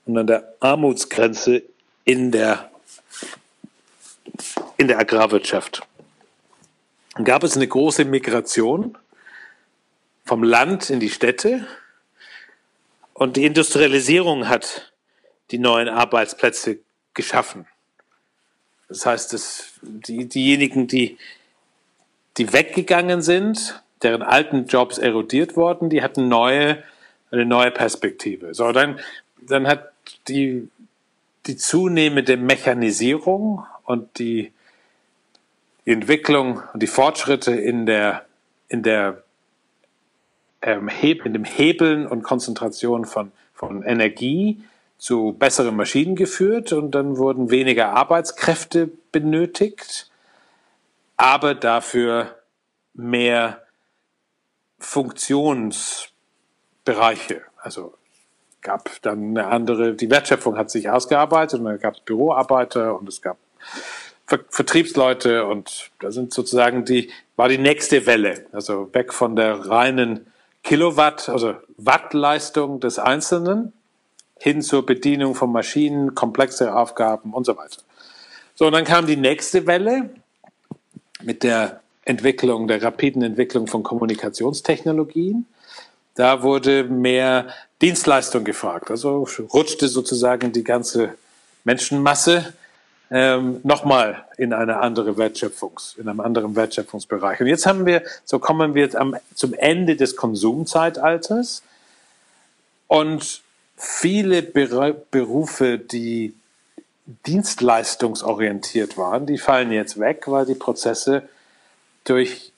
und 0.05 0.17
an 0.17 0.27
der 0.27 0.53
Armutsgrenze 0.59 1.63
in 2.05 2.31
der, 2.31 2.69
in 4.77 4.87
der 4.87 4.99
Agrarwirtschaft. 4.99 5.81
Gab 7.23 7.43
es 7.43 7.55
eine 7.55 7.67
große 7.67 8.05
Migration 8.05 8.97
vom 10.25 10.43
Land 10.43 10.89
in 10.89 10.99
die 10.99 11.09
Städte 11.09 11.67
und 13.13 13.37
die 13.37 13.45
Industrialisierung 13.45 14.47
hat 14.47 14.93
die 15.51 15.57
neuen 15.57 15.89
Arbeitsplätze 15.89 16.79
geschaffen. 17.13 17.65
Das 18.87 19.05
heißt, 19.05 19.33
dass 19.33 19.73
die, 19.81 20.29
diejenigen, 20.29 20.87
die, 20.87 21.17
die 22.37 22.53
weggegangen 22.53 23.21
sind, 23.21 23.81
deren 24.03 24.21
alten 24.21 24.67
Jobs 24.67 24.97
erodiert 24.97 25.55
wurden, 25.55 25.89
die 25.89 26.03
hatten 26.03 26.27
neue, 26.27 26.83
eine 27.31 27.45
neue 27.45 27.71
Perspektive. 27.71 28.53
So, 28.53 28.71
dann, 28.71 28.99
dann 29.41 29.67
hat 29.67 29.91
die 30.27 30.69
die 31.47 31.55
zunehmende 31.55 32.37
Mechanisierung 32.37 33.65
und 33.85 34.19
die 34.19 34.51
Entwicklung 35.91 36.61
und 36.73 36.83
die 36.83 36.87
Fortschritte 36.87 37.53
in 37.53 37.85
der, 37.85 38.25
in 38.67 38.83
der 38.83 39.23
ähm, 40.61 40.89
in 40.89 41.33
dem 41.33 41.45
Hebeln 41.45 42.07
und 42.07 42.23
Konzentration 42.23 43.05
von, 43.05 43.31
von 43.53 43.83
Energie 43.83 44.63
zu 44.97 45.35
besseren 45.37 45.75
Maschinen 45.75 46.15
geführt 46.15 46.73
und 46.73 46.91
dann 46.91 47.17
wurden 47.17 47.51
weniger 47.51 47.91
Arbeitskräfte 47.91 48.89
benötigt, 49.11 50.09
aber 51.15 51.53
dafür 51.55 52.35
mehr 52.93 53.61
Funktionsbereiche. 54.79 57.41
Also 57.57 57.93
gab 58.61 59.01
dann 59.03 59.37
eine 59.37 59.47
andere, 59.47 59.93
die 59.93 60.09
Wertschöpfung 60.09 60.57
hat 60.57 60.71
sich 60.71 60.89
ausgearbeitet 60.89 61.59
und 61.59 61.65
dann 61.65 61.79
gab 61.79 61.93
es 61.93 62.01
Büroarbeiter 62.01 62.99
und 62.99 63.07
es 63.07 63.21
gab 63.21 63.37
Ver 64.27 64.39
Vertriebsleute 64.49 65.45
und 65.45 65.89
da 65.99 66.11
sind 66.11 66.33
sozusagen 66.33 66.83
die, 66.83 67.09
war 67.37 67.47
die 67.47 67.57
nächste 67.57 68.05
Welle, 68.05 68.45
also 68.51 68.93
weg 68.93 69.13
von 69.13 69.35
der 69.37 69.69
reinen 69.69 70.27
Kilowatt, 70.63 71.29
also 71.29 71.55
Wattleistung 71.77 72.81
des 72.81 72.99
Einzelnen 72.99 73.71
hin 74.39 74.61
zur 74.61 74.85
Bedienung 74.85 75.33
von 75.33 75.51
Maschinen, 75.51 76.13
komplexe 76.13 76.75
Aufgaben 76.75 77.33
und 77.33 77.45
so 77.45 77.57
weiter. 77.57 77.81
So, 78.55 78.65
und 78.65 78.73
dann 78.73 78.83
kam 78.83 79.07
die 79.07 79.15
nächste 79.15 79.65
Welle 79.65 80.09
mit 81.21 81.43
der 81.43 81.79
Entwicklung, 82.03 82.67
der 82.67 82.81
rapiden 82.83 83.21
Entwicklung 83.21 83.67
von 83.67 83.83
Kommunikationstechnologien. 83.83 85.45
Da 86.15 86.43
wurde 86.43 86.83
mehr 86.83 87.47
Dienstleistung 87.81 88.43
gefragt. 88.43 88.89
Also 88.91 89.27
rutschte 89.53 89.87
sozusagen 89.87 90.51
die 90.51 90.63
ganze 90.63 91.15
Menschenmasse 91.63 92.53
ähm, 93.09 93.59
nochmal 93.63 94.25
in 94.37 94.53
eine 94.53 94.79
andere 94.79 95.17
Wertschöpfungs, 95.17 95.95
in 95.97 96.09
einem 96.09 96.19
anderen 96.19 96.55
Wertschöpfungsbereich. 96.55 97.39
Und 97.39 97.47
jetzt 97.47 97.65
haben 97.65 97.85
wir, 97.85 98.03
so 98.25 98.39
kommen 98.39 98.75
wir 98.75 98.99
am, 98.99 99.15
zum 99.33 99.53
Ende 99.53 99.95
des 99.95 100.15
Konsumzeitalters 100.15 101.63
und 102.87 103.41
viele 103.77 104.41
Berufe, 104.41 105.77
die 105.77 106.33
dienstleistungsorientiert 107.25 108.97
waren, 108.97 109.25
die 109.25 109.37
fallen 109.37 109.71
jetzt 109.71 109.99
weg, 109.99 110.23
weil 110.27 110.45
die 110.45 110.55
Prozesse 110.55 111.29
durch 112.03 112.51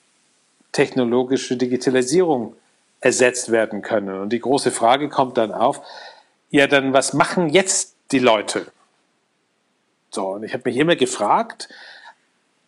technologische 0.72 1.56
Digitalisierung 1.56 2.54
ersetzt 3.00 3.50
werden 3.50 3.82
können. 3.82 4.20
Und 4.20 4.32
die 4.32 4.40
große 4.40 4.70
Frage 4.70 5.08
kommt 5.08 5.38
dann 5.38 5.52
auf, 5.52 5.80
ja, 6.50 6.66
dann 6.66 6.92
was 6.92 7.12
machen 7.12 7.48
jetzt 7.48 7.94
die 8.10 8.18
Leute? 8.18 8.66
So, 10.10 10.28
und 10.28 10.42
ich 10.42 10.52
habe 10.52 10.64
mich 10.66 10.76
immer 10.76 10.96
gefragt, 10.96 11.68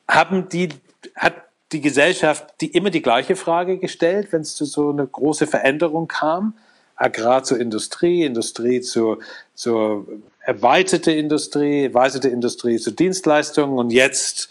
haben 0.09 0.49
die, 0.49 0.69
hat 1.17 1.35
die 1.73 1.81
Gesellschaft 1.81 2.55
die 2.61 2.69
immer 2.69 2.91
die 2.91 3.03
gleiche 3.03 3.37
Frage 3.37 3.79
gestellt, 3.79 4.29
wenn 4.31 4.43
es 4.43 4.55
zu 4.55 4.65
so 4.65 4.91
einer 4.91 5.07
großen 5.07 5.47
Veränderung 5.47 6.09
kam? 6.09 6.55
Agrar 6.97 7.43
zur 7.43 7.59
Industrie, 7.59 8.25
Industrie 8.25 8.81
zur, 8.81 9.19
zur 9.55 10.07
erweiterte 10.41 11.11
Industrie, 11.13 11.85
erweiterte 11.85 12.29
Industrie 12.29 12.79
zu 12.79 12.93
Dienstleistungen 12.93 13.79
und 13.79 13.91
jetzt 13.91 14.51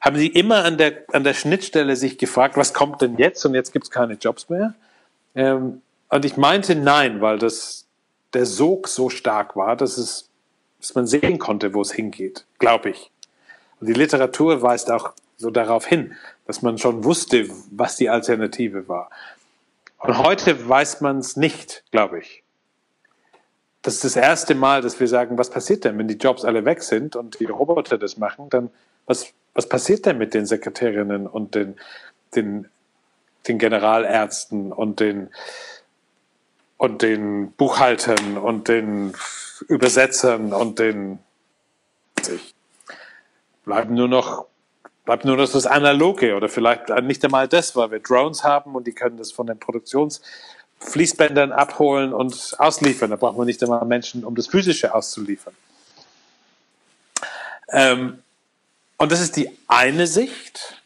haben 0.00 0.16
sie 0.16 0.26
immer 0.26 0.64
an 0.64 0.78
der, 0.78 1.04
an 1.12 1.24
der 1.24 1.34
Schnittstelle 1.34 1.96
sich 1.96 2.18
gefragt, 2.18 2.56
was 2.56 2.74
kommt 2.74 3.00
denn 3.02 3.16
jetzt 3.18 3.44
und 3.46 3.54
jetzt 3.54 3.72
gibt 3.72 3.84
es 3.84 3.90
keine 3.90 4.14
Jobs 4.14 4.48
mehr? 4.48 4.74
Ähm, 5.34 5.80
und 6.08 6.24
ich 6.24 6.36
meinte 6.36 6.74
nein, 6.74 7.20
weil 7.20 7.38
das, 7.38 7.86
der 8.34 8.44
Sog 8.44 8.88
so 8.88 9.10
stark 9.10 9.56
war, 9.56 9.76
dass, 9.76 9.98
es, 9.98 10.28
dass 10.82 10.94
man 10.94 11.06
sehen 11.06 11.38
konnte, 11.38 11.72
wo 11.72 11.80
es 11.80 11.92
hingeht, 11.92 12.44
glaube 12.58 12.90
ich. 12.90 13.10
Und 13.80 13.86
die 13.86 13.94
Literatur 13.94 14.60
weist 14.60 14.90
auch 14.90 15.14
so 15.38 15.50
darauf 15.50 15.86
hin, 15.86 16.14
dass 16.46 16.60
man 16.60 16.76
schon 16.76 17.04
wusste, 17.04 17.48
was 17.70 17.96
die 17.96 18.10
Alternative 18.10 18.86
war. 18.86 19.08
Und 19.98 20.18
heute 20.18 20.68
weiß 20.68 21.00
man 21.00 21.18
es 21.18 21.36
nicht, 21.36 21.82
glaube 21.90 22.18
ich. 22.18 22.42
Das 23.80 23.94
ist 23.94 24.04
das 24.04 24.16
erste 24.16 24.54
Mal, 24.54 24.82
dass 24.82 25.00
wir 25.00 25.08
sagen, 25.08 25.38
was 25.38 25.48
passiert 25.48 25.84
denn, 25.84 25.96
wenn 25.96 26.08
die 26.08 26.18
Jobs 26.18 26.44
alle 26.44 26.66
weg 26.66 26.82
sind 26.82 27.16
und 27.16 27.40
die 27.40 27.46
Roboter 27.46 27.96
das 27.96 28.18
machen, 28.18 28.50
dann 28.50 28.70
was, 29.06 29.32
was 29.54 29.66
passiert 29.66 30.04
denn 30.04 30.18
mit 30.18 30.34
den 30.34 30.44
Sekretärinnen 30.44 31.26
und 31.26 31.54
den, 31.54 31.76
den 32.34 32.68
den 33.48 33.58
Generalärzten 33.58 34.72
und 34.72 35.00
den, 35.00 35.30
und 36.76 37.02
den 37.02 37.52
Buchhaltern 37.52 38.38
und 38.38 38.68
den 38.68 39.14
Übersetzern 39.68 40.52
und 40.52 40.78
den, 40.78 41.18
bleiben 43.64 43.94
nur 43.94 44.08
noch, 44.08 44.46
bleibt 45.04 45.24
nur 45.24 45.36
noch 45.36 45.50
das 45.50 45.66
Analoge 45.66 46.34
oder 46.36 46.48
vielleicht 46.48 46.88
nicht 47.02 47.24
einmal 47.24 47.48
das, 47.48 47.74
weil 47.76 47.90
wir 47.90 48.00
Drones 48.00 48.44
haben 48.44 48.74
und 48.74 48.86
die 48.86 48.92
können 48.92 49.16
das 49.16 49.32
von 49.32 49.46
den 49.46 49.58
Produktionsfließbändern 49.58 51.52
abholen 51.52 52.12
und 52.12 52.54
ausliefern. 52.58 53.10
Da 53.10 53.16
braucht 53.16 53.36
man 53.36 53.46
nicht 53.46 53.62
einmal 53.62 53.84
Menschen, 53.84 54.24
um 54.24 54.34
das 54.34 54.46
Physische 54.46 54.94
auszuliefern. 54.94 55.54
Ähm, 57.70 58.22
und 58.98 59.10
das 59.10 59.20
ist 59.20 59.36
die 59.36 59.50
eine 59.66 60.06
Sicht. 60.06 60.82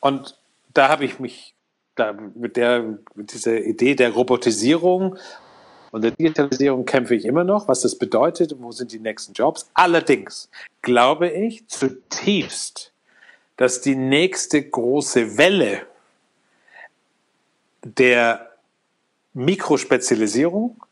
Und 0.00 0.36
da 0.74 0.88
habe 0.88 1.04
ich 1.04 1.18
mich 1.18 1.54
da 1.94 2.12
mit 2.34 2.56
der, 2.56 2.98
mit 3.14 3.32
dieser 3.32 3.58
Idee 3.62 3.94
der 3.94 4.10
Robotisierung 4.10 5.16
und 5.94 6.02
der 6.02 6.10
Digitalisierung 6.10 6.84
kämpfe 6.84 7.14
ich 7.14 7.24
immer 7.24 7.44
noch, 7.44 7.68
was 7.68 7.82
das 7.82 7.96
bedeutet, 7.96 8.56
wo 8.58 8.72
sind 8.72 8.90
die 8.90 8.98
nächsten 8.98 9.32
Jobs. 9.32 9.70
Allerdings 9.74 10.50
glaube 10.82 11.28
ich 11.30 11.68
zutiefst, 11.68 12.92
dass 13.56 13.80
die 13.80 13.94
nächste 13.94 14.60
große 14.60 15.38
Welle 15.38 15.86
der 17.84 18.50
Mikrospezialisierung 19.34 20.82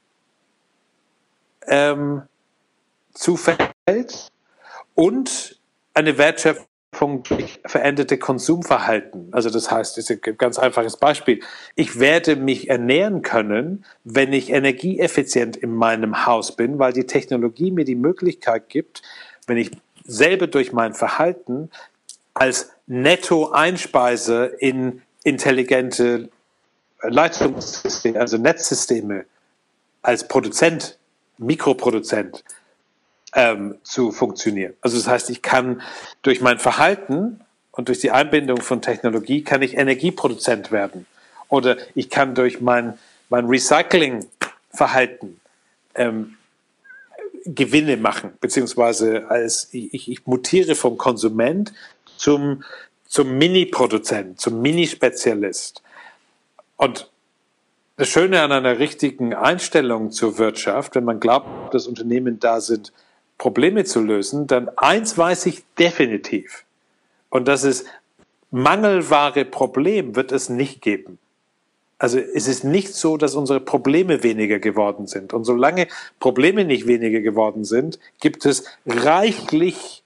ähm, 1.66 2.22
zufällt 3.12 4.30
und 4.94 5.60
eine 5.94 6.16
Wertschöpfung 6.16 6.66
durch 7.00 7.60
veränderte 7.64 8.18
Konsumverhalten. 8.18 9.28
Also 9.32 9.50
das 9.50 9.70
heißt, 9.70 9.96
das 9.96 10.08
ist 10.08 10.26
ein 10.26 10.36
ganz 10.38 10.58
einfaches 10.58 10.96
Beispiel. 10.96 11.40
Ich 11.74 11.98
werde 11.98 12.36
mich 12.36 12.68
ernähren 12.68 13.22
können, 13.22 13.84
wenn 14.04 14.32
ich 14.32 14.50
energieeffizient 14.50 15.56
in 15.56 15.74
meinem 15.74 16.26
Haus 16.26 16.54
bin, 16.54 16.78
weil 16.78 16.92
die 16.92 17.06
Technologie 17.06 17.70
mir 17.70 17.84
die 17.84 17.96
Möglichkeit 17.96 18.68
gibt, 18.68 19.02
wenn 19.46 19.56
ich 19.56 19.70
selber 20.04 20.46
durch 20.46 20.72
mein 20.72 20.94
Verhalten 20.94 21.70
als 22.34 22.72
Netto-Einspeise 22.86 24.46
in 24.58 25.02
intelligente 25.24 26.28
Leitungssysteme, 27.02 28.20
also 28.20 28.38
Netzsysteme, 28.38 29.24
als 30.02 30.28
Produzent, 30.28 30.98
Mikroproduzent 31.38 32.44
ähm, 33.34 33.76
zu 33.82 34.12
funktionieren. 34.12 34.74
Also 34.80 34.96
das 34.96 35.08
heißt, 35.08 35.30
ich 35.30 35.42
kann 35.42 35.82
durch 36.22 36.40
mein 36.40 36.58
Verhalten 36.58 37.40
und 37.70 37.88
durch 37.88 38.00
die 38.00 38.10
Einbindung 38.10 38.60
von 38.60 38.82
Technologie 38.82 39.42
kann 39.42 39.62
ich 39.62 39.76
Energieproduzent 39.76 40.70
werden. 40.70 41.06
Oder 41.48 41.76
ich 41.94 42.10
kann 42.10 42.34
durch 42.34 42.60
mein, 42.60 42.98
mein 43.28 43.46
Recycling-Verhalten 43.46 45.40
ähm, 45.94 46.36
Gewinne 47.44 47.96
machen, 47.96 48.34
beziehungsweise 48.40 49.28
als 49.28 49.68
ich, 49.72 50.10
ich 50.10 50.26
mutiere 50.26 50.74
vom 50.74 50.96
Konsument 50.96 51.72
zum, 52.16 52.62
zum 53.06 53.36
Mini-Produzent, 53.36 54.40
zum 54.40 54.62
Mini-Spezialist. 54.62 55.82
Und 56.76 57.10
das 57.96 58.08
Schöne 58.08 58.42
an 58.42 58.52
einer 58.52 58.78
richtigen 58.78 59.34
Einstellung 59.34 60.10
zur 60.12 60.38
Wirtschaft, 60.38 60.94
wenn 60.94 61.04
man 61.04 61.20
glaubt, 61.20 61.74
dass 61.74 61.86
Unternehmen 61.86 62.38
da 62.38 62.60
sind, 62.60 62.92
Probleme 63.38 63.84
zu 63.84 64.00
lösen, 64.00 64.46
dann 64.46 64.68
eins 64.76 65.18
weiß 65.18 65.46
ich 65.46 65.64
definitiv. 65.78 66.64
Und 67.28 67.48
das 67.48 67.64
ist, 67.64 67.86
Mangelware 68.50 69.46
Problem 69.46 70.14
wird 70.14 70.30
es 70.30 70.50
nicht 70.50 70.82
geben. 70.82 71.18
Also 71.98 72.18
es 72.18 72.48
ist 72.48 72.64
nicht 72.64 72.94
so, 72.94 73.16
dass 73.16 73.34
unsere 73.34 73.60
Probleme 73.60 74.22
weniger 74.22 74.58
geworden 74.58 75.06
sind. 75.06 75.32
Und 75.32 75.44
solange 75.44 75.88
Probleme 76.20 76.64
nicht 76.64 76.86
weniger 76.86 77.20
geworden 77.20 77.64
sind, 77.64 77.98
gibt 78.20 78.44
es 78.44 78.64
reichlich 78.84 80.02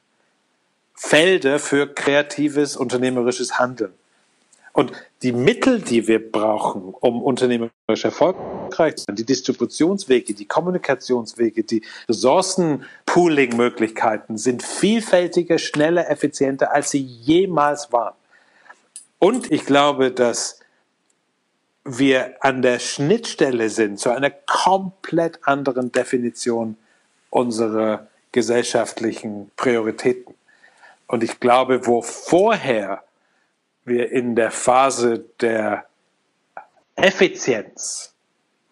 Felder 0.94 1.58
für 1.58 1.86
kreatives, 1.86 2.76
unternehmerisches 2.76 3.58
Handeln. 3.58 3.92
Und 4.76 4.92
die 5.22 5.32
Mittel, 5.32 5.80
die 5.80 6.06
wir 6.06 6.30
brauchen, 6.30 6.94
um 7.00 7.22
unternehmerisch 7.22 8.04
erfolgreich 8.04 8.96
zu 8.96 9.04
sein, 9.06 9.16
die 9.16 9.24
Distributionswege, 9.24 10.34
die 10.34 10.44
Kommunikationswege, 10.44 11.64
die 11.64 11.82
Ressourcenpooling-Möglichkeiten 12.10 14.36
sind 14.36 14.62
vielfältiger, 14.62 15.56
schneller, 15.56 16.10
effizienter, 16.10 16.74
als 16.74 16.90
sie 16.90 17.00
jemals 17.00 17.90
waren. 17.90 18.12
Und 19.18 19.50
ich 19.50 19.64
glaube, 19.64 20.10
dass 20.10 20.60
wir 21.84 22.34
an 22.40 22.60
der 22.60 22.78
Schnittstelle 22.78 23.70
sind 23.70 23.98
zu 23.98 24.10
einer 24.10 24.28
komplett 24.28 25.38
anderen 25.48 25.90
Definition 25.90 26.76
unserer 27.30 28.08
gesellschaftlichen 28.30 29.50
Prioritäten. 29.56 30.34
Und 31.06 31.24
ich 31.24 31.40
glaube, 31.40 31.86
wo 31.86 32.02
vorher 32.02 33.05
wir 33.86 34.12
in 34.12 34.34
der 34.34 34.50
Phase 34.50 35.24
der 35.40 35.86
Effizienz. 36.96 38.12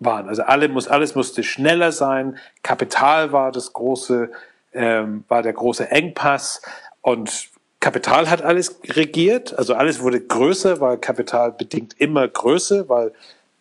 waren, 0.01 0.29
also 0.29 0.43
alle 0.43 0.69
muss, 0.69 0.89
alles 0.89 1.15
musste 1.15 1.43
schneller 1.43 1.93
sein, 1.93 2.37
Kapital 2.62 3.33
war 3.33 3.53
das 3.53 3.73
große, 3.73 4.31
ähm, 4.75 5.25
war 5.29 5.43
der 5.43 5.53
große 5.53 5.91
Engpass. 5.91 6.61
Und 7.01 7.49
Kapital 7.81 8.29
hat 8.29 8.43
alles 8.43 8.81
regiert, 8.89 9.57
also 9.57 9.75
alles 9.75 10.01
wurde 10.01 10.21
größer, 10.21 10.81
weil 10.81 10.99
Kapital 10.99 11.53
bedingt 11.53 12.01
immer 12.01 12.27
Größe, 12.27 12.89
weil 12.89 13.12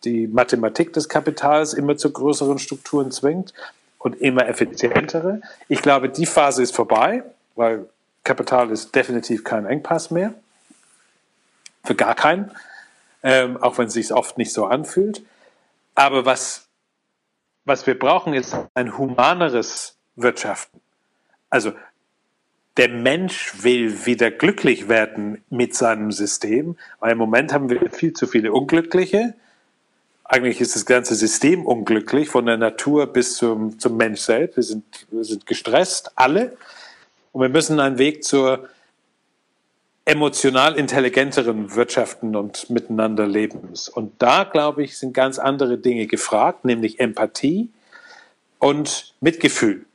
die 0.04 0.26
Mathematik 0.26 0.92
des 0.92 1.08
Kapitals 1.08 1.72
immer 1.72 1.96
zu 1.96 2.10
größeren 2.10 2.58
Strukturen 2.58 3.10
zwingt 3.10 3.54
und 3.98 4.20
immer 4.20 4.46
effizientere. 4.48 5.40
Ich 5.68 5.82
glaube, 5.82 6.08
die 6.08 6.26
Phase 6.26 6.62
ist 6.62 6.74
vorbei, 6.74 7.22
weil 7.54 7.86
Kapital 8.22 8.70
ist 8.70 8.94
definitiv 8.94 9.44
kein 9.44 9.66
Engpass 9.66 10.10
mehr. 10.10 10.34
Für 11.84 11.94
gar 11.94 12.14
keinen, 12.14 12.50
ähm, 13.22 13.56
auch 13.62 13.78
wenn 13.78 13.86
es 13.86 13.94
sich 13.94 14.12
oft 14.12 14.38
nicht 14.38 14.52
so 14.52 14.66
anfühlt. 14.66 15.22
Aber 15.94 16.24
was, 16.24 16.68
was 17.64 17.86
wir 17.86 17.98
brauchen, 17.98 18.34
ist 18.34 18.56
ein 18.74 18.96
humaneres 18.98 19.96
Wirtschaften. 20.16 20.80
Also 21.50 21.72
der 22.76 22.88
Mensch 22.88 23.62
will 23.62 24.06
wieder 24.06 24.30
glücklich 24.30 24.88
werden 24.88 25.44
mit 25.48 25.74
seinem 25.74 26.10
System, 26.10 26.76
weil 26.98 27.12
im 27.12 27.18
Moment 27.18 27.52
haben 27.52 27.70
wir 27.70 27.90
viel 27.90 28.12
zu 28.12 28.26
viele 28.26 28.52
Unglückliche. 28.52 29.34
Eigentlich 30.24 30.60
ist 30.60 30.74
das 30.74 30.86
ganze 30.86 31.14
System 31.14 31.66
unglücklich, 31.66 32.28
von 32.28 32.46
der 32.46 32.56
Natur 32.56 33.06
bis 33.06 33.36
zum, 33.36 33.78
zum 33.78 33.96
Mensch 33.96 34.20
selbst. 34.20 34.56
Wir 34.56 34.62
sind, 34.64 35.06
wir 35.10 35.22
sind 35.22 35.46
gestresst, 35.46 36.12
alle. 36.16 36.56
Und 37.30 37.42
wir 37.42 37.48
müssen 37.48 37.78
einen 37.78 37.98
Weg 37.98 38.24
zur 38.24 38.68
emotional 40.04 40.76
intelligenteren 40.76 41.74
Wirtschaften 41.74 42.36
und 42.36 42.68
miteinander 42.68 43.26
Lebens. 43.26 43.88
Und 43.88 44.12
da, 44.18 44.44
glaube 44.44 44.82
ich, 44.82 44.98
sind 44.98 45.14
ganz 45.14 45.38
andere 45.38 45.78
Dinge 45.78 46.06
gefragt, 46.06 46.64
nämlich 46.64 47.00
Empathie 47.00 47.70
und 48.58 49.14
Mitgefühl. 49.20 49.86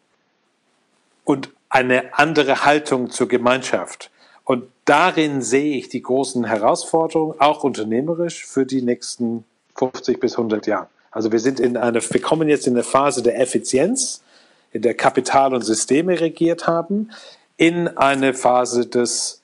Und 1.23 1.51
eine 1.69 2.17
andere 2.17 2.65
Haltung 2.65 3.11
zur 3.11 3.27
Gemeinschaft. 3.27 4.09
Und 4.43 4.67
darin 4.85 5.43
sehe 5.43 5.77
ich 5.77 5.89
die 5.89 6.01
großen 6.01 6.43
Herausforderungen, 6.45 7.39
auch 7.39 7.63
unternehmerisch, 7.63 8.47
für 8.47 8.65
die 8.65 8.81
nächsten 8.81 9.45
50 9.75 10.19
bis 10.19 10.33
100 10.33 10.65
Jahre. 10.65 10.87
Also 11.11 11.31
wir 11.31 11.39
sind 11.39 11.59
in 11.59 11.77
einer, 11.77 12.01
wir 12.01 12.21
kommen 12.21 12.49
jetzt 12.49 12.65
in 12.65 12.73
eine 12.73 12.83
Phase 12.83 13.21
der 13.21 13.39
Effizienz, 13.39 14.23
in 14.71 14.81
der 14.81 14.95
Kapital 14.95 15.53
und 15.53 15.61
Systeme 15.61 16.19
regiert 16.19 16.65
haben, 16.65 17.11
in 17.57 17.87
eine 17.87 18.33
Phase 18.33 18.87
des, 18.87 19.38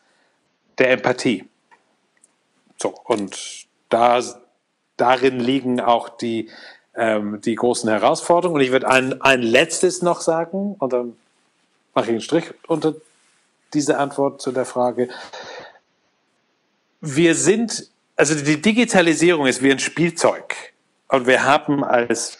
der 0.78 0.92
Empathie. 0.92 1.48
So, 2.78 2.90
und 3.06 3.66
da, 3.90 4.22
darin 4.98 5.40
liegen 5.40 5.80
auch 5.80 6.10
die, 6.10 6.50
ähm, 6.96 7.42
die 7.42 7.56
großen 7.56 7.90
Herausforderungen. 7.90 8.60
Und 8.60 8.66
ich 8.66 8.72
würde 8.72 8.88
ein, 8.88 9.22
ein 9.22 9.42
letztes 9.42 10.02
noch 10.02 10.22
sagen, 10.22 10.76
und 10.80 10.94
dann 10.94 11.16
mache 11.94 12.06
ich 12.06 12.12
einen 12.12 12.22
Strich 12.22 12.46
unter 12.68 12.96
diese 13.74 13.98
Antwort 13.98 14.42
zu 14.42 14.52
der 14.52 14.66
Frage. 14.66 15.10
Wir 17.02 17.36
sind, 17.36 17.90
also 18.16 18.36
die 18.36 18.62
Digitalisierung 18.62 19.48
ist 19.48 19.62
wie 19.62 19.72
ein 19.72 19.80
Spielzeug. 19.80 20.56
Und 21.08 21.28
wir 21.28 21.44
haben 21.44 21.84
als, 21.84 22.38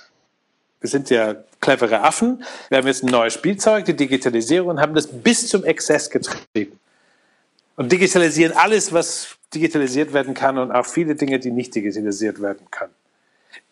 wir 0.80 0.90
sind 0.90 1.10
ja 1.10 1.36
clevere 1.60 2.02
Affen, 2.02 2.44
wir 2.70 2.78
haben 2.78 2.88
jetzt 2.88 3.04
ein 3.04 3.12
neues 3.12 3.34
Spielzeug, 3.34 3.86
die 3.86 3.96
Digitalisierung, 3.96 4.70
und 4.70 4.82
haben 4.82 4.96
das 4.96 5.08
bis 5.08 5.48
zum 5.48 5.64
Exzess 5.64 6.10
getrieben. 6.10 6.80
Und 7.76 7.92
digitalisieren 7.92 8.56
alles, 8.56 8.94
was 8.94 9.38
digitalisiert 9.54 10.14
werden 10.14 10.34
kann 10.34 10.58
und 10.58 10.72
auch 10.72 10.86
viele 10.86 11.16
Dinge, 11.16 11.40
die 11.40 11.52
nicht 11.52 11.76
digitalisiert 11.76 12.42
werden 12.42 12.68
können. 12.72 12.94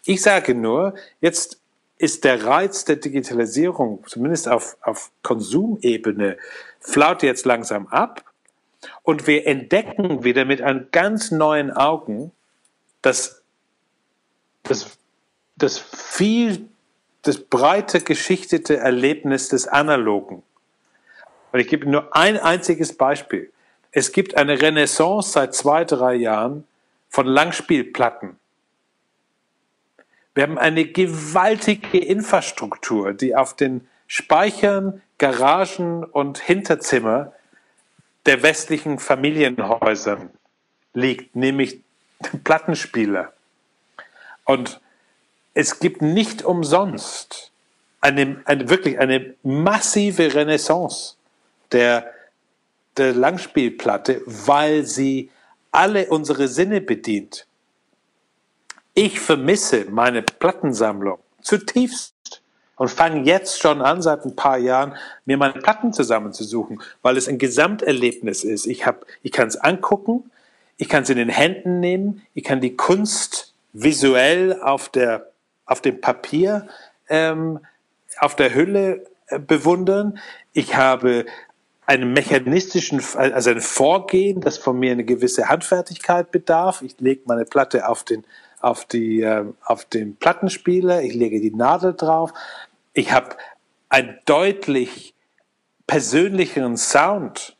Ich 0.05 0.21
sage 0.21 0.55
nur, 0.55 0.95
jetzt 1.21 1.59
ist 1.97 2.25
der 2.25 2.43
Reiz 2.43 2.83
der 2.83 2.97
Digitalisierung, 2.97 4.03
zumindest 4.07 4.49
auf, 4.49 4.77
auf 4.81 5.11
Konsumebene, 5.21 6.37
flaut 6.79 7.23
jetzt 7.23 7.45
langsam 7.45 7.87
ab. 7.87 8.25
Und 9.03 9.27
wir 9.27 9.47
entdecken 9.47 10.25
wieder 10.25 10.43
mit 10.43 10.61
einem 10.61 10.87
ganz 10.91 11.31
neuen 11.31 11.71
Augen, 11.71 12.31
dass 13.01 13.41
das, 14.63 14.97
das 15.55 15.77
viel, 15.77 16.67
das 17.21 17.39
breite 17.39 18.01
geschichtete 18.01 18.77
Erlebnis 18.77 19.47
des 19.47 19.67
Analogen. 19.67 20.43
Und 21.53 21.59
ich 21.59 21.67
gebe 21.67 21.89
nur 21.89 22.13
ein 22.13 22.37
einziges 22.37 22.97
Beispiel. 22.97 23.53
Es 23.95 24.11
gibt 24.11 24.35
eine 24.35 24.59
Renaissance 24.59 25.31
seit 25.31 25.53
zwei, 25.53 25.85
drei 25.85 26.15
Jahren 26.15 26.65
von 27.09 27.27
Langspielplatten. 27.27 28.37
Wir 30.33 30.43
haben 30.43 30.57
eine 30.57 30.85
gewaltige 30.85 31.99
Infrastruktur, 31.99 33.13
die 33.13 33.35
auf 33.35 33.55
den 33.55 33.87
Speichern, 34.07 35.03
Garagen 35.19 36.03
und 36.03 36.39
Hinterzimmer 36.39 37.33
der 38.25 38.41
westlichen 38.41 38.97
Familienhäusern 38.97 40.31
liegt, 40.95 41.35
nämlich 41.35 41.79
Plattenspieler. 42.43 43.31
Und 44.43 44.81
es 45.53 45.79
gibt 45.79 46.01
nicht 46.01 46.43
umsonst 46.43 47.51
eine, 48.01 48.41
eine 48.45 48.69
wirklich 48.69 48.99
eine 48.99 49.35
massive 49.43 50.33
Renaissance 50.33 51.15
der, 51.71 52.11
der 52.97 53.13
Langspielplatte, 53.13 54.21
weil 54.25 54.85
sie 54.85 55.29
alle 55.71 56.07
unsere 56.07 56.47
Sinne 56.47 56.81
bedient. 56.81 57.47
Ich 58.93 59.19
vermisse 59.19 59.85
meine 59.89 60.21
Plattensammlung 60.21 61.17
zutiefst 61.41 62.13
und 62.75 62.89
fange 62.89 63.23
jetzt 63.23 63.59
schon 63.59 63.81
an, 63.81 64.01
seit 64.01 64.25
ein 64.25 64.35
paar 64.35 64.57
Jahren, 64.57 64.95
mir 65.25 65.37
meine 65.37 65.53
Platten 65.53 65.93
zusammenzusuchen, 65.93 66.81
weil 67.01 67.17
es 67.17 67.27
ein 67.27 67.37
Gesamterlebnis 67.37 68.43
ist. 68.43 68.67
Ich, 68.67 68.85
ich 69.23 69.31
kann 69.31 69.47
es 69.47 69.57
angucken, 69.57 70.29
ich 70.77 70.89
kann 70.89 71.03
es 71.03 71.09
in 71.09 71.17
den 71.17 71.29
Händen 71.29 71.79
nehmen, 71.79 72.21
ich 72.33 72.43
kann 72.43 72.61
die 72.61 72.75
Kunst 72.75 73.53
visuell 73.73 74.61
auf, 74.61 74.89
der, 74.89 75.31
auf 75.65 75.81
dem 75.81 75.99
Papier, 76.01 76.67
ähm, 77.09 77.59
auf 78.19 78.35
der 78.35 78.53
Hülle 78.53 79.05
äh, 79.27 79.39
bewundern. 79.39 80.19
Ich 80.53 80.75
habe 80.75 81.25
einen 81.85 82.13
mechanistischen, 82.13 83.01
also 83.15 83.49
ein 83.49 83.61
Vorgehen, 83.61 84.41
das 84.41 84.57
von 84.57 84.79
mir 84.79 84.91
eine 84.91 85.03
gewisse 85.03 85.49
Handfertigkeit 85.49 86.31
bedarf. 86.31 86.81
Ich 86.81 86.95
lege 86.99 87.23
meine 87.25 87.45
Platte 87.45 87.87
auf 87.87 88.03
den, 88.03 88.23
auf, 88.61 88.85
die, 88.85 89.21
äh, 89.21 89.45
auf 89.65 89.85
den 89.85 90.15
Plattenspieler, 90.15 91.01
ich 91.01 91.13
lege 91.13 91.41
die 91.41 91.51
Nadel 91.51 91.93
drauf. 91.93 92.33
Ich 92.93 93.11
habe 93.11 93.35
einen 93.89 94.17
deutlich 94.25 95.13
persönlicheren 95.85 96.77
Sound 96.77 97.57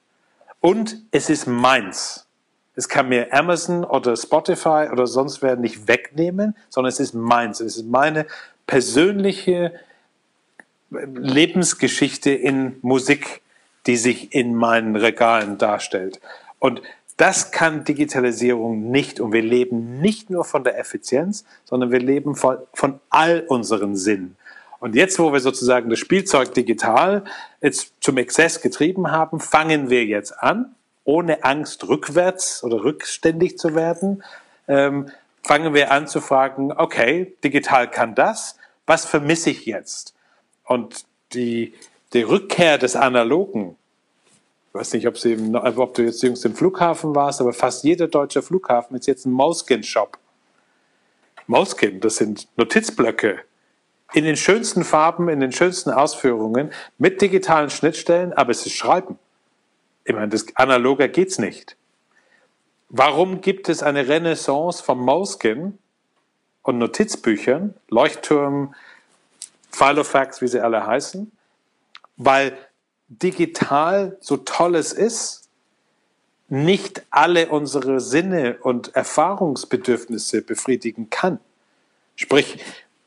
und 0.62 0.98
es 1.12 1.30
ist 1.30 1.46
meins. 1.46 2.26
Es 2.76 2.90
kann 2.90 3.10
mir 3.10 3.32
Amazon 3.34 3.84
oder 3.84 4.16
Spotify 4.16 4.88
oder 4.92 5.06
sonst 5.06 5.42
wer 5.42 5.58
nicht 5.58 5.88
wegnehmen, 5.88 6.56
sondern 6.70 6.90
es 6.90 7.00
ist 7.00 7.14
meins. 7.14 7.60
Es 7.60 7.78
ist 7.78 7.86
meine 7.86 8.26
persönliche 8.66 9.74
Lebensgeschichte 10.90 12.32
in 12.32 12.78
Musik, 12.82 13.43
die 13.86 13.98
sich 13.98 14.34
in 14.34 14.56
meinen 14.56 14.96
Regalen 14.96 15.58
darstellt. 15.58 16.20
Und 16.60 16.82
das 17.18 17.52
kann 17.52 17.84
Digitalisierung 17.84 18.90
nicht. 18.90 19.20
Und 19.20 19.34
wir 19.34 19.42
leben 19.42 20.00
nicht 20.00 20.30
nur 20.30 20.46
von 20.46 20.64
der 20.64 20.80
Effizienz, 20.80 21.46
sondern 21.66 21.92
wir 21.92 22.00
leben 22.00 22.36
von, 22.36 22.58
von 22.74 23.00
all 23.10 23.42
unseren 23.48 23.96
Sinnen. 23.96 24.38
Und 24.80 24.96
jetzt, 24.96 25.18
wo 25.20 25.32
wir 25.32 25.40
sozusagen 25.40 25.90
das 25.90 26.00
Spielzeug 26.00 26.54
digital 26.54 27.24
jetzt 27.62 27.94
zum 28.02 28.18
Exzess 28.18 28.60
getrieben 28.60 29.12
haben, 29.12 29.40
fangen 29.40 29.90
wir 29.90 30.04
jetzt 30.06 30.32
an, 30.32 30.76
ohne 31.06 31.44
Angst 31.44 31.88
rückwärts 31.88 32.64
oder 32.64 32.84
rückständig 32.84 33.58
zu 33.58 33.76
werden, 33.76 34.24
ähm, 34.68 35.10
fangen 35.42 35.74
wir 35.74 35.92
an 35.92 36.08
zu 36.08 36.20
fragen, 36.20 36.72
okay, 36.74 37.34
digital 37.44 37.90
kann 37.90 38.16
das, 38.16 38.58
was 38.86 39.06
vermisse 39.06 39.52
ich 39.52 39.66
jetzt? 39.66 40.16
Und 40.66 41.06
die, 41.34 41.74
die 42.14 42.22
Rückkehr 42.22 42.78
des 42.78 42.95
Analogen, 42.95 43.76
ich 44.70 44.74
weiß 44.80 44.93
nicht, 44.93 45.07
ob, 45.07 45.18
Sie 45.18 45.34
im, 45.34 45.55
ob 45.55 45.93
du 45.93 46.03
jetzt 46.03 46.24
jüngst 46.24 46.45
im 46.45 46.55
Flughafen 46.55 47.14
warst, 47.16 47.41
aber 47.41 47.53
fast 47.53 47.84
jeder 47.84 48.07
deutsche 48.07 48.41
Flughafen 48.41 48.97
ist 48.97 49.07
jetzt 49.07 49.26
ein 49.26 49.32
Moleskin-Shop. 49.32 50.18
Moleskin, 51.47 51.99
das 51.99 52.16
sind 52.16 52.47
Notizblöcke 52.57 53.41
in 54.14 54.24
den 54.24 54.38
schönsten 54.38 54.84
Farben, 54.84 55.28
in 55.28 55.39
den 55.39 55.51
schönsten 55.51 55.89
Ausführungen, 55.89 56.72
mit 56.97 57.22
digitalen 57.22 57.70
Schnittstellen, 57.70 58.32
aber 58.34 58.51
es 58.51 58.66
ist 58.66 58.74
Schreiben. 58.74 59.18
Ich 60.05 60.14
meine, 60.14 60.30
das 60.30 60.45
analoger 60.55 61.07
geht's 61.07 61.39
nicht. 61.39 61.76
Warum 62.89 63.41
gibt 63.41 63.70
es 63.70 63.82
eine 63.82 64.07
Renaissance 64.07 64.84
von 64.84 64.99
Moleskin 64.99 65.80
und 66.61 66.78
Notizbüchern, 66.78 67.74
Leuchtturm, 67.89 68.76
Filofax, 69.72 70.41
wie 70.41 70.47
sie 70.47 70.59
alle 70.59 70.86
heißen? 70.86 71.32
Weil 72.18 72.57
digital, 73.07 74.18
so 74.20 74.38
toll 74.38 74.76
es 74.76 74.93
ist, 74.93 75.49
nicht 76.49 77.03
alle 77.09 77.49
unsere 77.49 77.99
Sinne 77.99 78.57
und 78.61 78.95
Erfahrungsbedürfnisse 78.95 80.41
befriedigen 80.41 81.09
kann. 81.09 81.39
Sprich, 82.16 82.59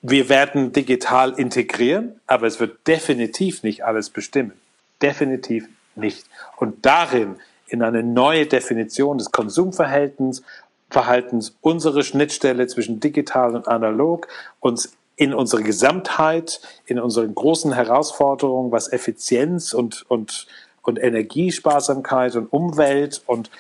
wir 0.03 0.29
werden 0.29 0.73
digital 0.73 1.33
integrieren, 1.39 2.21
aber 2.27 2.47
es 2.47 2.61
wird 2.61 2.87
definitiv 2.87 3.63
nicht 3.63 3.85
alles 3.85 4.11
bestimmen. 4.11 4.53
Definitiv 5.01 5.69
nicht. 5.95 6.27
Und 6.57 6.85
darin 6.87 7.37
in 7.69 7.83
eine 7.83 8.03
neue 8.03 8.47
Definition 8.47 9.19
des 9.19 9.31
Konsumverhaltens, 9.31 10.43
Verhaltens, 10.91 11.57
unsere 11.61 12.05
Schnittstelle 12.05 12.69
zwischen 12.69 13.01
digital 13.01 13.57
und 13.57 13.67
analog, 13.67 14.29
uns 14.61 14.97
in 15.17 15.33
unsere 15.33 15.63
Gesamtheit, 15.63 16.61
in 16.85 17.01
unseren 17.01 17.35
großen 17.35 17.73
Herausforderungen, 17.73 18.71
was 18.71 18.93
Effizienz 18.93 19.73
und, 19.73 20.05
und, 20.09 20.47
und 20.83 21.03
Energiesparsamkeit 21.03 22.37
und 22.37 22.53
Umwelt 22.53 23.23
und 23.27 23.51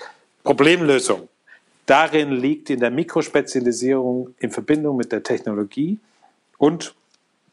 Problemlösung. 0.44 1.28
Darin 1.86 2.32
liegt 2.32 2.68
in 2.68 2.80
der 2.80 2.90
Mikrospezialisierung 2.90 4.34
in 4.38 4.50
Verbindung 4.50 4.96
mit 4.96 5.12
der 5.12 5.22
Technologie 5.22 5.98
und 6.58 6.94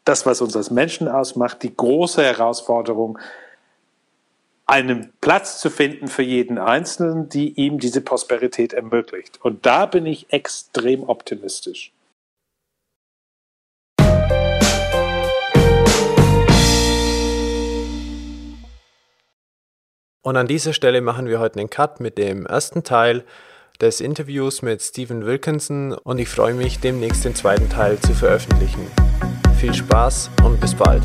das, 0.04 0.26
was 0.26 0.42
uns 0.42 0.54
als 0.54 0.70
Menschen 0.70 1.08
ausmacht, 1.08 1.62
die 1.62 1.74
große 1.74 2.22
Herausforderung, 2.22 3.18
einen 4.66 5.12
Platz 5.20 5.60
zu 5.60 5.70
finden 5.70 6.08
für 6.08 6.22
jeden 6.22 6.58
Einzelnen, 6.58 7.28
die 7.28 7.52
ihm 7.52 7.78
diese 7.78 8.00
Prosperität 8.00 8.72
ermöglicht. 8.72 9.38
Und 9.42 9.66
da 9.66 9.86
bin 9.86 10.06
ich 10.06 10.32
extrem 10.32 11.08
optimistisch. 11.08 11.93
Und 20.24 20.38
an 20.38 20.46
dieser 20.46 20.72
Stelle 20.72 21.02
machen 21.02 21.26
wir 21.26 21.38
heute 21.38 21.60
einen 21.60 21.68
Cut 21.68 22.00
mit 22.00 22.16
dem 22.16 22.46
ersten 22.46 22.82
Teil 22.82 23.24
des 23.82 24.00
Interviews 24.00 24.62
mit 24.62 24.80
Stephen 24.80 25.26
Wilkinson 25.26 25.92
und 25.92 26.18
ich 26.18 26.30
freue 26.30 26.54
mich, 26.54 26.80
demnächst 26.80 27.26
den 27.26 27.34
zweiten 27.34 27.68
Teil 27.68 27.98
zu 27.98 28.14
veröffentlichen. 28.14 28.86
Viel 29.60 29.74
Spaß 29.74 30.30
und 30.42 30.58
bis 30.62 30.74
bald. 30.74 31.02